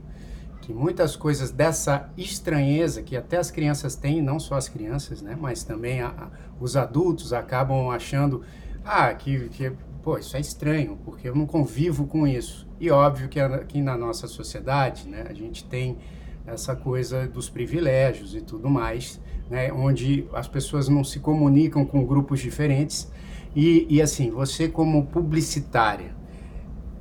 que 0.61 0.73
muitas 0.73 1.15
coisas 1.15 1.49
dessa 1.49 2.09
estranheza 2.17 3.01
que 3.01 3.15
até 3.15 3.37
as 3.37 3.49
crianças 3.49 3.95
têm, 3.95 4.21
não 4.21 4.37
só 4.37 4.55
as 4.55 4.67
crianças, 4.67 5.21
né, 5.21 5.37
mas 5.39 5.63
também 5.63 6.01
a, 6.01 6.07
a, 6.07 6.27
os 6.59 6.75
adultos 6.75 7.31
acabam 7.31 7.89
achando, 7.89 8.43
ah, 8.83 9.13
que, 9.13 9.47
que 9.49 9.71
pô, 10.07 10.17
isso 10.17 10.37
é 10.37 10.39
estranho, 10.39 10.97
porque 11.03 11.27
eu 11.27 11.35
não 11.35 11.45
convivo 11.45 12.07
com 12.07 12.25
isso. 12.25 12.65
E 12.79 12.89
óbvio 12.89 13.27
que 13.27 13.41
aqui 13.41 13.81
na 13.81 13.97
nossa 13.97 14.25
sociedade, 14.25 15.05
né, 15.05 15.25
a 15.29 15.33
gente 15.33 15.65
tem 15.65 15.97
essa 16.45 16.73
coisa 16.77 17.27
dos 17.27 17.49
privilégios 17.49 18.33
e 18.33 18.39
tudo 18.39 18.69
mais, 18.69 19.19
né, 19.49 19.69
onde 19.69 20.25
as 20.31 20.47
pessoas 20.47 20.87
não 20.87 21.03
se 21.03 21.19
comunicam 21.19 21.85
com 21.85 22.05
grupos 22.05 22.39
diferentes. 22.39 23.11
E, 23.53 23.85
e 23.89 24.01
assim, 24.01 24.31
você 24.31 24.69
como 24.69 25.07
publicitária, 25.07 26.15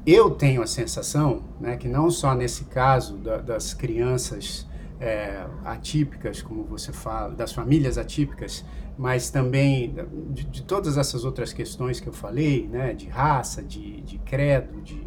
eu 0.05 0.29
tenho 0.29 0.61
a 0.61 0.67
sensação 0.67 1.45
né, 1.61 1.77
que 1.77 1.87
não 1.87 2.11
só 2.11 2.35
nesse 2.35 2.65
caso 2.65 3.19
da, 3.19 3.37
das 3.37 3.73
crianças 3.73 4.67
é, 4.99 5.47
atípicas, 5.65 6.43
como 6.43 6.65
você 6.65 6.93
fala, 6.93 7.33
das 7.33 7.53
famílias 7.53 7.99
atípicas, 7.99 8.65
mas 8.97 9.30
também 9.30 9.94
de, 10.30 10.44
de, 10.44 10.62
todas 10.62 10.97
essas 10.97 11.24
outras 11.24 11.53
questões 11.53 12.01
que 12.01 12.07
eu 12.07 12.12
falei, 12.12 12.66
né, 12.66 12.94
de 12.94 13.09
raça, 13.09 13.62
de, 13.62 14.01
de 14.01 14.18
credo, 14.18 14.80
de, 14.80 15.01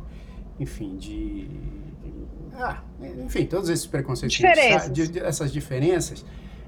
enfim, 0.59 0.95
de, 0.95 1.49
ah, 2.53 2.83
enfim, 3.25 3.45
todos 3.45 3.69
esses 3.69 3.87
preconceitos, 3.87 4.37
diferenças. 4.37 4.91
De, 4.91 5.07
de, 5.07 5.19
essas 5.19 5.51
diferenças, 5.51 6.23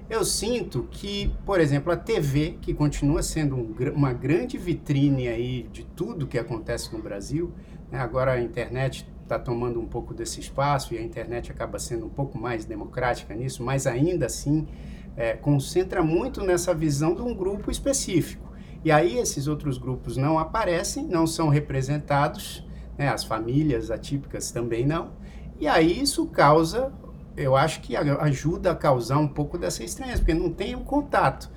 eu 0.09 0.26
sinto 0.26 0.88
que, 0.89 1.32
por 1.45 1.59
exemplo, 1.59 1.91
a 1.91 1.95
TV, 1.95 2.57
que 2.59 2.74
continua 2.74 3.22
sendo 3.22 3.55
um, 3.55 3.76
uma 3.93 4.13
grande 4.13 4.57
vitrine 4.57 5.28
aí 5.28 5.63
de 5.72 5.84
tudo 5.84 6.26
que 6.26 6.39
acontece 6.39 6.91
no 6.91 7.01
Brasil, 7.01 7.53
né, 7.91 7.99
agora 7.99 8.34
a 8.34 8.41
internet 8.41 9.07
está 9.22 9.38
tomando 9.38 9.80
um 9.80 9.86
pouco 9.86 10.13
desse 10.13 10.39
espaço 10.39 10.93
e 10.93 10.97
a 10.97 11.01
internet 11.01 11.51
acaba 11.51 11.80
sendo 11.80 12.05
um 12.05 12.09
pouco 12.09 12.38
mais 12.38 12.65
democrática 12.65 13.34
nisso, 13.34 13.63
mas 13.63 13.88
ainda 13.88 14.26
assim 14.26 14.67
é, 15.16 15.34
concentra 15.34 16.03
muito 16.03 16.41
nessa 16.43 16.74
visão 16.74 17.14
de 17.14 17.22
um 17.22 17.34
grupo 17.34 17.70
específico. 17.70 18.51
E 18.84 18.91
aí 18.91 19.18
esses 19.18 19.47
outros 19.47 19.78
grupos 19.78 20.18
não 20.18 20.39
aparecem, 20.39 21.05
não 21.05 21.28
são 21.28 21.49
representados, 21.49 22.66
né, 22.97 23.09
as 23.09 23.24
famílias 23.24 23.91
atípicas 23.91 24.51
também 24.51 24.86
não, 24.86 25.12
e 25.59 25.68
aí 25.68 26.01
isso 26.01 26.26
causa, 26.26 26.91
eu 27.38 27.55
acho 27.55 27.82
que 27.82 27.95
ajuda 27.95 28.72
a 28.72 28.76
causar 28.76 29.20
um 29.20 29.28
pouco 29.28 29.57
dessa 29.57 29.84
estranheza, 29.84 30.18
porque 30.18 30.34
não 30.34 30.51
tem 30.51 30.76
um 30.76 30.84
contato. 30.84 31.51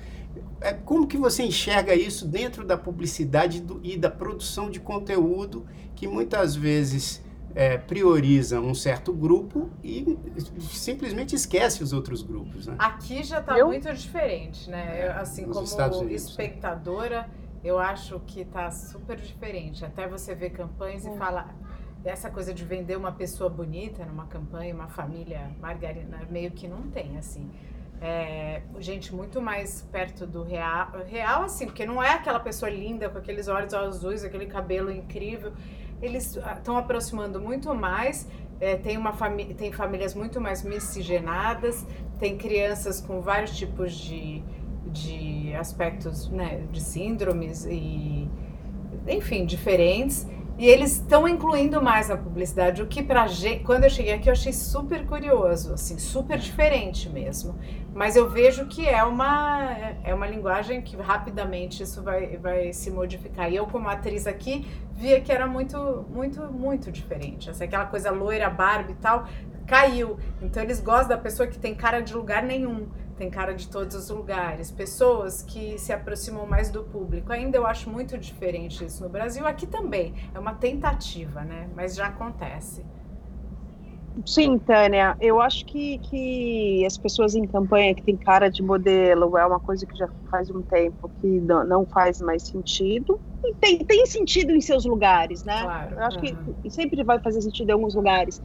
É, 0.60 0.74
como 0.74 1.06
que 1.06 1.16
você 1.16 1.42
enxerga 1.42 1.94
isso 1.94 2.26
dentro 2.26 2.66
da 2.66 2.76
publicidade 2.76 3.60
do, 3.60 3.80
e 3.82 3.96
da 3.96 4.10
produção 4.10 4.68
de 4.68 4.78
conteúdo 4.78 5.64
que 5.94 6.06
muitas 6.06 6.54
vezes 6.54 7.23
é, 7.54 7.78
prioriza 7.78 8.60
um 8.60 8.74
certo 8.74 9.12
grupo 9.12 9.70
e 9.82 10.18
simplesmente 10.60 11.34
esquece 11.34 11.82
os 11.82 11.92
outros 11.92 12.22
grupos. 12.22 12.66
Né? 12.66 12.74
Aqui 12.78 13.22
já 13.22 13.38
está 13.38 13.64
muito 13.64 13.92
diferente, 13.92 14.68
né? 14.68 15.06
Eu, 15.06 15.12
assim, 15.20 15.44
como 15.44 15.64
Unidos, 16.00 16.28
espectadora, 16.28 17.28
eu 17.62 17.78
acho 17.78 18.20
que 18.26 18.40
está 18.40 18.70
super 18.70 19.16
diferente. 19.16 19.84
Até 19.84 20.08
você 20.08 20.34
vê 20.34 20.50
campanhas 20.50 21.06
e 21.06 21.16
fala, 21.16 21.48
essa 22.04 22.28
coisa 22.28 22.52
de 22.52 22.64
vender 22.64 22.96
uma 22.96 23.12
pessoa 23.12 23.48
bonita 23.48 24.04
numa 24.04 24.26
campanha, 24.26 24.74
uma 24.74 24.88
família 24.88 25.50
margarina, 25.60 26.22
meio 26.28 26.50
que 26.50 26.66
não 26.66 26.82
tem, 26.82 27.16
assim. 27.16 27.48
É, 28.00 28.62
gente 28.80 29.14
muito 29.14 29.40
mais 29.40 29.80
perto 29.90 30.26
do 30.26 30.42
real, 30.42 30.88
real 31.06 31.44
assim, 31.44 31.64
porque 31.64 31.86
não 31.86 32.02
é 32.02 32.10
aquela 32.10 32.40
pessoa 32.40 32.68
linda 32.68 33.08
com 33.08 33.16
aqueles 33.16 33.48
olhos 33.48 33.72
azuis, 33.72 34.24
aquele 34.24 34.46
cabelo 34.46 34.90
incrível. 34.90 35.52
Eles 36.00 36.36
estão 36.36 36.76
aproximando 36.76 37.40
muito 37.40 37.74
mais. 37.74 38.28
É, 38.60 38.76
tem, 38.76 38.96
uma 38.96 39.12
família, 39.12 39.54
tem 39.54 39.72
famílias 39.72 40.14
muito 40.14 40.40
mais 40.40 40.62
miscigenadas, 40.62 41.84
tem 42.18 42.36
crianças 42.36 43.00
com 43.00 43.20
vários 43.20 43.56
tipos 43.56 43.92
de, 43.92 44.42
de 44.86 45.54
aspectos, 45.54 46.28
né, 46.28 46.64
de 46.70 46.80
síndromes 46.80 47.64
e, 47.64 48.28
enfim, 49.08 49.44
diferentes. 49.44 50.26
E 50.56 50.68
eles 50.68 50.92
estão 50.92 51.26
incluindo 51.26 51.82
mais 51.82 52.08
na 52.08 52.16
publicidade, 52.16 52.80
o 52.80 52.86
que 52.86 53.02
pra 53.02 53.26
gente, 53.26 53.64
quando 53.64 53.84
eu 53.84 53.90
cheguei 53.90 54.12
aqui 54.12 54.28
eu 54.28 54.32
achei 54.32 54.52
super 54.52 55.04
curioso, 55.04 55.72
assim, 55.74 55.98
super 55.98 56.38
diferente 56.38 57.08
mesmo. 57.08 57.56
Mas 57.92 58.14
eu 58.14 58.28
vejo 58.30 58.66
que 58.66 58.86
é 58.86 59.02
uma 59.02 59.76
é 60.04 60.14
uma 60.14 60.28
linguagem 60.28 60.80
que 60.80 60.96
rapidamente 60.96 61.82
isso 61.82 62.02
vai, 62.02 62.36
vai 62.36 62.72
se 62.72 62.88
modificar. 62.90 63.50
E 63.50 63.56
eu 63.56 63.66
como 63.66 63.88
atriz 63.88 64.28
aqui 64.28 64.64
via 64.92 65.20
que 65.20 65.32
era 65.32 65.46
muito 65.46 66.06
muito 66.08 66.40
muito 66.52 66.92
diferente. 66.92 67.50
Essa 67.50 67.64
aquela 67.64 67.86
coisa 67.86 68.12
loira, 68.12 68.48
Barbie 68.48 68.92
e 68.92 68.96
tal, 68.96 69.26
caiu. 69.66 70.18
Então 70.40 70.62
eles 70.62 70.80
gostam 70.80 71.08
da 71.08 71.18
pessoa 71.18 71.48
que 71.48 71.58
tem 71.58 71.74
cara 71.74 72.00
de 72.00 72.14
lugar 72.14 72.44
nenhum 72.44 72.86
tem 73.16 73.30
cara 73.30 73.54
de 73.54 73.68
todos 73.68 73.94
os 73.94 74.10
lugares, 74.10 74.70
pessoas 74.70 75.42
que 75.42 75.78
se 75.78 75.92
aproximam 75.92 76.46
mais 76.46 76.70
do 76.70 76.82
público. 76.82 77.32
Ainda 77.32 77.56
eu 77.56 77.66
acho 77.66 77.88
muito 77.88 78.18
diferente 78.18 78.84
isso 78.84 79.02
no 79.02 79.08
Brasil, 79.08 79.46
aqui 79.46 79.66
também. 79.66 80.14
É 80.34 80.38
uma 80.38 80.54
tentativa, 80.54 81.42
né? 81.42 81.68
Mas 81.74 81.94
já 81.94 82.06
acontece. 82.06 82.84
Sim, 84.24 84.58
Tânia, 84.58 85.16
eu 85.20 85.40
acho 85.40 85.64
que, 85.64 85.98
que 85.98 86.86
as 86.86 86.96
pessoas 86.96 87.34
em 87.34 87.44
campanha 87.46 87.94
que 87.94 88.02
tem 88.02 88.16
cara 88.16 88.48
de 88.48 88.62
modelo 88.62 89.36
é 89.36 89.44
uma 89.44 89.58
coisa 89.58 89.84
que 89.84 89.96
já 89.96 90.08
faz 90.30 90.48
um 90.50 90.62
tempo 90.62 91.10
que 91.20 91.26
não, 91.26 91.64
não 91.64 91.86
faz 91.86 92.20
mais 92.20 92.44
sentido. 92.44 93.20
E 93.44 93.52
tem, 93.54 93.78
tem 93.84 94.06
sentido 94.06 94.52
em 94.52 94.60
seus 94.60 94.84
lugares, 94.84 95.42
né? 95.42 95.62
Claro. 95.62 95.94
Eu 95.96 96.02
acho 96.04 96.18
uhum. 96.18 96.54
que 96.62 96.70
sempre 96.70 97.02
vai 97.02 97.18
fazer 97.18 97.42
sentido 97.42 97.70
em 97.70 97.72
alguns 97.72 97.94
lugares. 97.94 98.40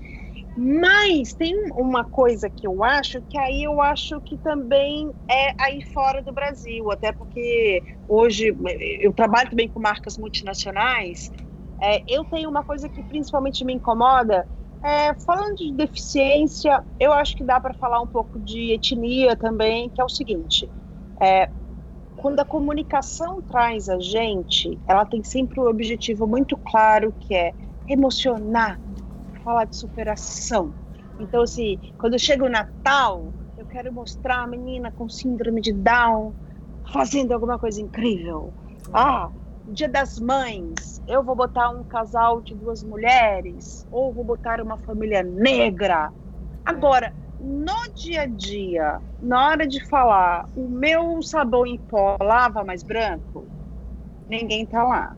Mas 0.56 1.34
tem 1.34 1.54
uma 1.74 2.04
coisa 2.04 2.50
que 2.50 2.68
eu 2.68 2.84
acho 2.84 3.22
que 3.30 3.38
aí 3.38 3.64
eu 3.64 3.80
acho 3.82 4.20
que 4.22 4.38
também 4.38 5.10
é 5.30 5.54
aí 5.64 5.82
fora 5.93 6.22
do 6.22 6.34
Brasil, 6.34 6.91
até 6.91 7.14
porque 7.14 7.84
hoje 8.08 8.54
eu 9.00 9.14
trabalho 9.14 9.50
também 9.50 9.70
com 9.70 9.80
marcas 9.80 10.18
multinacionais. 10.18 11.32
É, 11.82 12.04
eu 12.08 12.26
tenho 12.26 12.50
uma 12.50 12.64
coisa 12.64 12.89
que 12.89 13.04
principalmente 13.04 13.64
me 13.64 13.74
incomoda. 13.74 14.47
É, 14.84 15.14
falando 15.26 15.56
de 15.56 15.74
deficiência, 15.76 16.84
eu 17.00 17.14
acho 17.14 17.36
que 17.36 17.43
dá 17.45 17.60
para 17.60 17.74
falar 17.74 18.02
um 18.02 18.08
pouco 18.08 18.39
de 18.39 18.74
etnia 18.74 19.36
também, 19.38 19.89
que 19.89 20.02
é 20.02 20.04
o 20.06 20.10
seguinte: 20.10 20.70
é, 21.22 21.50
quando 22.16 22.39
a 22.41 22.45
comunicação 22.45 23.41
traz 23.41 23.88
a 23.89 24.00
gente, 24.00 24.82
ela 24.88 25.06
tem 25.06 25.24
sempre 25.24 25.60
um 25.60 25.68
objetivo 25.68 26.28
muito 26.28 26.58
claro 26.58 27.14
que 27.20 27.34
é 27.34 27.54
emocionar, 27.88 28.80
falar 29.44 29.66
de 29.66 29.76
superação. 29.76 30.74
Então, 31.20 31.42
assim, 31.42 31.78
quando 31.98 32.18
chega 32.18 32.46
o 32.46 32.50
Natal, 32.50 33.34
eu 33.58 33.66
quero 33.66 33.92
mostrar 33.94 34.44
a 34.44 34.48
menina 34.48 34.92
com 34.92 35.10
síndrome 35.10 35.62
de 35.62 35.74
Down 35.74 36.34
fazendo 36.92 37.34
alguma 37.34 37.60
coisa 37.60 37.82
incrível. 37.82 38.54
Ah, 38.94 39.30
Dia 39.68 39.90
das 39.90 40.18
Mães, 40.18 41.02
eu 41.06 41.24
vou 41.24 41.36
botar 41.36 41.70
um 41.70 41.84
casal 41.84 42.42
de 42.42 42.56
duas 42.56 42.82
mulheres, 42.82 43.86
ou 43.92 44.14
vou 44.14 44.24
botar 44.24 44.62
uma 44.62 44.78
família 44.78 45.22
negra. 45.22 46.12
Agora, 46.66 47.14
no 47.40 47.74
dia 47.96 48.24
a 48.24 48.28
dia, 48.28 49.00
na 49.22 49.50
hora 49.50 49.68
de 49.68 49.86
falar, 49.88 50.46
o 50.56 50.68
meu 50.68 51.22
sabão 51.22 51.66
em 51.66 51.78
pó 51.78 52.18
lava 52.22 52.64
mais 52.64 52.84
branco, 52.84 53.48
ninguém 54.28 54.66
tá 54.66 54.84
lá 54.84 55.16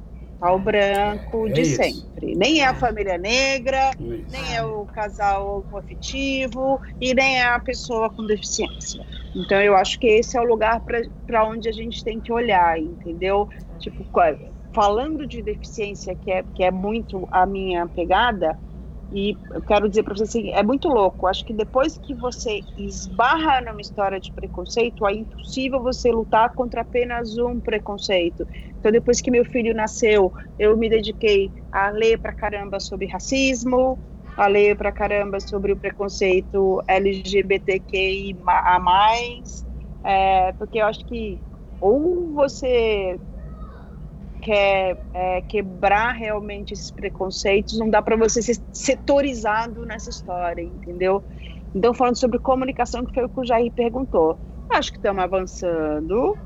o 0.50 0.58
branco 0.58 1.48
é 1.48 1.52
de 1.52 1.62
isso. 1.62 1.76
sempre. 1.76 2.36
Nem 2.36 2.62
é 2.62 2.66
a 2.66 2.74
família 2.74 3.18
negra, 3.18 3.92
isso. 4.00 4.26
nem 4.32 4.56
é 4.56 4.64
o 4.64 4.86
casal 4.86 5.64
afetivo 5.74 6.80
e 7.00 7.14
nem 7.14 7.40
é 7.40 7.46
a 7.46 7.60
pessoa 7.60 8.10
com 8.10 8.26
deficiência. 8.26 9.06
Então 9.36 9.62
eu 9.62 9.76
acho 9.76 10.00
que 10.00 10.08
esse 10.08 10.36
é 10.38 10.42
o 10.42 10.46
lugar 10.46 10.82
para 11.28 11.46
onde 11.46 11.70
a 11.70 11.72
gente 11.72 12.04
tem 12.04 12.20
que 12.20 12.34
olhar, 12.34 12.80
entendeu? 12.80 13.48
Tipo, 13.80 14.06
falando 14.74 15.28
de 15.28 15.42
deficiência, 15.42 16.16
que 16.16 16.32
é, 16.32 16.44
que 16.56 16.64
é 16.64 16.72
muito 16.72 17.28
a 17.32 17.46
minha 17.46 17.88
pegada, 17.88 18.58
e 19.12 19.38
eu 19.52 19.62
quero 19.62 19.90
dizer 19.90 20.04
para 20.04 20.16
você 20.16 20.24
assim, 20.24 20.52
é 20.52 20.64
muito 20.64 20.88
louco. 20.88 21.28
Acho 21.28 21.44
que 21.46 21.54
depois 21.54 21.98
que 21.98 22.16
você 22.16 22.62
esbarra 22.78 23.62
numa 23.62 23.82
história 23.82 24.20
de 24.20 24.32
preconceito, 24.34 25.06
é 25.06 25.14
impossível 25.14 25.82
você 25.82 26.12
lutar 26.12 26.54
contra 26.54 26.82
apenas 26.82 27.38
um 27.38 27.60
preconceito. 27.60 28.46
Então, 28.80 28.92
depois 28.92 29.20
que 29.20 29.30
meu 29.30 29.44
filho 29.46 29.76
nasceu, 29.76 30.32
eu 30.58 30.78
me 30.78 30.90
dediquei 30.90 31.52
a 31.72 31.90
ler 31.90 32.20
para 32.20 32.34
caramba 32.34 32.80
sobre 32.80 33.08
racismo, 33.08 34.00
a 34.38 34.48
ler 34.48 34.78
para 34.78 34.92
caramba 34.92 35.40
sobre 35.40 35.74
o 35.74 35.78
preconceito 35.78 36.82
LGBTQI 36.88 38.40
a 38.48 38.80
mais, 38.80 39.66
é, 40.04 40.54
porque 40.54 40.80
eu 40.80 40.86
acho 40.86 41.06
que 41.06 41.42
ou 41.80 42.34
você 42.34 43.20
quer 44.42 44.98
é, 45.14 45.42
quebrar 45.42 46.14
realmente 46.14 46.74
esses 46.74 46.92
preconceitos, 46.92 47.78
não 47.78 47.90
dá 47.90 48.02
para 48.02 48.16
você 48.16 48.42
ser 48.42 48.58
setorizado 48.74 49.86
nessa 49.86 50.10
história, 50.10 50.62
entendeu? 50.64 51.24
Então, 51.74 51.94
falando 51.94 52.18
sobre 52.18 52.40
comunicação, 52.40 53.06
que 53.06 53.14
foi 53.14 53.26
o 53.26 53.30
que 53.30 53.40
o 53.40 53.46
Jair 53.46 53.72
perguntou. 53.72 54.40
Acho 54.74 54.92
que 54.92 54.98
estamos 54.98 55.24
avançando, 55.24 56.38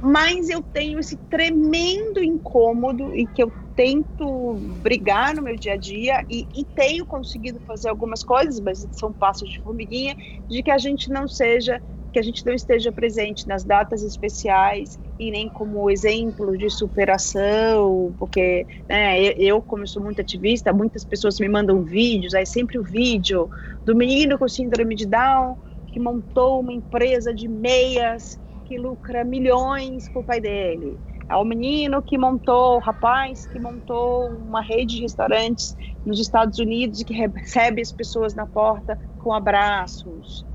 mas 0.00 0.48
eu 0.48 0.62
tenho 0.62 0.98
esse 0.98 1.16
tremendo 1.28 2.22
incômodo 2.22 3.14
e 3.14 3.26
que 3.26 3.42
eu 3.42 3.52
tento 3.74 4.58
brigar 4.82 5.34
no 5.34 5.42
meu 5.42 5.56
dia 5.56 5.74
a 5.74 5.76
dia 5.76 6.24
e, 6.28 6.48
e, 6.52 6.64
tenho 6.74 7.06
conseguido 7.06 7.60
fazer 7.64 7.88
algumas 7.88 8.24
coisas, 8.24 8.58
mas 8.58 8.84
são 8.90 9.12
passos 9.12 9.48
de 9.48 9.60
formiguinha, 9.60 10.16
de 10.50 10.64
que 10.64 10.70
a 10.70 10.78
gente 10.78 11.08
não 11.08 11.28
seja, 11.28 11.80
que 12.18 12.20
a 12.20 12.22
gente 12.22 12.44
não 12.44 12.52
esteja 12.52 12.90
presente 12.90 13.46
nas 13.46 13.64
datas 13.64 14.02
especiais 14.02 14.98
e 15.18 15.30
nem 15.30 15.48
como 15.48 15.88
exemplo 15.88 16.58
de 16.58 16.68
superação, 16.68 18.14
porque 18.18 18.66
né, 18.88 19.22
eu, 19.36 19.62
como 19.62 19.86
sou 19.86 20.02
muito 20.02 20.20
ativista, 20.20 20.72
muitas 20.72 21.04
pessoas 21.04 21.38
me 21.38 21.48
mandam 21.48 21.82
vídeos, 21.84 22.34
aí 22.34 22.44
sempre 22.44 22.76
o 22.78 22.82
vídeo 22.82 23.48
do 23.84 23.94
menino 23.94 24.36
com 24.36 24.48
síndrome 24.48 24.96
de 24.96 25.06
Down 25.06 25.56
que 25.86 26.00
montou 26.00 26.60
uma 26.60 26.72
empresa 26.72 27.32
de 27.32 27.46
meias 27.46 28.36
que 28.64 28.76
lucra 28.76 29.24
milhões 29.24 30.08
com 30.08 30.20
o 30.20 30.24
pai 30.24 30.40
dele. 30.40 31.00
É 31.30 31.36
o 31.36 31.44
menino 31.44 32.02
que 32.02 32.18
montou, 32.18 32.76
o 32.76 32.80
rapaz 32.80 33.46
que 33.46 33.60
montou 33.60 34.28
uma 34.30 34.60
rede 34.60 34.96
de 34.96 35.02
restaurantes 35.02 35.76
nos 36.04 36.18
Estados 36.18 36.58
Unidos 36.58 37.00
e 37.00 37.04
que 37.04 37.14
recebe 37.14 37.80
as 37.80 37.92
pessoas 37.92 38.34
na 38.34 38.46
porta 38.46 38.98
com 39.18 39.32
abraços. 39.32 40.47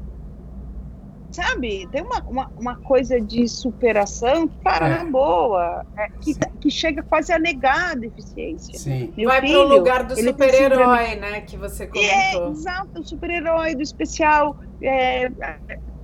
Sabe, 1.34 1.88
tem 1.92 2.04
uma, 2.04 2.22
uma, 2.28 2.52
uma 2.60 2.76
coisa 2.76 3.20
de 3.20 3.48
superação, 3.48 4.48
cara, 4.64 4.88
é. 4.88 4.98
na 5.00 5.06
boa, 5.06 5.84
é, 5.98 6.08
que, 6.22 6.36
que 6.62 6.70
chega 6.70 7.02
quase 7.02 7.34
a 7.34 7.40
negar 7.40 7.92
a 7.92 7.96
deficiência. 7.96 8.78
Sim. 8.78 9.12
Meu 9.18 9.30
Vai 9.30 9.42
filho, 9.42 9.68
pro 9.68 9.78
lugar 9.78 10.04
do 10.04 10.16
super-herói, 10.16 11.16
né, 11.16 11.42
que 11.42 11.58
você 11.58 11.84
é, 11.84 11.88
comentou. 11.88 12.48
É, 12.48 12.52
exato, 12.52 13.02
o 13.02 13.04
super-herói 13.04 13.74
do 13.74 13.82
especial. 13.82 14.56
É, 14.80 15.32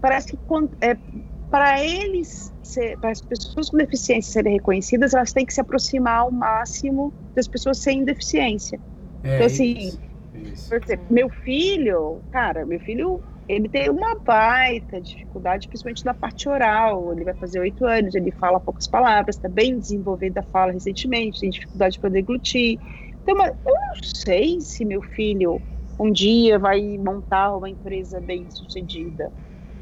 parece 0.02 0.30
que 0.30 0.40
é, 0.82 0.98
para 1.52 1.84
eles, 1.84 2.52
para 3.00 3.12
as 3.12 3.22
pessoas 3.22 3.70
com 3.70 3.78
deficiência 3.78 4.34
serem 4.34 4.54
reconhecidas, 4.54 5.14
elas 5.14 5.32
têm 5.32 5.46
que 5.46 5.54
se 5.54 5.62
aproximar 5.62 6.22
ao 6.22 6.32
máximo 6.32 7.14
das 7.36 7.48
pessoas 7.48 7.78
sem 7.78 8.04
deficiência. 8.04 8.80
É, 9.24 9.36
então, 9.36 9.46
assim, 9.46 9.78
isso, 9.78 10.02
isso. 10.34 10.76
Exemplo, 10.76 11.06
meu 11.10 11.30
filho, 11.30 12.22
cara, 12.32 12.66
meu 12.66 12.80
filho, 12.80 13.22
ele 13.50 13.70
tem 13.70 13.90
uma 13.90 14.22
baita 14.26 15.02
dificuldade, 15.02 15.68
principalmente 15.68 16.06
na 16.06 16.14
parte 16.14 16.48
oral. 16.50 17.12
Ele 17.14 17.26
vai 17.26 17.34
fazer 17.36 17.60
oito 17.60 17.86
anos, 17.86 18.16
ele 18.16 18.32
fala 18.32 18.60
poucas 18.60 18.88
palavras, 18.88 19.38
está 19.38 19.50
bem 19.50 19.80
desenvolvendo 19.80 20.38
a 20.38 20.44
fala 20.44 20.72
recentemente, 20.72 21.42
tem 21.42 21.50
dificuldade 21.50 22.00
para 22.00 22.10
deglutir. 22.12 22.80
Então, 23.24 23.36
eu 23.46 23.54
não 23.66 23.94
sei 24.04 24.62
se 24.62 24.86
meu 24.86 25.02
filho 25.02 25.64
um 26.00 26.12
dia 26.12 26.60
vai 26.60 26.98
montar 27.00 27.56
uma 27.58 27.70
empresa 27.70 28.22
bem 28.22 28.50
sucedida. 28.52 29.34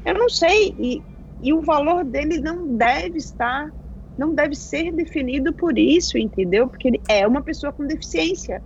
Eu 0.04 0.14
não 0.14 0.28
sei. 0.30 0.74
E 0.78 1.04
e 1.40 1.52
o 1.52 1.62
valor 1.62 2.04
dele 2.04 2.40
não 2.40 2.76
deve 2.76 3.18
estar, 3.18 3.70
não 4.16 4.34
deve 4.34 4.54
ser 4.56 4.92
definido 4.92 5.54
por 5.54 5.78
isso, 5.78 6.18
entendeu? 6.18 6.68
Porque 6.68 6.88
ele 6.88 7.02
é 7.08 7.26
uma 7.26 7.42
pessoa 7.42 7.72
com 7.72 7.86
deficiência. 7.86 8.62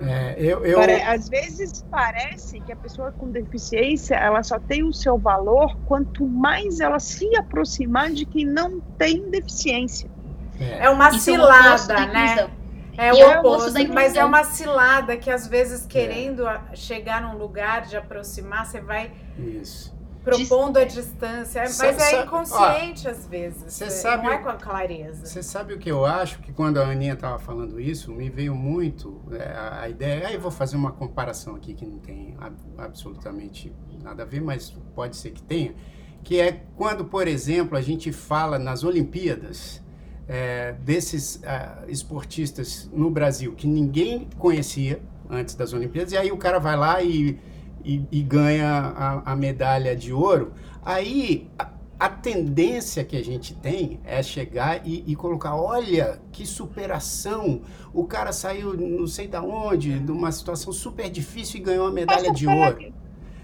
É, 0.00 0.34
eu, 0.38 0.64
eu... 0.64 0.80
às 1.06 1.28
vezes 1.28 1.84
parece 1.90 2.60
que 2.60 2.72
a 2.72 2.76
pessoa 2.76 3.12
com 3.12 3.30
deficiência 3.30 4.14
ela 4.14 4.42
só 4.42 4.58
tem 4.58 4.82
o 4.82 4.92
seu 4.92 5.18
valor 5.18 5.76
quanto 5.86 6.26
mais 6.26 6.80
ela 6.80 6.98
se 6.98 7.36
aproximar 7.36 8.10
de 8.10 8.24
quem 8.24 8.44
não 8.44 8.80
tem 8.80 9.30
deficiência. 9.30 10.10
É, 10.58 10.86
é 10.86 10.90
uma 10.90 11.10
isso 11.10 11.20
cilada, 11.20 11.94
é 11.94 12.06
né? 12.06 12.50
É 12.96 13.12
o 13.12 13.16
é 13.16 13.38
oposto, 13.38 13.72
mas 13.92 14.14
é 14.14 14.24
uma 14.24 14.44
cilada 14.44 15.16
que 15.16 15.30
às 15.30 15.46
vezes 15.46 15.86
querendo 15.86 16.46
é. 16.46 16.60
chegar 16.74 17.22
num 17.22 17.38
lugar 17.38 17.82
de 17.82 17.96
aproximar, 17.96 18.66
você 18.66 18.80
vai 18.80 19.12
Isso 19.38 19.91
propondo 20.22 20.76
a 20.76 20.84
distância, 20.84 21.62
mas 21.62 21.80
é 21.80 22.22
inconsciente 22.22 23.06
ó, 23.06 23.10
às 23.10 23.26
vezes. 23.26 23.72
Você 23.72 23.90
sabe, 23.90 24.24
não 24.24 24.32
é 24.32 24.38
com 24.38 24.48
a 24.48 24.54
clareza. 24.54 25.26
Você 25.26 25.42
sabe 25.42 25.74
o 25.74 25.78
que 25.78 25.90
eu 25.90 26.04
acho? 26.04 26.38
Que 26.40 26.52
quando 26.52 26.78
a 26.78 26.86
Aninha 26.86 27.14
estava 27.14 27.38
falando 27.38 27.80
isso, 27.80 28.12
me 28.12 28.30
veio 28.30 28.54
muito 28.54 29.20
é, 29.32 29.80
a, 29.80 29.88
ideia. 29.88 30.28
Aí 30.28 30.34
eu 30.34 30.40
vou 30.40 30.50
fazer 30.50 30.76
uma 30.76 30.92
comparação 30.92 31.56
aqui 31.56 31.74
que 31.74 31.84
não 31.84 31.98
tem 31.98 32.36
absolutamente 32.78 33.74
nada 34.02 34.22
a 34.22 34.26
ver, 34.26 34.40
mas 34.40 34.70
pode 34.94 35.16
ser 35.16 35.30
que 35.30 35.42
tenha. 35.42 35.74
Que 36.22 36.40
é 36.40 36.64
quando, 36.76 37.04
por 37.04 37.26
exemplo, 37.26 37.76
a 37.76 37.80
gente 37.80 38.12
fala 38.12 38.58
nas 38.58 38.84
Olimpíadas 38.84 39.82
é, 40.28 40.72
desses 40.72 41.36
uh, 41.36 41.90
esportistas 41.90 42.88
no 42.92 43.10
Brasil 43.10 43.54
que 43.54 43.66
ninguém 43.66 44.28
conhecia 44.38 45.02
antes 45.28 45.54
das 45.54 45.72
Olimpíadas, 45.72 46.12
e 46.12 46.16
aí 46.16 46.30
o 46.30 46.36
cara 46.36 46.58
vai 46.58 46.76
lá 46.76 47.02
e 47.02 47.38
e, 47.84 48.04
e 48.10 48.22
ganha 48.22 48.68
a, 48.68 49.32
a, 49.32 49.36
medalha 49.36 49.94
de 49.94 50.12
ouro, 50.12 50.52
aí 50.84 51.48
a, 51.58 51.70
a, 51.98 52.08
tendência 52.08 53.04
que 53.04 53.16
a 53.16 53.24
gente 53.24 53.54
tem 53.54 54.00
é 54.04 54.22
chegar 54.22 54.86
e, 54.86 55.04
e, 55.06 55.16
colocar, 55.16 55.56
olha 55.56 56.20
que 56.32 56.46
superação, 56.46 57.62
o 57.92 58.04
cara 58.04 58.32
saiu 58.32 58.74
não 58.74 59.06
sei 59.06 59.28
da 59.28 59.42
onde, 59.42 59.98
de 59.98 60.10
uma 60.10 60.32
situação 60.32 60.72
super 60.72 61.10
difícil 61.10 61.60
e 61.60 61.62
ganhou 61.62 61.86
a 61.86 61.92
medalha 61.92 62.22
passa 62.22 62.34
de 62.34 62.46
pela, 62.46 62.66
ouro. 62.66 62.92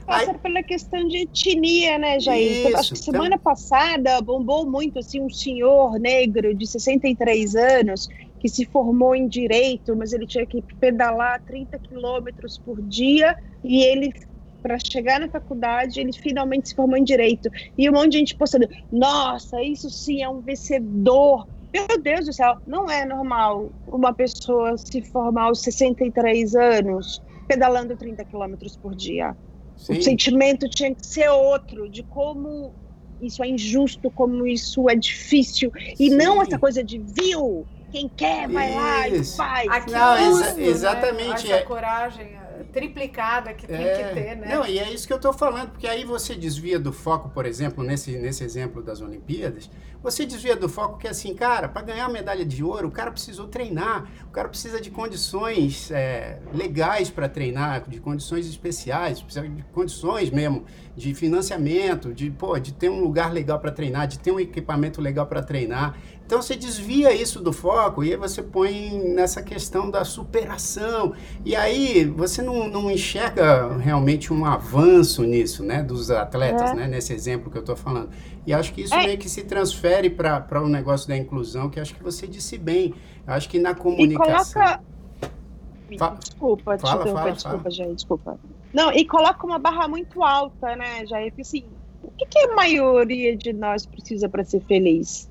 Passa 0.07 0.31
aí, 0.31 0.39
pela 0.39 0.63
questão 0.63 1.07
de 1.07 1.19
etnia, 1.19 1.99
né, 1.99 2.19
Jair? 2.19 2.69
Isso, 2.69 2.77
acho 2.77 2.93
que 2.95 2.99
semana 2.99 3.35
então, 3.35 3.39
passada 3.39 4.21
bombou 4.23 4.65
muito 4.65 4.99
assim 4.99 5.21
um 5.21 5.29
senhor 5.29 5.99
negro 5.99 6.55
de 6.55 6.67
63 6.67 7.55
anos 7.55 8.09
que 8.39 8.49
se 8.49 8.65
formou 8.65 9.15
em 9.15 9.29
direito, 9.29 9.95
mas 9.97 10.13
ele 10.13 10.27
tinha 10.27 10.47
que 10.47 10.63
pedalar 10.63 11.43
30 11.43 11.79
quilômetros 11.81 12.57
por 12.59 12.81
dia 12.81 13.37
e 13.63 13.83
ele 13.83 14.13
para 14.63 14.77
chegar 14.79 15.21
na 15.21 15.29
faculdade, 15.29 16.01
ele 16.01 16.13
finalmente 16.13 16.69
se 16.69 16.75
formou 16.75 16.97
em 16.97 17.05
direito. 17.05 17.49
E 17.77 17.89
um 17.89 17.93
monte 17.93 18.13
de 18.13 18.19
gente 18.19 18.37
postando: 18.37 18.69
nossa, 18.91 19.63
isso 19.63 19.91
sim 19.91 20.23
é 20.23 20.29
um 20.29 20.41
vencedor. 20.41 21.47
Meu 21.73 22.01
Deus 22.01 22.27
do 22.27 22.33
céu, 22.33 22.57
não 22.67 22.87
é 22.91 23.05
normal 23.05 23.71
uma 23.87 24.13
pessoa 24.13 24.77
se 24.79 25.03
formar 25.03 25.45
aos 25.45 25.61
63 25.61 26.55
anos 26.55 27.23
pedalando 27.47 27.97
30 27.97 28.25
quilômetros 28.25 28.77
por 28.77 28.95
dia. 28.95 29.37
Sim. 29.77 29.99
O 29.99 30.03
sentimento 30.03 30.69
tinha 30.69 30.95
que 30.95 31.07
ser 31.07 31.29
outro, 31.29 31.89
de 31.89 32.03
como 32.03 32.73
isso 33.21 33.43
é 33.43 33.49
injusto, 33.49 34.11
como 34.11 34.47
isso 34.47 34.89
é 34.89 34.95
difícil. 34.95 35.73
E 35.99 36.11
Sim. 36.11 36.17
não 36.17 36.43
essa 36.43 36.59
coisa 36.59 36.83
de 36.83 36.99
viu, 36.99 37.67
quem 37.91 38.09
quer 38.09 38.49
vai 38.49 38.69
isso. 38.69 38.81
lá 38.81 39.09
e 39.09 39.25
faz. 39.25 39.71
Aqui 39.71 39.91
não, 39.91 40.17
exa 40.17 40.55
né? 40.55 40.67
exatamente. 40.67 41.47
Essa 41.47 41.55
é. 41.55 41.63
coragem 41.63 42.27
triplicada 42.79 43.53
que 43.53 43.67
tem 43.67 43.85
é, 43.85 43.97
que 43.97 44.15
ter, 44.15 44.37
né? 44.37 44.55
Não, 44.55 44.65
e 44.65 44.79
é 44.79 44.91
isso 44.91 45.07
que 45.07 45.13
eu 45.13 45.17
estou 45.17 45.33
falando, 45.33 45.71
porque 45.71 45.87
aí 45.87 46.05
você 46.05 46.35
desvia 46.35 46.79
do 46.79 46.93
foco, 46.93 47.29
por 47.29 47.45
exemplo, 47.45 47.83
nesse, 47.83 48.17
nesse 48.19 48.45
exemplo 48.45 48.83
das 48.83 49.01
Olimpíadas, 49.01 49.69
você 50.01 50.25
desvia 50.25 50.55
do 50.55 50.69
foco 50.69 50.97
que 50.97 51.09
assim, 51.09 51.35
cara, 51.35 51.69
para 51.69 51.83
ganhar 51.83 52.05
a 52.05 52.09
medalha 52.09 52.45
de 52.45 52.63
ouro, 52.63 52.87
o 52.87 52.91
cara 52.91 53.11
precisou 53.11 53.49
treinar, 53.49 54.09
o 54.29 54.31
cara 54.31 54.49
precisa 54.49 54.81
de 54.81 54.91
condições 54.93 55.91
é, 55.91 56.39
legais 56.55 57.11
para 57.11 57.29
treinar, 57.29 57.89
de 57.89 57.99
condições 57.99 58.49
especiais, 58.49 59.21
precisa 59.21 59.49
de 59.49 59.63
condições 59.73 60.31
mesmo, 60.31 60.65
de 60.97 61.15
financiamento, 61.15 62.15
de, 62.15 62.31
pô, 62.31 62.57
de 62.61 62.73
ter 62.73 62.89
um 62.89 63.01
lugar 63.01 63.33
legal 63.33 63.59
para 63.59 63.73
treinar, 63.73 64.07
de 64.07 64.21
ter 64.21 64.31
um 64.31 64.39
equipamento 64.39 65.01
legal 65.01 65.27
para 65.27 65.43
treinar. 65.43 65.99
Então 66.29 66.43
você 66.43 66.55
desvia 66.55 67.11
isso 67.11 67.41
do 67.41 67.55
foco 67.55 68.05
e 68.05 68.11
aí 68.11 68.17
você 68.19 68.43
põe 68.43 69.03
nessa 69.15 69.43
questão 69.43 69.91
da 69.91 70.05
superação. 70.05 71.15
E 71.43 71.57
aí 71.57 72.05
você 72.05 72.43
não, 72.43 72.69
não 72.69 72.91
enxerga 72.91 73.75
realmente 73.79 74.31
um 74.31 74.45
avanço 74.45 75.23
nisso, 75.23 75.65
né, 75.65 75.83
dos 75.83 76.11
atletas, 76.11 76.73
é. 76.73 76.75
né, 76.75 76.87
nesse 76.87 77.15
exemplo 77.15 77.51
que 77.51 77.57
eu 77.57 77.63
estou 77.63 77.75
falando. 77.75 78.11
E 78.47 78.53
acho 78.53 78.75
que 78.75 78.83
isso 78.83 78.93
é. 78.93 79.07
meio 79.07 79.17
que 79.17 79.27
se 79.27 79.43
transfere 79.45 80.11
para 80.11 80.61
o 80.61 80.67
um 80.67 80.69
negócio 80.69 81.09
da 81.09 81.17
inclusão, 81.17 81.71
que 81.71 81.81
acho 81.81 81.95
que 81.95 82.03
você 82.03 82.27
disse 82.27 82.59
bem. 82.59 82.93
Acho 83.27 83.49
que 83.49 83.59
na 83.59 83.75
comunicação. 83.75 84.83
E 85.89 85.97
coloca... 85.97 86.19
Desculpa, 86.19 86.63
fala, 86.63 86.77
desculpa, 86.77 87.19
fala, 87.19 87.33
desculpa, 87.33 87.59
fala. 87.59 87.71
Jair, 87.71 87.95
desculpa. 87.95 88.41
Não, 88.75 88.93
e 88.93 89.07
coloca 89.07 89.47
uma 89.47 89.59
barra 89.59 89.89
muito 89.89 90.23
alta, 90.23 90.77
né, 90.77 91.07
Jair? 91.07 91.31
Porque 91.31 91.41
assim, 91.41 91.65
o 92.03 92.11
que, 92.11 92.27
que 92.27 92.39
a 92.39 92.55
maioria 92.55 93.35
de 93.35 93.55
nós 93.55 93.87
precisa 93.87 94.29
para 94.29 94.45
ser 94.45 94.61
feliz? 94.61 95.28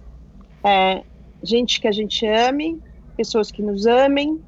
É, 0.63 1.03
gente 1.43 1.79
que 1.79 1.87
a 1.87 1.91
gente 1.91 2.25
ame, 2.25 2.81
pessoas 3.15 3.51
que 3.51 3.61
nos 3.61 3.85
amem, 3.85 4.41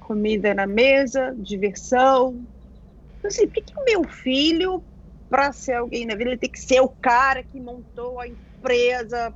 comida 0.00 0.54
na 0.54 0.66
mesa, 0.66 1.34
diversão. 1.38 2.44
Então, 3.18 3.28
assim, 3.28 3.46
por 3.46 3.54
que, 3.54 3.72
o 3.76 3.84
meu 3.84 4.04
filho, 4.04 4.82
para 5.30 5.52
ser 5.52 5.74
alguém 5.74 6.06
na 6.06 6.14
vida, 6.14 6.30
ele 6.30 6.38
tem 6.38 6.50
que 6.50 6.60
ser 6.60 6.80
o 6.80 6.88
cara 6.88 7.42
que 7.42 7.58
montou 7.60 8.20
a 8.20 8.28
empresa, 8.28 9.32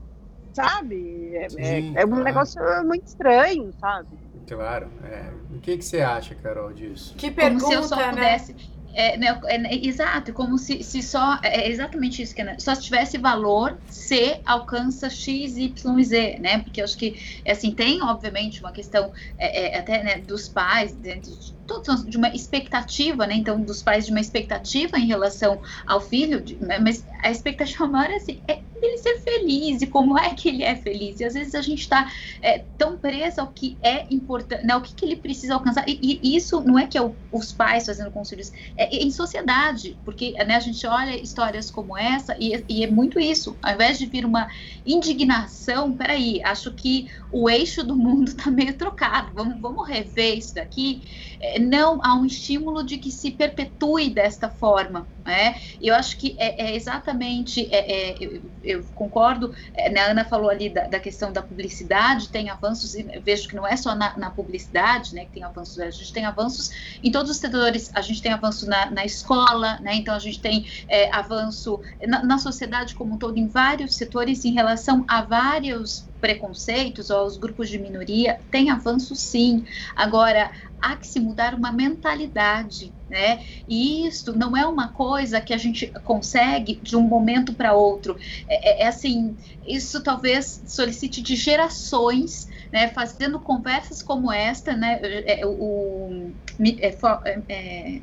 sabe? 0.53 1.37
É, 1.37 1.49
Sim, 1.49 1.97
é, 1.97 2.03
é 2.03 2.05
um 2.05 2.09
claro. 2.09 2.25
negócio 2.25 2.63
muito 2.85 3.07
estranho, 3.07 3.73
sabe? 3.81 4.09
Claro. 4.49 4.89
É. 5.05 5.31
O 5.55 5.61
que, 5.61 5.77
que 5.79 5.85
você 5.85 6.01
acha, 6.01 6.35
Carol, 6.35 6.73
disso? 6.73 7.15
Que 7.17 7.31
pergunta, 7.31 7.65
Como 7.65 7.73
se 7.73 7.79
eu 7.79 7.83
só 7.85 7.97
né? 7.97 8.11
pudesse... 8.11 8.53
Né? 8.53 8.76
É, 8.99 9.15
né, 9.19 9.39
é, 9.45 9.87
exato, 9.87 10.33
como 10.33 10.57
se, 10.57 10.83
se 10.83 11.03
só. 11.03 11.39
É, 11.43 11.67
é 11.67 11.69
exatamente 11.69 12.23
isso 12.23 12.35
né, 12.39 12.57
só 12.59 12.75
tivesse 12.75 13.19
valor 13.19 13.79
se 13.87 14.41
alcança 14.47 15.11
X, 15.11 15.57
Y 15.59 15.99
e 16.01 16.05
Z, 16.05 16.39
né? 16.41 16.63
Porque 16.63 16.81
eu 16.81 16.85
acho 16.85 16.97
que, 16.97 17.15
assim, 17.47 17.75
tem, 17.75 18.03
obviamente, 18.03 18.61
uma 18.61 18.73
questão 18.73 19.13
é, 19.37 19.77
é, 19.77 19.79
até 19.79 20.03
né, 20.03 20.19
dos 20.23 20.49
pais, 20.49 20.97
dentro 20.97 21.31
de 21.31 21.55
todos 21.67 22.05
de 22.05 22.17
uma 22.17 22.29
expectativa, 22.29 23.27
né? 23.27 23.35
Então, 23.35 23.61
dos 23.61 23.83
pais 23.83 24.07
de 24.07 24.12
uma 24.12 24.21
expectativa 24.21 24.99
em 24.99 25.07
relação 25.07 25.61
ao 25.87 26.01
filho, 26.01 26.41
de, 26.41 26.57
né, 26.57 26.79
mas 26.79 27.05
a 27.23 27.31
expectativa 27.31 27.87
maior 27.89 28.11
é 28.11 28.17
assim, 28.17 28.41
é 28.49 28.61
ele 28.83 28.99
ser 28.99 29.21
feliz 29.21 29.83
e 29.83 29.87
como 29.87 30.19
é 30.19 30.35
que 30.35 30.49
ele 30.49 30.62
é 30.62 30.77
feliz. 30.77 31.21
E 31.21 31.25
às 31.25 31.35
vezes 31.35 31.55
a 31.55 31.61
gente 31.61 31.81
está 31.81 32.11
é, 32.43 32.64
tão 32.77 32.97
preso 32.97 33.41
ao 33.41 33.49
que 33.49 33.77
é 33.83 34.07
importante, 34.11 34.64
né, 34.64 34.77
o 34.77 34.81
que, 34.81 34.95
que 34.95 35.05
ele 35.05 35.17
precisa 35.17 35.55
alcançar. 35.55 35.89
E, 35.89 36.21
e 36.23 36.37
isso 36.37 36.61
não 36.61 36.79
é 36.79 36.87
que 36.87 36.97
é 36.97 37.03
o, 37.03 37.14
os 37.33 37.53
pais 37.53 37.87
fazendo 37.87 38.11
com 38.11 38.21
os 38.21 38.29
filhos, 38.29 38.53
é, 38.77 38.95
é 38.95 39.03
em 39.03 39.11
sociedade, 39.11 39.99
porque 40.05 40.33
né, 40.33 40.57
a 40.57 40.61
gente 40.61 40.87
olha 40.87 41.17
histórias 41.17 41.71
como 41.71 41.97
essa 41.97 42.37
e, 42.39 42.64
e, 42.69 42.85
é 42.85 42.91
muito 42.91 43.19
isso. 43.19 43.57
Ao 43.62 43.75
invés 43.75 43.99
de 43.99 44.07
vir 44.07 44.25
uma 44.25 44.49
indignação, 44.85 45.93
peraí, 45.93 46.41
acho 46.45 46.73
que 46.73 47.11
o 47.33 47.49
eixo 47.51 47.83
do 47.83 47.97
mundo 47.97 48.29
está 48.29 48.51
meio 48.53 48.75
trocado, 48.75 49.31
vamos, 49.35 49.61
vamos 49.61 49.89
rever 49.89 50.39
isso 50.39 50.55
daqui. 50.55 51.03
É, 51.41 51.56
não 51.59 52.01
há 52.03 52.15
um 52.15 52.25
estímulo 52.25 52.85
de 52.85 52.99
que 52.99 53.11
se 53.11 53.31
perpetue 53.31 54.11
desta 54.11 54.49
forma. 54.49 55.07
Né? 55.25 55.61
Eu 55.83 55.95
acho 55.95 56.17
que 56.17 56.37
é, 56.39 56.69
é 56.69 56.77
exatamente, 56.77 57.69
é, 57.75 58.11
é, 58.11 58.17
eu, 58.21 58.43
eu, 58.63 58.85
concordo, 58.95 59.53
é, 59.75 59.91
né, 59.91 60.01
a 60.01 60.11
Ana 60.13 60.25
falou 60.25 60.49
ali 60.49 60.71
da, 60.71 60.87
da, 60.87 61.01
questão 61.01 61.33
da 61.33 61.43
publicidade, 61.43 62.29
tem 62.29 62.49
avanços, 62.49 62.95
vejo 63.25 63.49
que 63.49 63.57
não 63.57 63.67
é 63.67 63.77
só 63.77 63.93
na, 63.95 64.17
na, 64.17 64.31
publicidade 64.31 65.15
né, 65.15 65.25
que 65.25 65.33
tem 65.33 65.43
avanços, 65.43 65.81
a 65.81 65.91
gente 65.91 66.13
tem 66.13 66.25
avanços 66.25 66.71
em 67.03 67.11
todos 67.11 67.31
os 67.33 67.39
setores, 67.39 67.91
a 67.93 68.01
gente 68.01 68.23
tem 68.23 68.33
avanço 68.33 68.69
na, 68.69 68.89
na 68.89 69.05
escola, 69.05 69.81
né, 69.81 69.97
então 69.97 70.15
a 70.15 70.21
gente 70.21 70.39
tem 70.41 70.65
avanço 71.11 71.81
na, 72.07 72.23
na 72.23 72.39
sociedade 72.39 72.95
como 72.95 73.15
um 73.15 73.19
todo, 73.19 73.37
em 73.37 73.49
vários 73.49 73.97
setores 73.97 74.45
em 74.45 74.53
relação 74.53 75.05
a 75.09 75.23
vários 75.23 76.06
preconceitos 76.27 77.09
ou 77.09 77.18
aos 77.18 77.37
grupos 77.37 77.68
de 77.68 77.79
minoria, 77.79 78.41
tem 78.51 78.68
avanço 78.68 79.14
sim. 79.14 79.62
Agora, 79.95 80.51
há 80.81 80.97
que 80.97 81.07
se 81.07 81.20
mudar 81.20 81.55
uma 81.55 81.70
mentalidade, 81.70 82.93
né? 83.09 83.45
E 83.68 84.09
isso 84.09 84.37
não 84.37 84.57
é 84.57 84.66
uma 84.66 84.93
coisa 84.93 85.41
que 85.41 85.55
a 85.55 85.57
gente 85.57 85.87
consegue 86.03 86.81
de 86.83 86.97
um 86.97 87.03
momento 87.03 87.55
para 87.55 87.74
outro. 87.74 88.16
É, 88.49 88.83
é, 88.83 88.83
é, 88.83 88.89
assim, 88.89 89.37
isso 89.64 90.03
talvez 90.03 90.64
solicite 90.66 91.22
de 91.22 91.37
gerações, 91.37 92.49
né? 92.72 92.89
Fazendo 92.89 93.39
conversas 93.39 94.03
como 94.03 94.33
esta, 94.33 94.74
né? 94.77 94.99
É, 95.03 95.47
o, 95.47 95.51
o 95.51 96.35
é, 96.59 97.43
é 97.49 98.03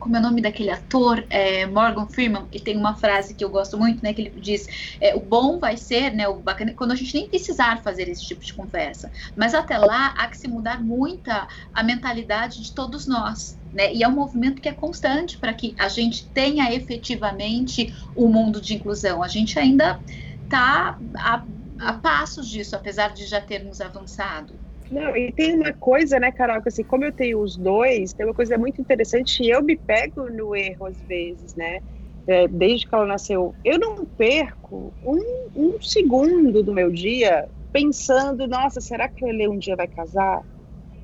como 0.00 0.16
é 0.16 0.18
o 0.18 0.22
nome 0.22 0.40
daquele 0.40 0.70
ator, 0.70 1.24
é, 1.28 1.66
Morgan 1.66 2.08
Freeman, 2.08 2.46
que 2.46 2.58
tem 2.58 2.76
uma 2.76 2.96
frase 2.96 3.34
que 3.34 3.44
eu 3.44 3.50
gosto 3.50 3.78
muito, 3.78 4.02
né, 4.02 4.14
que 4.14 4.22
ele 4.22 4.40
diz, 4.40 4.96
é, 4.98 5.14
o 5.14 5.20
bom 5.20 5.58
vai 5.58 5.76
ser, 5.76 6.12
né, 6.12 6.26
o 6.26 6.40
bacana, 6.40 6.72
quando 6.74 6.92
a 6.92 6.96
gente 6.96 7.14
nem 7.14 7.28
precisar 7.28 7.82
fazer 7.82 8.08
esse 8.08 8.26
tipo 8.26 8.42
de 8.42 8.54
conversa, 8.54 9.12
mas 9.36 9.54
até 9.54 9.76
lá 9.76 10.14
há 10.16 10.26
que 10.26 10.38
se 10.38 10.48
mudar 10.48 10.82
muita 10.82 11.46
a 11.72 11.82
mentalidade 11.82 12.62
de 12.62 12.72
todos 12.72 13.06
nós, 13.06 13.58
né, 13.72 13.92
e 13.92 14.02
é 14.02 14.08
um 14.08 14.12
movimento 14.12 14.62
que 14.62 14.68
é 14.68 14.72
constante 14.72 15.38
para 15.38 15.52
que 15.52 15.76
a 15.78 15.88
gente 15.88 16.26
tenha 16.30 16.72
efetivamente 16.72 17.94
o 18.16 18.24
um 18.24 18.32
mundo 18.32 18.60
de 18.60 18.74
inclusão, 18.74 19.22
a 19.22 19.28
gente 19.28 19.58
ainda 19.58 20.00
está 20.44 20.98
a, 21.18 21.44
a 21.78 21.92
passos 21.92 22.48
disso, 22.48 22.74
apesar 22.74 23.12
de 23.12 23.26
já 23.26 23.40
termos 23.40 23.80
avançado. 23.80 24.59
Não, 24.90 25.16
e 25.16 25.32
tem 25.32 25.54
uma 25.54 25.72
coisa, 25.72 26.18
né, 26.18 26.32
Carol, 26.32 26.60
que 26.62 26.68
assim, 26.68 26.82
como 26.82 27.04
eu 27.04 27.12
tenho 27.12 27.40
os 27.40 27.56
dois, 27.56 28.12
tem 28.12 28.26
uma 28.26 28.34
coisa 28.34 28.58
muito 28.58 28.80
interessante, 28.80 29.42
e 29.42 29.48
eu 29.50 29.62
me 29.62 29.76
pego 29.76 30.28
no 30.30 30.54
erro 30.56 30.86
às 30.86 31.00
vezes, 31.02 31.54
né? 31.54 31.80
É, 32.26 32.48
desde 32.48 32.86
que 32.86 32.94
ela 32.94 33.06
nasceu, 33.06 33.56
eu 33.64 33.78
não 33.78 34.04
perco 34.06 34.94
um, 35.02 35.16
um 35.54 35.76
segundo 35.80 36.62
do 36.62 36.72
meu 36.72 36.90
dia 36.90 37.48
pensando, 37.72 38.46
nossa, 38.48 38.80
será 38.80 39.08
que 39.08 39.24
a 39.24 39.28
Lele 39.28 39.48
um 39.48 39.58
dia 39.58 39.76
vai 39.76 39.86
casar? 39.88 40.44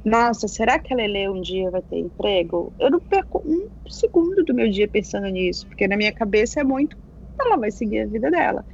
Nossa, 0.04 0.48
será 0.48 0.78
que 0.78 0.92
a 0.94 0.96
Lele 0.96 1.28
um 1.28 1.40
dia 1.42 1.70
vai 1.70 1.82
ter 1.82 1.98
emprego? 1.98 2.74
Eu 2.78 2.90
não 2.90 3.00
perco 3.00 3.42
um 3.44 3.68
segundo 3.88 4.44
do 4.44 4.54
meu 4.54 4.70
dia 4.70 4.88
pensando 4.88 5.28
nisso, 5.28 5.66
porque 5.68 5.88
na 5.88 5.96
minha 5.96 6.12
cabeça 6.12 6.60
é 6.60 6.64
muito, 6.64 6.96
ela 7.40 7.56
vai 7.58 7.70
seguir 7.72 8.00
a 8.02 8.06
vida 8.06 8.30
dela. 8.30 8.64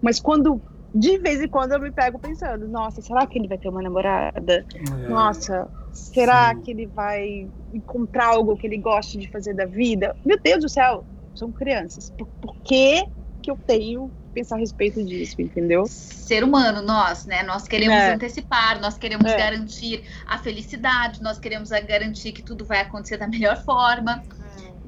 Mas 0.00 0.20
quando 0.20 0.62
de 0.94 1.18
vez 1.18 1.40
em 1.40 1.48
quando 1.48 1.72
eu 1.72 1.80
me 1.80 1.90
pego 1.90 2.18
pensando, 2.18 2.66
nossa, 2.66 3.02
será 3.02 3.26
que 3.26 3.38
ele 3.38 3.48
vai 3.48 3.58
ter 3.58 3.68
uma 3.68 3.82
namorada? 3.82 4.64
É. 4.74 5.08
Nossa, 5.08 5.68
será 5.92 6.54
Sim. 6.54 6.62
que 6.62 6.70
ele 6.70 6.86
vai 6.86 7.48
encontrar 7.72 8.26
algo 8.26 8.56
que 8.56 8.66
ele 8.66 8.78
goste 8.78 9.18
de 9.18 9.28
fazer 9.30 9.54
da 9.54 9.66
vida? 9.66 10.16
Meu 10.24 10.38
Deus 10.40 10.62
do 10.62 10.68
céu, 10.68 11.04
são 11.34 11.52
crianças. 11.52 12.10
Por, 12.10 12.26
por 12.40 12.56
que 12.56 13.06
que 13.42 13.50
eu 13.50 13.56
tenho 13.66 14.10
que 14.28 14.34
pensar 14.34 14.56
a 14.56 14.58
respeito 14.58 15.02
disso, 15.04 15.40
entendeu? 15.40 15.86
Ser 15.86 16.42
humano, 16.42 16.82
nós, 16.82 17.26
né? 17.26 17.42
Nós 17.42 17.68
queremos 17.68 17.96
é. 17.96 18.14
antecipar, 18.14 18.80
nós 18.80 18.98
queremos 18.98 19.30
é. 19.30 19.36
garantir 19.36 20.04
a 20.26 20.38
felicidade, 20.38 21.22
nós 21.22 21.38
queremos 21.38 21.70
garantir 21.70 22.32
que 22.32 22.42
tudo 22.42 22.64
vai 22.64 22.80
acontecer 22.80 23.16
da 23.16 23.28
melhor 23.28 23.62
forma 23.62 24.22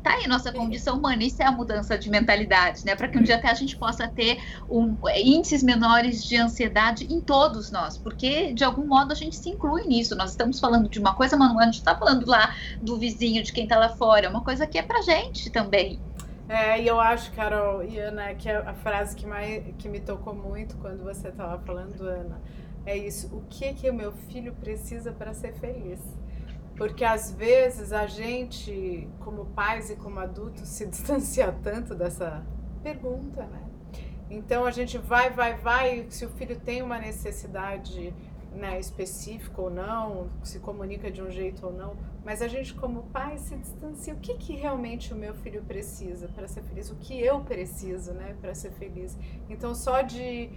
tá 0.03 0.15
aí 0.15 0.27
nossa 0.27 0.53
condição 0.53 0.99
humana, 0.99 1.23
isso 1.23 1.43
é 1.43 1.47
a 1.47 1.53
mudança 1.53 1.99
de 1.99 2.11
mentalidade, 2.11 2.85
né? 2.85 2.95
Para 2.95 3.09
que 3.09 3.19
um 3.19 3.23
dia 3.23 3.37
até 3.37 3.51
a 3.51 3.55
gente 3.55 3.77
possa 3.77 4.09
ter 4.09 4.39
um, 4.69 4.97
índices 5.17 5.63
menores 5.63 6.25
de 6.25 6.37
ansiedade 6.37 7.07
em 7.13 7.21
todos 7.21 7.71
nós, 7.71 7.97
porque 7.97 8.53
de 8.53 8.65
algum 8.65 8.87
modo 8.87 9.13
a 9.13 9.15
gente 9.15 9.37
se 9.37 9.51
inclui 9.51 9.85
nisso. 9.87 10.17
Nós 10.17 10.31
estamos 10.31 10.59
falando 10.59 10.89
de 10.89 10.99
uma 10.99 11.15
coisa, 11.15 11.37
mas 11.37 11.57
a 11.57 11.65
gente 11.65 11.75
está 11.75 11.97
falando 11.97 12.27
lá 12.27 12.55
do 12.81 12.99
vizinho, 12.99 13.43
de 13.43 13.53
quem 13.53 13.65
está 13.65 13.79
lá 13.79 13.91
fora, 13.91 14.27
é 14.27 14.29
uma 14.29 14.43
coisa 14.43 14.67
que 14.67 14.79
é 14.79 14.83
pra 14.83 15.03
gente 15.03 15.51
também. 15.51 16.01
É, 16.49 16.83
e 16.83 16.89
eu 16.89 16.99
acho, 16.99 17.31
Carol 17.33 17.85
e 17.85 17.97
Ana, 17.99 18.35
que 18.35 18.51
a, 18.51 18.71
a 18.71 18.75
frase 18.75 19.15
que, 19.15 19.25
mais, 19.25 19.63
que 19.79 19.89
me 19.89 20.01
tocou 20.01 20.35
muito 20.35 20.77
quando 20.79 21.05
você 21.05 21.29
estava 21.29 21.57
falando, 21.63 22.03
Ana, 22.03 22.41
é 22.85 22.97
isso. 22.97 23.29
O 23.33 23.43
que 23.49 23.73
que 23.75 23.89
o 23.89 23.95
meu 23.95 24.11
filho 24.11 24.53
precisa 24.55 25.13
para 25.13 25.33
ser 25.33 25.53
feliz? 25.53 26.01
Porque 26.81 27.05
às 27.05 27.31
vezes 27.31 27.93
a 27.93 28.07
gente, 28.07 29.07
como 29.19 29.45
pais 29.45 29.91
e 29.91 29.97
como 29.97 30.19
adultos, 30.19 30.67
se 30.67 30.87
distancia 30.89 31.55
tanto 31.63 31.95
dessa 31.95 32.43
pergunta, 32.83 33.43
né? 33.43 33.69
Então 34.31 34.65
a 34.65 34.71
gente 34.71 34.97
vai, 34.97 35.29
vai, 35.29 35.59
vai, 35.59 36.07
se 36.09 36.25
o 36.25 36.31
filho 36.31 36.59
tem 36.59 36.81
uma 36.81 36.99
necessidade 36.99 38.15
né, 38.55 38.81
específica 38.81 39.61
ou 39.61 39.69
não, 39.69 40.31
se 40.43 40.59
comunica 40.59 41.11
de 41.11 41.21
um 41.21 41.31
jeito 41.31 41.67
ou 41.67 41.73
não, 41.75 41.99
mas 42.25 42.41
a 42.41 42.49
gente 42.49 42.73
como 42.73 43.03
pai 43.13 43.37
se 43.37 43.57
distancia. 43.57 44.15
O 44.15 44.17
que, 44.19 44.39
que 44.39 44.55
realmente 44.57 45.13
o 45.13 45.17
meu 45.17 45.35
filho 45.35 45.63
precisa 45.63 46.29
para 46.29 46.49
ser 46.49 46.63
feliz? 46.63 46.91
O 46.91 46.97
que 46.97 47.21
eu 47.21 47.41
preciso, 47.41 48.15
né, 48.15 48.35
para 48.41 48.55
ser 48.55 48.71
feliz? 48.71 49.19
Então 49.51 49.75
só 49.75 50.01
de 50.01 50.49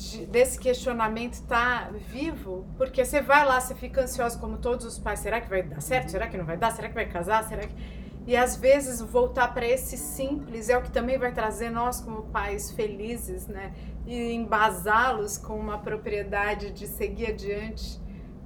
de, 0.00 0.26
desse 0.26 0.58
questionamento 0.58 1.34
está 1.34 1.90
vivo, 2.10 2.66
porque 2.78 3.04
você 3.04 3.20
vai 3.20 3.44
lá, 3.44 3.60
você 3.60 3.74
fica 3.74 4.02
ansioso 4.02 4.38
como 4.38 4.56
todos 4.56 4.86
os 4.86 4.98
pais, 4.98 5.20
será 5.20 5.40
que 5.40 5.48
vai 5.48 5.62
dar 5.62 5.80
certo? 5.80 6.10
Será 6.10 6.26
que 6.26 6.36
não 6.36 6.44
vai 6.44 6.56
dar? 6.56 6.70
Será 6.70 6.88
que 6.88 6.94
vai 6.94 7.06
casar? 7.06 7.44
Será 7.44 7.66
que 7.66 8.00
e 8.26 8.36
às 8.36 8.54
vezes 8.56 9.00
voltar 9.00 9.52
para 9.52 9.66
esse 9.66 9.96
simples 9.96 10.68
é 10.68 10.76
o 10.76 10.82
que 10.82 10.90
também 10.90 11.18
vai 11.18 11.32
trazer 11.32 11.70
nós 11.70 12.00
como 12.00 12.24
pais 12.24 12.70
felizes, 12.70 13.48
né? 13.48 13.72
E 14.06 14.32
embasá-los 14.32 15.38
com 15.38 15.58
uma 15.58 15.78
propriedade 15.78 16.70
de 16.70 16.86
seguir 16.86 17.28
adiante 17.28 18.00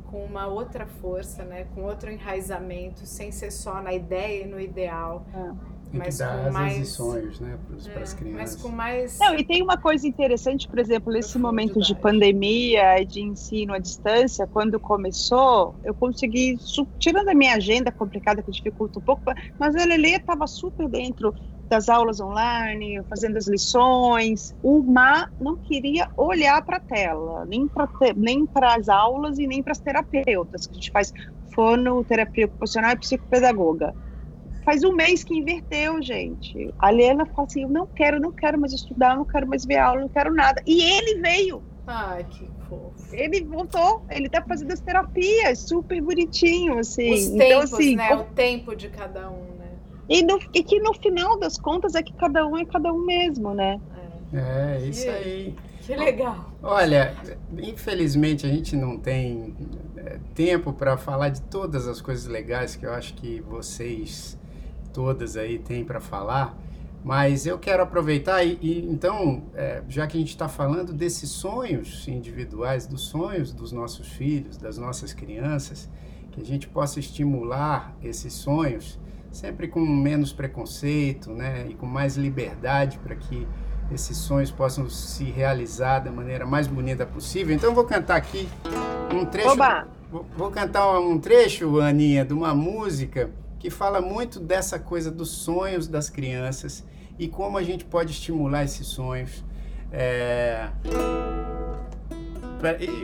com 0.06 0.24
uma 0.24 0.46
outra 0.46 0.86
força, 0.86 1.44
né? 1.44 1.66
Com 1.74 1.82
outro 1.82 2.10
enraizamento, 2.10 3.04
sem 3.04 3.32
ser 3.32 3.50
só 3.50 3.82
na 3.82 3.92
ideia 3.92 4.44
e 4.44 4.46
no 4.46 4.60
ideal. 4.60 5.26
É 5.34 5.73
mas 5.98 6.18
com 6.20 6.50
mais 6.50 6.78
e 6.78 6.84
sonhos, 6.84 7.40
né, 7.40 7.58
para 7.66 8.02
as 8.02 8.14
é, 8.14 8.16
crianças. 8.16 8.54
Mas 8.54 8.56
com 8.56 8.68
mais. 8.68 9.18
Não, 9.18 9.34
e 9.34 9.44
tem 9.44 9.62
uma 9.62 9.76
coisa 9.76 10.06
interessante, 10.06 10.68
por 10.68 10.78
exemplo, 10.78 11.12
nesse 11.12 11.38
momento 11.38 11.80
de 11.80 11.94
pandemia 11.94 13.00
e 13.00 13.04
de 13.04 13.20
ensino 13.20 13.72
à 13.72 13.78
distância, 13.78 14.46
quando 14.46 14.78
começou, 14.80 15.74
eu 15.84 15.94
consegui, 15.94 16.58
tirando 16.98 17.28
a 17.28 17.34
minha 17.34 17.54
agenda 17.54 17.92
complicada 17.92 18.42
que 18.42 18.50
dificulta 18.50 18.98
um 18.98 19.02
pouco, 19.02 19.22
mas 19.58 19.74
a 19.76 19.84
Lele 19.84 20.16
estava 20.16 20.46
super 20.46 20.88
dentro 20.88 21.34
das 21.68 21.88
aulas 21.88 22.20
online, 22.20 23.02
fazendo 23.08 23.36
as 23.36 23.46
lições. 23.46 24.54
O 24.62 24.82
Má 24.82 25.30
não 25.40 25.56
queria 25.56 26.08
olhar 26.16 26.62
para 26.62 26.76
a 26.76 26.80
tela, 26.80 27.44
nem 27.46 27.66
para 27.66 27.88
nem 28.16 28.46
as 28.62 28.88
aulas 28.88 29.38
e 29.38 29.46
nem 29.46 29.62
para 29.62 29.72
as 29.72 29.78
terapeutas, 29.78 30.66
que 30.66 30.72
a 30.72 30.74
gente 30.74 30.90
faz 30.90 31.12
fonoterapia 31.54 32.46
ocupacional 32.46 32.92
e 32.92 32.96
psicopedagoga 32.96 33.94
Faz 34.64 34.82
um 34.82 34.92
mês 34.92 35.22
que 35.22 35.34
inverteu, 35.34 36.00
gente. 36.02 36.72
A 36.78 36.92
Helena 36.92 37.26
fala 37.26 37.46
assim: 37.46 37.62
eu 37.62 37.68
não 37.68 37.86
quero, 37.86 38.18
não 38.18 38.32
quero 38.32 38.58
mais 38.58 38.72
estudar, 38.72 39.16
não 39.16 39.24
quero 39.24 39.46
mais 39.46 39.64
ver 39.64 39.78
aula, 39.78 40.00
não 40.00 40.08
quero 40.08 40.32
nada. 40.32 40.62
E 40.66 40.82
ele 40.82 41.20
veio. 41.20 41.62
Ai, 41.86 42.24
que 42.24 42.48
fofo. 42.66 42.94
Ele 43.12 43.44
voltou, 43.44 44.02
ele 44.10 44.28
tá 44.28 44.42
fazendo 44.42 44.72
as 44.72 44.80
terapias, 44.80 45.58
super 45.58 46.00
bonitinho, 46.00 46.78
assim. 46.78 47.12
Os 47.12 47.26
então, 47.26 47.38
tempos, 47.38 47.74
assim, 47.74 47.96
né? 47.96 48.14
O 48.14 48.24
tempo 48.24 48.74
de 48.74 48.88
cada 48.88 49.30
um, 49.30 49.44
né? 49.58 49.68
E, 50.08 50.22
no, 50.22 50.38
e 50.54 50.62
que 50.62 50.80
no 50.80 50.94
final 50.94 51.38
das 51.38 51.58
contas 51.58 51.94
é 51.94 52.02
que 52.02 52.14
cada 52.14 52.46
um 52.46 52.56
é 52.56 52.64
cada 52.64 52.90
um 52.90 53.04
mesmo, 53.04 53.52
né? 53.52 53.78
É, 54.32 54.78
é 54.82 54.88
isso 54.88 55.08
aí. 55.08 55.54
Que 55.82 55.94
legal. 55.94 56.50
Olha, 56.62 57.14
infelizmente 57.58 58.46
a 58.46 58.48
gente 58.48 58.74
não 58.74 58.98
tem 58.98 59.54
é, 59.98 60.18
tempo 60.34 60.72
para 60.72 60.96
falar 60.96 61.28
de 61.28 61.42
todas 61.42 61.86
as 61.86 62.00
coisas 62.00 62.26
legais 62.26 62.74
que 62.74 62.86
eu 62.86 62.92
acho 62.94 63.12
que 63.14 63.42
vocês 63.42 64.38
todas 64.94 65.36
aí 65.36 65.58
têm 65.58 65.84
para 65.84 66.00
falar, 66.00 66.56
mas 67.04 67.44
eu 67.44 67.58
quero 67.58 67.82
aproveitar 67.82 68.42
e, 68.44 68.58
e 68.62 68.86
então, 68.88 69.42
é, 69.54 69.82
já 69.88 70.06
que 70.06 70.16
a 70.16 70.20
gente 70.20 70.30
está 70.30 70.48
falando 70.48 70.92
desses 70.92 71.28
sonhos 71.28 72.08
individuais, 72.08 72.86
dos 72.86 73.02
sonhos 73.02 73.52
dos 73.52 73.72
nossos 73.72 74.08
filhos, 74.08 74.56
das 74.56 74.78
nossas 74.78 75.12
crianças, 75.12 75.90
que 76.30 76.40
a 76.40 76.44
gente 76.44 76.66
possa 76.66 76.98
estimular 76.98 77.94
esses 78.02 78.32
sonhos 78.32 78.98
sempre 79.30 79.66
com 79.66 79.80
menos 79.80 80.32
preconceito, 80.32 81.30
né, 81.30 81.66
e 81.68 81.74
com 81.74 81.86
mais 81.86 82.16
liberdade 82.16 82.98
para 82.98 83.16
que 83.16 83.46
esses 83.92 84.16
sonhos 84.16 84.50
possam 84.50 84.88
se 84.88 85.24
realizar 85.24 85.98
da 85.98 86.10
maneira 86.10 86.46
mais 86.46 86.66
bonita 86.66 87.04
possível. 87.04 87.54
Então 87.54 87.74
vou 87.74 87.84
cantar 87.84 88.16
aqui 88.16 88.48
um 89.12 89.26
trecho. 89.26 89.50
Oba! 89.50 89.88
Vou, 90.10 90.24
vou 90.36 90.50
cantar 90.50 90.98
um 91.00 91.18
trecho, 91.18 91.80
Aninha, 91.80 92.24
de 92.24 92.32
uma 92.32 92.54
música 92.54 93.30
que 93.64 93.70
fala 93.70 93.98
muito 93.98 94.38
dessa 94.38 94.78
coisa 94.78 95.10
dos 95.10 95.30
sonhos 95.30 95.88
das 95.88 96.10
crianças 96.10 96.84
e 97.18 97.26
como 97.26 97.56
a 97.56 97.62
gente 97.62 97.82
pode 97.82 98.12
estimular 98.12 98.62
esses 98.62 98.86
sonhos. 98.86 99.42
É... 99.90 100.68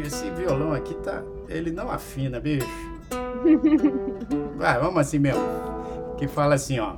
Esse 0.05 0.31
violão 0.33 0.75
aqui 0.75 0.93
tá. 0.97 1.23
Ele 1.49 1.71
não 1.71 1.91
afina, 1.91 2.39
bicho. 2.39 2.67
Vai, 4.57 4.79
vamos 4.79 4.99
assim 4.99 5.19
mesmo. 5.19 5.41
Que 6.19 6.29
fala 6.29 6.57
assim, 6.57 6.79
ó. 6.79 6.93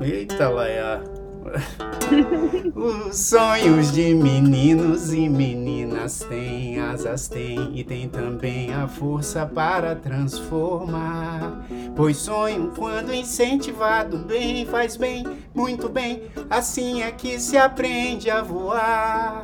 Eita, 0.00 0.48
Laia. 0.48 1.17
Os 2.74 3.18
sonhos 3.18 3.92
de 3.92 4.14
meninos 4.14 5.12
e 5.12 5.28
meninas 5.28 6.20
têm 6.20 6.80
asas, 6.80 7.28
têm 7.28 7.78
e 7.78 7.84
tem 7.84 8.08
também 8.08 8.72
a 8.72 8.88
força 8.88 9.46
para 9.46 9.94
transformar. 9.94 11.66
Pois 11.94 12.16
sonho 12.16 12.72
quando 12.76 13.12
incentivado 13.12 14.18
bem, 14.18 14.64
faz 14.66 14.96
bem, 14.96 15.24
muito 15.54 15.88
bem, 15.88 16.22
assim 16.48 17.02
é 17.02 17.10
que 17.10 17.38
se 17.38 17.56
aprende 17.56 18.30
a 18.30 18.42
voar. 18.42 19.42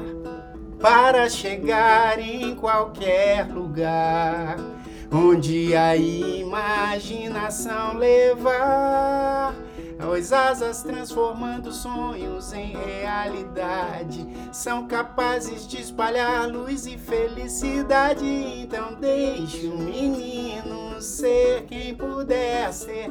Para 0.81 1.31
chegar 1.31 2.19
em 2.19 2.55
qualquer 2.55 3.47
lugar 3.47 4.57
onde 5.11 5.75
a 5.77 5.97
imaginação 5.97 7.97
levar 7.97 9.55
as 9.99 10.33
asas 10.33 10.83
transformando 10.83 11.73
sonhos 11.73 12.53
em 12.53 12.73
realidade 12.77 14.27
são 14.53 14.87
capazes 14.87 15.67
de 15.67 15.81
espalhar 15.81 16.49
luz 16.49 16.87
e 16.87 16.99
felicidade. 16.99 18.25
Então 18.25 18.95
deixe 18.95 19.67
o 19.67 19.79
menino 19.79 21.01
ser 21.01 21.65
quem 21.67 21.95
puder 21.95 22.73
ser, 22.73 23.11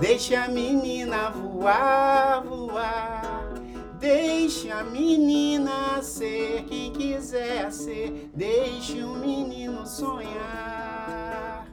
deixe 0.00 0.34
a 0.34 0.48
menina 0.48 1.30
voar, 1.30 2.42
voar. 2.42 3.52
Deixe 3.98 4.70
a 4.70 4.84
menina 4.84 6.02
ser 6.02 6.64
quem 6.64 6.92
quiser 6.92 7.72
ser, 7.72 8.30
deixe 8.34 9.02
o 9.02 9.14
menino 9.14 9.86
sonhar. 9.86 11.66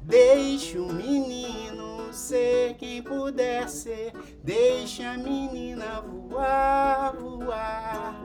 Deixe 0.00 0.78
o 0.78 0.90
menino 0.90 1.91
ser 2.12 2.74
quem 2.74 3.02
puder 3.02 3.68
ser. 3.68 4.12
Deixa 4.42 5.10
a 5.10 5.18
menina 5.18 6.00
voar, 6.00 7.16
voar. 7.16 8.20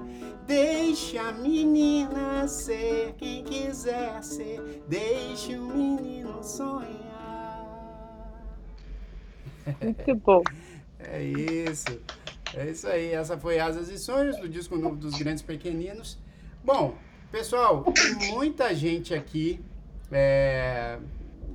Deixa 0.46 1.22
a 1.22 1.32
menina 1.32 2.48
ser 2.48 3.14
quem 3.18 3.44
quiser 3.44 4.24
ser. 4.24 4.84
Deixa 4.88 5.54
o 5.54 5.66
menino 5.66 6.44
sonhar. 6.44 6.98
Muito 9.82 10.16
bom. 10.16 10.44
É 11.00 11.22
isso. 11.24 12.00
É 12.56 12.70
isso 12.70 12.88
aí. 12.88 13.12
Essa 13.12 13.38
foi 13.38 13.60
Asas 13.60 13.90
e 13.90 13.98
Sonhos, 13.98 14.38
do 14.38 14.48
disco 14.48 14.78
novo 14.78 14.96
dos 14.96 15.16
Grandes 15.18 15.44
Pequeninos. 15.44 16.18
Bom, 16.64 16.96
pessoal, 17.32 17.86
muita 18.32 18.74
gente 18.74 19.14
aqui 19.14 19.60
é, 20.12 20.98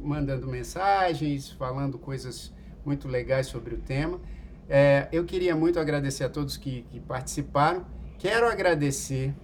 mandando 0.03 0.47
mensagens, 0.47 1.51
falando 1.51 1.99
coisas 1.99 2.53
muito 2.85 3.09
legais 3.09 3.47
sobre 3.47 3.75
o 3.75 3.79
tema. 3.79 4.21
É, 4.69 5.09
eu 5.13 5.25
queria 5.25 5.55
muito 5.55 5.79
agradecer 5.79 6.25
a 6.25 6.29
todos 6.29 6.57
que, 6.57 6.83
que 6.91 7.01
participaram. 7.01 7.85
Quero 8.19 8.49
agradecer. 8.49 9.35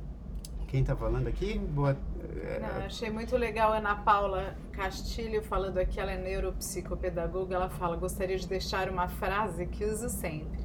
Quem 0.68 0.82
está 0.82 0.94
falando 0.94 1.26
aqui? 1.28 1.58
Boa, 1.58 1.96
é... 2.42 2.60
Não, 2.60 2.86
achei 2.86 3.10
muito 3.10 3.36
legal 3.36 3.72
a 3.72 3.78
Ana 3.78 3.96
Paula 3.96 4.54
Castilho 4.72 5.42
falando 5.42 5.78
aqui, 5.78 5.98
ela 5.98 6.12
é 6.12 6.18
neuropsicopedagoga. 6.18 7.54
Ela 7.54 7.68
fala: 7.68 7.96
gostaria 7.96 8.38
de 8.38 8.46
deixar 8.46 8.88
uma 8.88 9.08
frase 9.08 9.66
que 9.66 9.84
uso 9.84 10.08
sempre. 10.08 10.58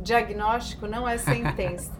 Diagnóstico 0.00 0.86
não 0.86 1.08
é 1.08 1.18
sentença. 1.18 1.92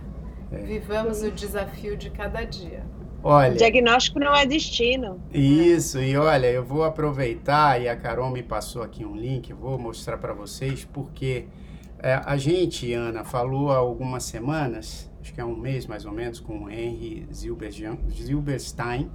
é. 0.50 0.58
Vivamos 0.58 1.22
o 1.22 1.30
desafio 1.30 1.96
de 1.96 2.10
cada 2.10 2.44
dia. 2.44 2.84
Olha, 3.22 3.54
diagnóstico 3.54 4.18
não 4.18 4.34
é 4.34 4.46
destino. 4.46 5.20
Isso, 5.32 6.00
e 6.00 6.16
olha, 6.16 6.46
eu 6.46 6.64
vou 6.64 6.84
aproveitar 6.84 7.80
e 7.80 7.88
a 7.88 7.96
Carol 7.96 8.30
me 8.30 8.42
passou 8.42 8.82
aqui 8.82 9.04
um 9.04 9.14
link, 9.14 9.52
vou 9.52 9.78
mostrar 9.78 10.16
para 10.16 10.32
vocês, 10.32 10.84
porque 10.84 11.46
é, 11.98 12.20
a 12.24 12.36
gente, 12.36 12.92
Ana, 12.94 13.24
falou 13.24 13.70
há 13.70 13.76
algumas 13.76 14.24
semanas, 14.24 15.10
acho 15.20 15.34
que 15.34 15.40
é 15.40 15.44
um 15.44 15.56
mês 15.56 15.86
mais 15.86 16.06
ou 16.06 16.12
menos, 16.12 16.40
com 16.40 16.64
o 16.64 16.70
Henry 16.70 17.26
Zilberstein, 17.30 19.10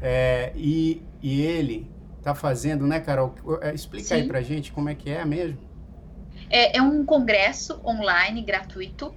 é, 0.00 0.52
e, 0.54 1.02
e 1.20 1.42
ele 1.42 1.90
está 2.16 2.34
fazendo, 2.34 2.86
né, 2.86 3.00
Carol? 3.00 3.34
É, 3.60 3.74
explica 3.74 4.06
Sim. 4.08 4.14
aí 4.14 4.28
para 4.28 4.40
gente 4.40 4.70
como 4.72 4.88
é 4.88 4.94
que 4.94 5.10
é 5.10 5.24
mesmo. 5.24 5.58
É, 6.50 6.78
é 6.78 6.82
um 6.82 7.04
congresso 7.04 7.80
online 7.84 8.42
gratuito 8.42 9.12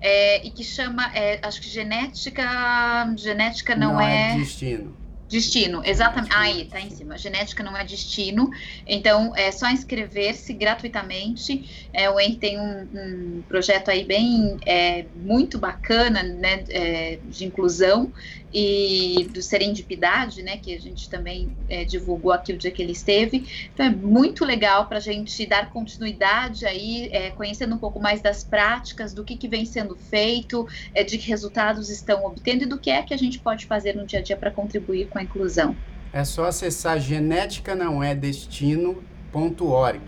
é, 0.00 0.46
e 0.46 0.50
que 0.50 0.62
chama, 0.64 1.10
é, 1.14 1.38
acho 1.42 1.60
que 1.60 1.68
genética, 1.68 3.14
genética 3.16 3.74
não, 3.74 3.94
não 3.94 4.00
é, 4.00 4.32
é 4.32 4.36
destino. 4.36 4.96
Destino, 5.28 5.82
exatamente. 5.84 6.32
Aí, 6.36 6.66
tá 6.66 6.80
em 6.80 6.90
cima. 6.90 7.18
Genética 7.18 7.62
não 7.64 7.76
é 7.76 7.84
destino. 7.84 8.48
Então, 8.86 9.34
é 9.34 9.50
só 9.50 9.68
inscrever-se 9.68 10.52
gratuitamente. 10.52 11.88
É, 11.92 12.08
o 12.08 12.20
EN 12.20 12.36
tem 12.36 12.60
um, 12.60 12.88
um, 12.94 13.42
projeto 13.48 13.90
aí 13.90 14.04
bem, 14.04 14.56
é, 14.64 15.04
muito 15.16 15.58
bacana, 15.58 16.22
né, 16.22 16.62
é, 16.68 17.18
de 17.24 17.44
inclusão 17.44 18.12
e 18.52 19.28
do 19.32 19.42
Serendipidade, 19.42 20.42
né, 20.42 20.56
que 20.56 20.74
a 20.74 20.80
gente 20.80 21.10
também 21.10 21.54
é, 21.68 21.84
divulgou 21.84 22.32
aqui 22.32 22.52
o 22.52 22.56
dia 22.56 22.70
que 22.70 22.82
ele 22.82 22.92
esteve. 22.92 23.46
Então 23.72 23.86
é 23.86 23.90
muito 23.90 24.44
legal 24.44 24.86
para 24.86 24.98
a 24.98 25.00
gente 25.00 25.44
dar 25.46 25.70
continuidade 25.70 26.64
aí, 26.64 27.08
é, 27.12 27.30
conhecendo 27.30 27.74
um 27.74 27.78
pouco 27.78 28.00
mais 28.00 28.20
das 28.20 28.44
práticas, 28.44 29.12
do 29.12 29.24
que, 29.24 29.36
que 29.36 29.48
vem 29.48 29.64
sendo 29.64 29.96
feito, 29.96 30.66
é, 30.94 31.02
de 31.02 31.18
que 31.18 31.28
resultados 31.28 31.90
estão 31.90 32.24
obtendo 32.24 32.64
e 32.64 32.66
do 32.66 32.78
que 32.78 32.90
é 32.90 33.02
que 33.02 33.12
a 33.12 33.18
gente 33.18 33.38
pode 33.38 33.66
fazer 33.66 33.94
no 33.94 34.06
dia 34.06 34.20
a 34.20 34.22
dia 34.22 34.36
para 34.36 34.50
contribuir 34.50 35.08
com 35.08 35.18
a 35.18 35.22
inclusão. 35.22 35.76
É 36.12 36.24
só 36.24 36.46
acessar 36.46 36.98
genética 36.98 37.74
não 37.74 38.02
é 38.02 38.14
destino.org. 38.14 40.00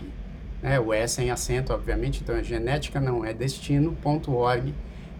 Né, 0.61 0.79
o 0.79 0.93
E 0.93 1.07
sem 1.07 1.31
acento, 1.31 1.71
obviamente, 1.71 2.21
então 2.21 2.35
é 2.35 2.43
genética 2.43 2.99
não 2.99 3.23
é 3.23 3.33
destino.org 3.33 4.73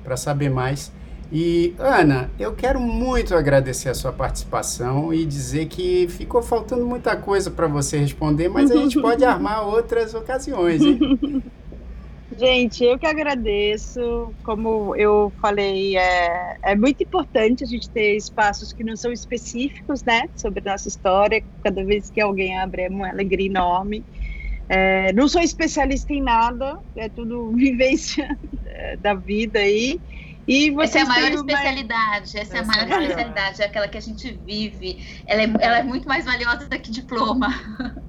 para 0.03 0.17
saber 0.17 0.49
mais 0.49 0.91
e, 1.31 1.75
Ana, 1.77 2.29
eu 2.39 2.53
quero 2.53 2.79
muito 2.79 3.35
agradecer 3.35 3.89
a 3.89 3.93
sua 3.93 4.11
participação 4.11 5.13
e 5.13 5.25
dizer 5.25 5.67
que 5.67 6.07
ficou 6.07 6.41
faltando 6.41 6.85
muita 6.85 7.15
coisa 7.15 7.51
para 7.51 7.67
você 7.67 7.97
responder, 7.97 8.49
mas 8.49 8.71
a 8.71 8.75
gente 8.75 8.99
pode 8.99 9.23
armar 9.25 9.67
outras 9.67 10.13
ocasiões, 10.13 10.81
hein? 10.81 11.43
Gente, 12.37 12.83
eu 12.83 12.97
que 12.97 13.05
agradeço. 13.05 14.33
Como 14.43 14.95
eu 14.95 15.31
falei, 15.41 15.97
é, 15.97 16.57
é 16.63 16.75
muito 16.75 17.03
importante 17.03 17.63
a 17.63 17.67
gente 17.67 17.89
ter 17.89 18.15
espaços 18.15 18.71
que 18.71 18.83
não 18.83 18.95
são 18.95 19.11
específicos, 19.11 20.03
né, 20.03 20.29
sobre 20.35 20.63
nossa 20.63 20.87
história. 20.87 21.43
Cada 21.63 21.83
vez 21.83 22.09
que 22.09 22.21
alguém 22.21 22.57
abre 22.57 22.83
é 22.83 22.89
uma 22.89 23.09
alegria 23.09 23.47
enorme. 23.47 24.05
É, 24.69 25.11
não 25.13 25.27
sou 25.27 25.41
especialista 25.41 26.13
em 26.13 26.21
nada, 26.21 26.79
é 26.95 27.09
tudo 27.09 27.51
vivência 27.57 28.37
é, 28.67 28.95
da 28.95 29.13
vida 29.13 29.59
aí. 29.59 29.99
E 29.99 30.18
essa 30.81 30.99
é 30.99 31.01
a 31.01 31.05
maior 31.05 31.31
especialidade, 31.31 32.37
essa, 32.37 32.39
essa 32.39 32.57
é 32.57 32.59
a 32.59 32.65
maior, 32.65 32.87
maior 32.87 33.01
especialidade, 33.03 33.61
é 33.61 33.65
aquela 33.65 33.87
que 33.87 33.97
a 33.97 34.01
gente 34.01 34.39
vive. 34.45 35.23
Ela 35.27 35.43
é, 35.43 35.53
ela 35.59 35.77
é 35.79 35.83
muito 35.83 36.07
mais 36.07 36.25
valiosa 36.25 36.65
do 36.65 36.79
que 36.79 36.89
diploma. 36.89 37.47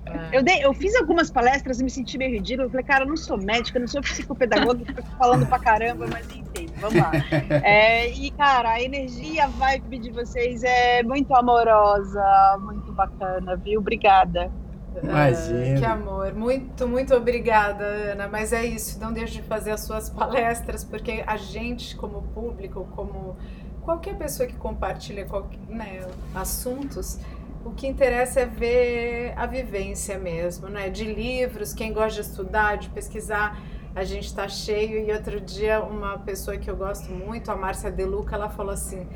É. 0.07 0.39
Eu, 0.39 0.43
dei, 0.43 0.65
eu 0.65 0.73
fiz 0.73 0.97
algumas 0.97 1.31
palestras 1.31 1.81
e 1.81 1.85
me 1.85 1.91
senti 1.91 2.19
meio 2.19 2.33
ridículo. 2.33 2.67
Eu 2.67 2.71
falei, 2.71 2.85
cara, 2.85 3.05
eu 3.05 3.09
não 3.09 3.17
sou 3.17 3.39
médica, 3.39 3.79
não 3.79 3.87
sou 3.87 4.01
psicopedagoga, 4.01 4.85
fico 4.85 5.03
falando 5.19 5.47
pra 5.47 5.59
caramba, 5.59 6.07
mas 6.11 6.27
enfim, 6.35 6.67
vamos 6.81 6.97
lá. 6.97 7.13
É, 7.63 8.11
e, 8.11 8.31
cara, 8.33 8.71
a 8.71 8.83
energia, 8.83 9.45
a 9.45 9.49
vibe 9.49 9.99
de 9.99 10.11
vocês 10.11 10.65
é 10.65 11.03
muito 11.03 11.35
amorosa, 11.35 12.59
muito 12.61 12.93
bacana, 12.93 13.57
viu? 13.57 13.81
Obrigada. 13.81 14.51
Imagina. 15.03 15.79
que 15.79 15.85
amor. 15.85 16.35
Muito, 16.35 16.87
muito 16.89 17.15
obrigada, 17.15 17.85
Ana. 17.85 18.29
Mas 18.29 18.53
é 18.53 18.65
isso, 18.65 18.99
não 19.01 19.13
deixe 19.13 19.35
de 19.35 19.43
fazer 19.43 19.71
as 19.71 19.81
suas 19.83 20.11
palestras, 20.11 20.85
porque 20.85 21.23
a 21.27 21.37
gente, 21.37 21.97
como 21.97 22.23
público, 22.35 22.89
como 22.95 23.37
qualquer 23.83 24.17
pessoa 24.17 24.47
que 24.47 24.55
compartilha 24.55 25.25
qualquer, 25.25 25.59
né, 25.69 26.07
assuntos, 26.35 27.19
o 27.65 27.71
que 27.73 27.87
interessa 27.87 28.41
é 28.41 28.47
ver 28.47 29.35
a 29.37 29.47
vivência 29.47 30.19
mesmo, 30.19 30.69
né? 30.69 30.89
De 30.89 31.05
livros, 31.05 31.75
quem 31.75 31.93
gosta 31.93 32.23
de 32.23 32.29
estudar, 32.29 32.77
de 32.77 32.89
pesquisar, 32.89 33.61
a 33.95 34.03
gente 34.03 34.27
está 34.27 34.49
cheio. 34.49 35.07
E 35.07 35.13
outro 35.13 35.41
dia, 35.41 35.83
uma 35.83 36.19
pessoa 36.19 36.57
que 36.57 36.71
eu 36.71 36.77
gosto 36.77 37.11
muito, 37.11 37.51
a 37.51 37.57
Márcia 37.57 37.91
Deluca, 37.91 38.35
ela 38.35 38.49
falou 38.49 38.73
assim 38.73 39.07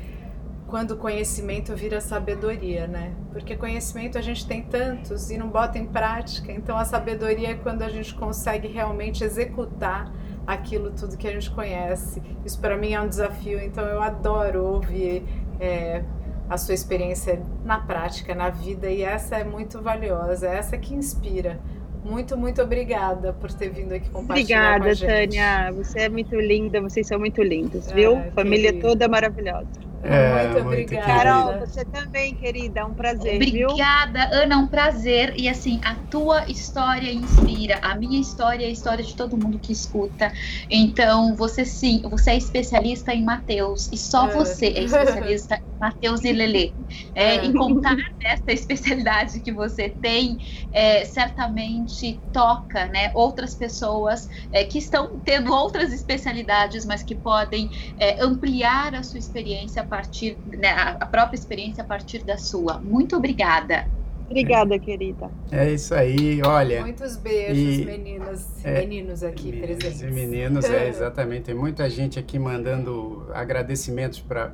quando 0.75 0.91
o 0.91 0.97
conhecimento 0.97 1.73
vira 1.73 2.01
sabedoria, 2.01 2.85
né? 2.85 3.13
Porque 3.31 3.55
conhecimento 3.55 4.17
a 4.17 4.21
gente 4.21 4.45
tem 4.45 4.61
tantos 4.61 5.31
e 5.31 5.37
não 5.37 5.47
bota 5.47 5.77
em 5.77 5.85
prática. 5.85 6.51
Então 6.51 6.77
a 6.77 6.83
sabedoria 6.83 7.51
é 7.51 7.53
quando 7.53 7.81
a 7.81 7.87
gente 7.87 8.13
consegue 8.13 8.67
realmente 8.67 9.23
executar 9.23 10.13
aquilo 10.45 10.91
tudo 10.91 11.15
que 11.15 11.29
a 11.29 11.31
gente 11.31 11.49
conhece. 11.49 12.21
Isso 12.43 12.59
para 12.59 12.75
mim 12.75 12.91
é 12.91 12.99
um 12.99 13.07
desafio. 13.07 13.57
Então 13.61 13.85
eu 13.85 14.01
adoro 14.01 14.65
ouvir 14.65 15.23
é, 15.61 16.03
a 16.49 16.57
sua 16.57 16.73
experiência 16.73 17.41
na 17.63 17.79
prática, 17.79 18.35
na 18.35 18.49
vida 18.49 18.89
e 18.89 19.01
essa 19.01 19.37
é 19.37 19.45
muito 19.45 19.81
valiosa. 19.81 20.45
Essa 20.45 20.77
que 20.77 20.93
inspira. 20.93 21.57
Muito, 22.03 22.35
muito 22.35 22.61
obrigada 22.61 23.31
por 23.31 23.49
ter 23.49 23.69
vindo 23.69 23.93
aqui 23.93 24.09
compartilhar 24.09 24.75
obrigada, 24.75 24.83
com 24.83 24.89
a 24.89 24.93
gente. 24.93 25.09
Obrigada, 25.09 25.71
Tânia. 25.71 25.83
Você 25.83 25.99
é 26.01 26.09
muito 26.09 26.35
linda, 26.35 26.81
vocês 26.81 27.07
são 27.07 27.17
muito 27.17 27.41
lindos, 27.41 27.89
viu? 27.93 28.17
É, 28.17 28.31
Família 28.31 28.71
querida. 28.71 28.89
toda 28.89 29.07
maravilhosa. 29.07 29.94
É, 30.05 30.47
muito, 30.47 30.65
muito 30.65 30.83
obrigada. 30.83 31.05
Carol, 31.05 31.59
você 31.59 31.83
também, 31.85 32.35
querida, 32.35 32.81
é 32.81 32.85
um 32.85 32.93
prazer. 32.93 33.35
Obrigada, 33.35 34.29
viu? 34.29 34.41
Ana, 34.41 34.57
um 34.57 34.67
prazer. 34.67 35.33
E 35.35 35.49
assim, 35.49 35.81
a 35.83 35.95
tua 35.95 36.45
história 36.49 37.11
inspira, 37.11 37.79
a 37.81 37.95
minha 37.95 38.21
história 38.21 38.65
é 38.65 38.67
a 38.67 38.71
história 38.71 39.03
de 39.03 39.15
todo 39.15 39.37
mundo 39.37 39.59
que 39.59 39.71
escuta. 39.71 40.31
Então, 40.69 41.35
você 41.35 41.65
sim, 41.65 42.01
você 42.03 42.31
é 42.31 42.37
especialista 42.37 43.13
em 43.13 43.23
Mateus, 43.23 43.89
e 43.91 43.97
só 43.97 44.27
é. 44.27 44.33
você 44.33 44.67
é 44.67 44.83
especialista 44.83 45.55
em 45.55 45.79
Mateus 45.79 46.23
e 46.23 46.31
Lelê. 46.31 46.73
É, 47.13 47.37
é. 47.37 47.45
Em 47.45 47.53
contar 47.53 47.95
essa 48.23 48.51
especialidade 48.51 49.41
que 49.41 49.51
você 49.51 49.89
tem, 49.89 50.37
é, 50.71 51.03
certamente 51.05 52.21
toca 52.31 52.85
né, 52.87 53.11
outras 53.13 53.55
pessoas 53.55 54.27
é, 54.51 54.63
que 54.63 54.77
estão 54.77 55.19
tendo 55.23 55.51
outras 55.51 55.91
especialidades, 55.91 56.85
mas 56.85 57.01
que 57.01 57.15
podem 57.15 57.69
é, 57.97 58.23
ampliar 58.23 58.93
a 58.93 59.03
sua 59.03 59.19
experiência 59.19 59.83
partir, 59.95 60.37
né, 60.47 60.97
a 60.99 61.05
própria 61.05 61.37
experiência 61.37 61.83
a 61.83 61.87
partir 61.87 62.23
da 62.23 62.37
sua. 62.37 62.79
Muito 62.79 63.15
obrigada. 63.15 63.87
Obrigada, 64.25 64.79
querida. 64.79 65.29
É 65.51 65.71
isso 65.71 65.93
aí, 65.93 66.41
olha. 66.41 66.81
Muitos 66.81 67.15
beijos, 67.15 67.81
e, 67.81 67.85
meninas, 67.85 68.65
é, 68.65 68.79
meninos 68.79 69.23
aqui 69.23 69.51
meninos 69.51 69.77
presentes. 69.77 70.01
E 70.01 70.11
meninos, 70.11 70.65
é, 70.65 70.87
exatamente. 70.89 71.43
Tem 71.43 71.55
muita 71.55 71.87
gente 71.89 72.17
aqui 72.17 72.39
mandando 72.39 73.27
agradecimentos 73.33 74.19
para 74.19 74.51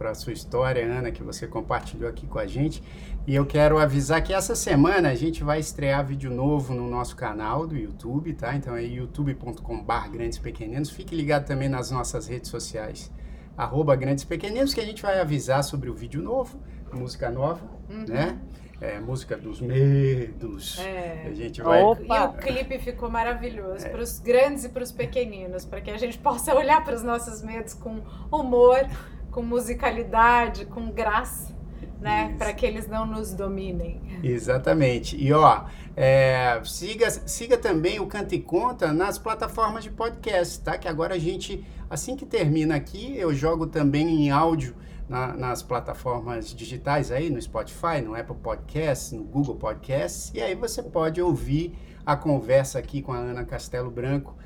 a 0.00 0.14
sua 0.14 0.34
história, 0.34 0.84
Ana, 0.84 1.10
que 1.10 1.22
você 1.22 1.46
compartilhou 1.46 2.10
aqui 2.10 2.26
com 2.26 2.38
a 2.38 2.46
gente. 2.46 2.82
E 3.26 3.34
eu 3.34 3.46
quero 3.46 3.78
avisar 3.78 4.22
que 4.22 4.34
essa 4.34 4.54
semana 4.54 5.08
a 5.08 5.14
gente 5.14 5.42
vai 5.42 5.60
estrear 5.60 6.06
vídeo 6.06 6.30
novo 6.30 6.74
no 6.74 6.88
nosso 6.88 7.16
canal 7.16 7.66
do 7.66 7.76
YouTube, 7.76 8.34
tá? 8.34 8.54
Então 8.54 8.76
é 8.76 8.84
youtube.com.br 8.84 10.08
Grandes 10.12 10.38
Pequeninos. 10.38 10.90
Fique 10.90 11.16
ligado 11.16 11.46
também 11.46 11.70
nas 11.70 11.90
nossas 11.90 12.26
redes 12.26 12.50
sociais 12.50 13.10
arroba 13.62 13.94
Grandes 13.94 14.24
Pequeninos, 14.24 14.72
que 14.72 14.80
a 14.80 14.84
gente 14.84 15.02
vai 15.02 15.20
avisar 15.20 15.62
sobre 15.62 15.90
o 15.90 15.94
vídeo 15.94 16.22
novo, 16.22 16.58
música 16.92 17.30
nova, 17.30 17.60
uhum. 17.88 18.04
né? 18.08 18.38
É, 18.80 18.98
música 18.98 19.36
dos 19.36 19.60
medos. 19.60 20.78
É. 20.78 21.26
A 21.26 21.34
gente 21.34 21.60
vai. 21.60 21.82
Opa. 21.82 22.16
E 22.16 22.26
o 22.26 22.32
clipe 22.32 22.78
ficou 22.78 23.10
maravilhoso 23.10 23.86
é. 23.86 23.90
para 23.90 24.00
os 24.00 24.18
grandes 24.18 24.64
e 24.64 24.70
para 24.70 24.82
os 24.82 24.90
pequeninos, 24.90 25.66
para 25.66 25.82
que 25.82 25.90
a 25.90 25.98
gente 25.98 26.16
possa 26.18 26.54
olhar 26.56 26.82
para 26.82 26.94
os 26.94 27.02
nossos 27.02 27.42
medos 27.42 27.74
com 27.74 28.00
humor, 28.32 28.88
com 29.30 29.42
musicalidade, 29.42 30.64
com 30.64 30.90
graça 30.90 31.59
né? 32.00 32.34
Para 32.38 32.52
que 32.52 32.64
eles 32.64 32.88
não 32.88 33.06
nos 33.06 33.32
dominem. 33.32 34.00
Exatamente. 34.22 35.16
E 35.16 35.32
ó, 35.32 35.64
é, 35.96 36.60
siga, 36.64 37.10
siga 37.10 37.56
também 37.58 38.00
o 38.00 38.06
Canta 38.06 38.34
e 38.34 38.40
Conta 38.40 38.92
nas 38.92 39.18
plataformas 39.18 39.84
de 39.84 39.90
podcast, 39.90 40.60
tá? 40.60 40.78
Que 40.78 40.88
agora 40.88 41.14
a 41.14 41.18
gente, 41.18 41.64
assim 41.88 42.16
que 42.16 42.24
termina 42.24 42.74
aqui, 42.74 43.16
eu 43.16 43.34
jogo 43.34 43.66
também 43.66 44.08
em 44.08 44.30
áudio 44.30 44.74
na, 45.08 45.36
nas 45.36 45.62
plataformas 45.62 46.54
digitais 46.54 47.10
aí, 47.10 47.28
no 47.28 47.42
Spotify, 47.42 48.00
no 48.02 48.14
Apple 48.14 48.36
Podcasts, 48.36 49.12
no 49.12 49.24
Google 49.24 49.56
Podcasts, 49.56 50.32
e 50.32 50.40
aí 50.40 50.54
você 50.54 50.82
pode 50.82 51.20
ouvir 51.20 51.76
a 52.06 52.16
conversa 52.16 52.78
aqui 52.78 53.02
com 53.02 53.12
a 53.12 53.18
Ana 53.18 53.44
Castelo 53.44 53.90
Branco 53.90 54.39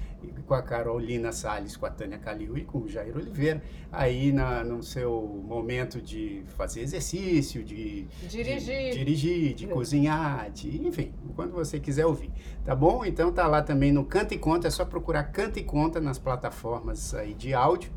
com 0.46 0.54
a 0.54 0.62
Carolina 0.62 1.32
Salles, 1.32 1.76
com 1.76 1.86
a 1.86 1.90
Tânia 1.90 2.18
Calil 2.18 2.56
e 2.56 2.64
com 2.64 2.78
o 2.78 2.88
Jair 2.88 3.16
Oliveira, 3.16 3.62
aí 3.90 4.32
na, 4.32 4.62
no 4.62 4.82
seu 4.82 5.42
momento 5.46 6.00
de 6.00 6.42
fazer 6.56 6.80
exercício, 6.80 7.62
de 7.64 8.06
dirigir, 8.28 8.90
de, 8.92 8.98
dirigir, 8.98 9.54
de 9.54 9.66
cozinhar, 9.66 10.50
de, 10.50 10.86
enfim, 10.86 11.12
quando 11.34 11.52
você 11.52 11.78
quiser 11.78 12.06
ouvir, 12.06 12.30
tá 12.64 12.74
bom? 12.74 13.04
Então 13.04 13.32
tá 13.32 13.46
lá 13.46 13.62
também 13.62 13.92
no 13.92 14.04
Canta 14.04 14.34
e 14.34 14.38
Conta, 14.38 14.68
é 14.68 14.70
só 14.70 14.84
procurar 14.84 15.24
Canta 15.24 15.58
e 15.58 15.64
Conta 15.64 16.00
nas 16.00 16.18
plataformas 16.18 17.14
aí 17.14 17.34
de 17.34 17.54
áudio 17.54 17.90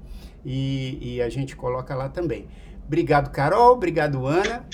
e, 0.45 1.15
e 1.15 1.21
a 1.21 1.29
gente 1.29 1.55
coloca 1.55 1.95
lá 1.95 2.09
também. 2.09 2.47
Obrigado, 2.85 3.31
Carol, 3.31 3.73
obrigado, 3.73 4.25
Ana. 4.25 4.65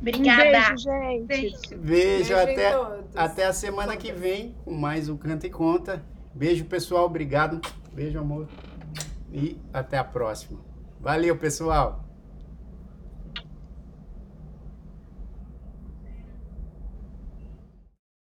Obrigada. 0.00 0.44
Um 0.44 0.52
beijo, 0.52 0.82
gente. 0.82 1.26
Beijo, 1.26 1.76
beijo 1.76 2.36
até, 2.36 2.72
até 3.14 3.46
a 3.46 3.52
semana 3.52 3.96
que 3.96 4.12
vem 4.12 4.54
com 4.64 4.72
mais 4.72 5.08
o 5.08 5.16
Canta 5.16 5.46
e 5.46 5.50
Conta. 5.50 6.04
Beijo, 6.34 6.64
pessoal. 6.64 7.06
Obrigado. 7.06 7.60
Beijo, 7.92 8.18
amor. 8.18 8.48
E 9.32 9.60
até 9.72 9.98
a 9.98 10.04
próxima. 10.04 10.60
Valeu, 11.00 11.36
pessoal. 11.36 12.07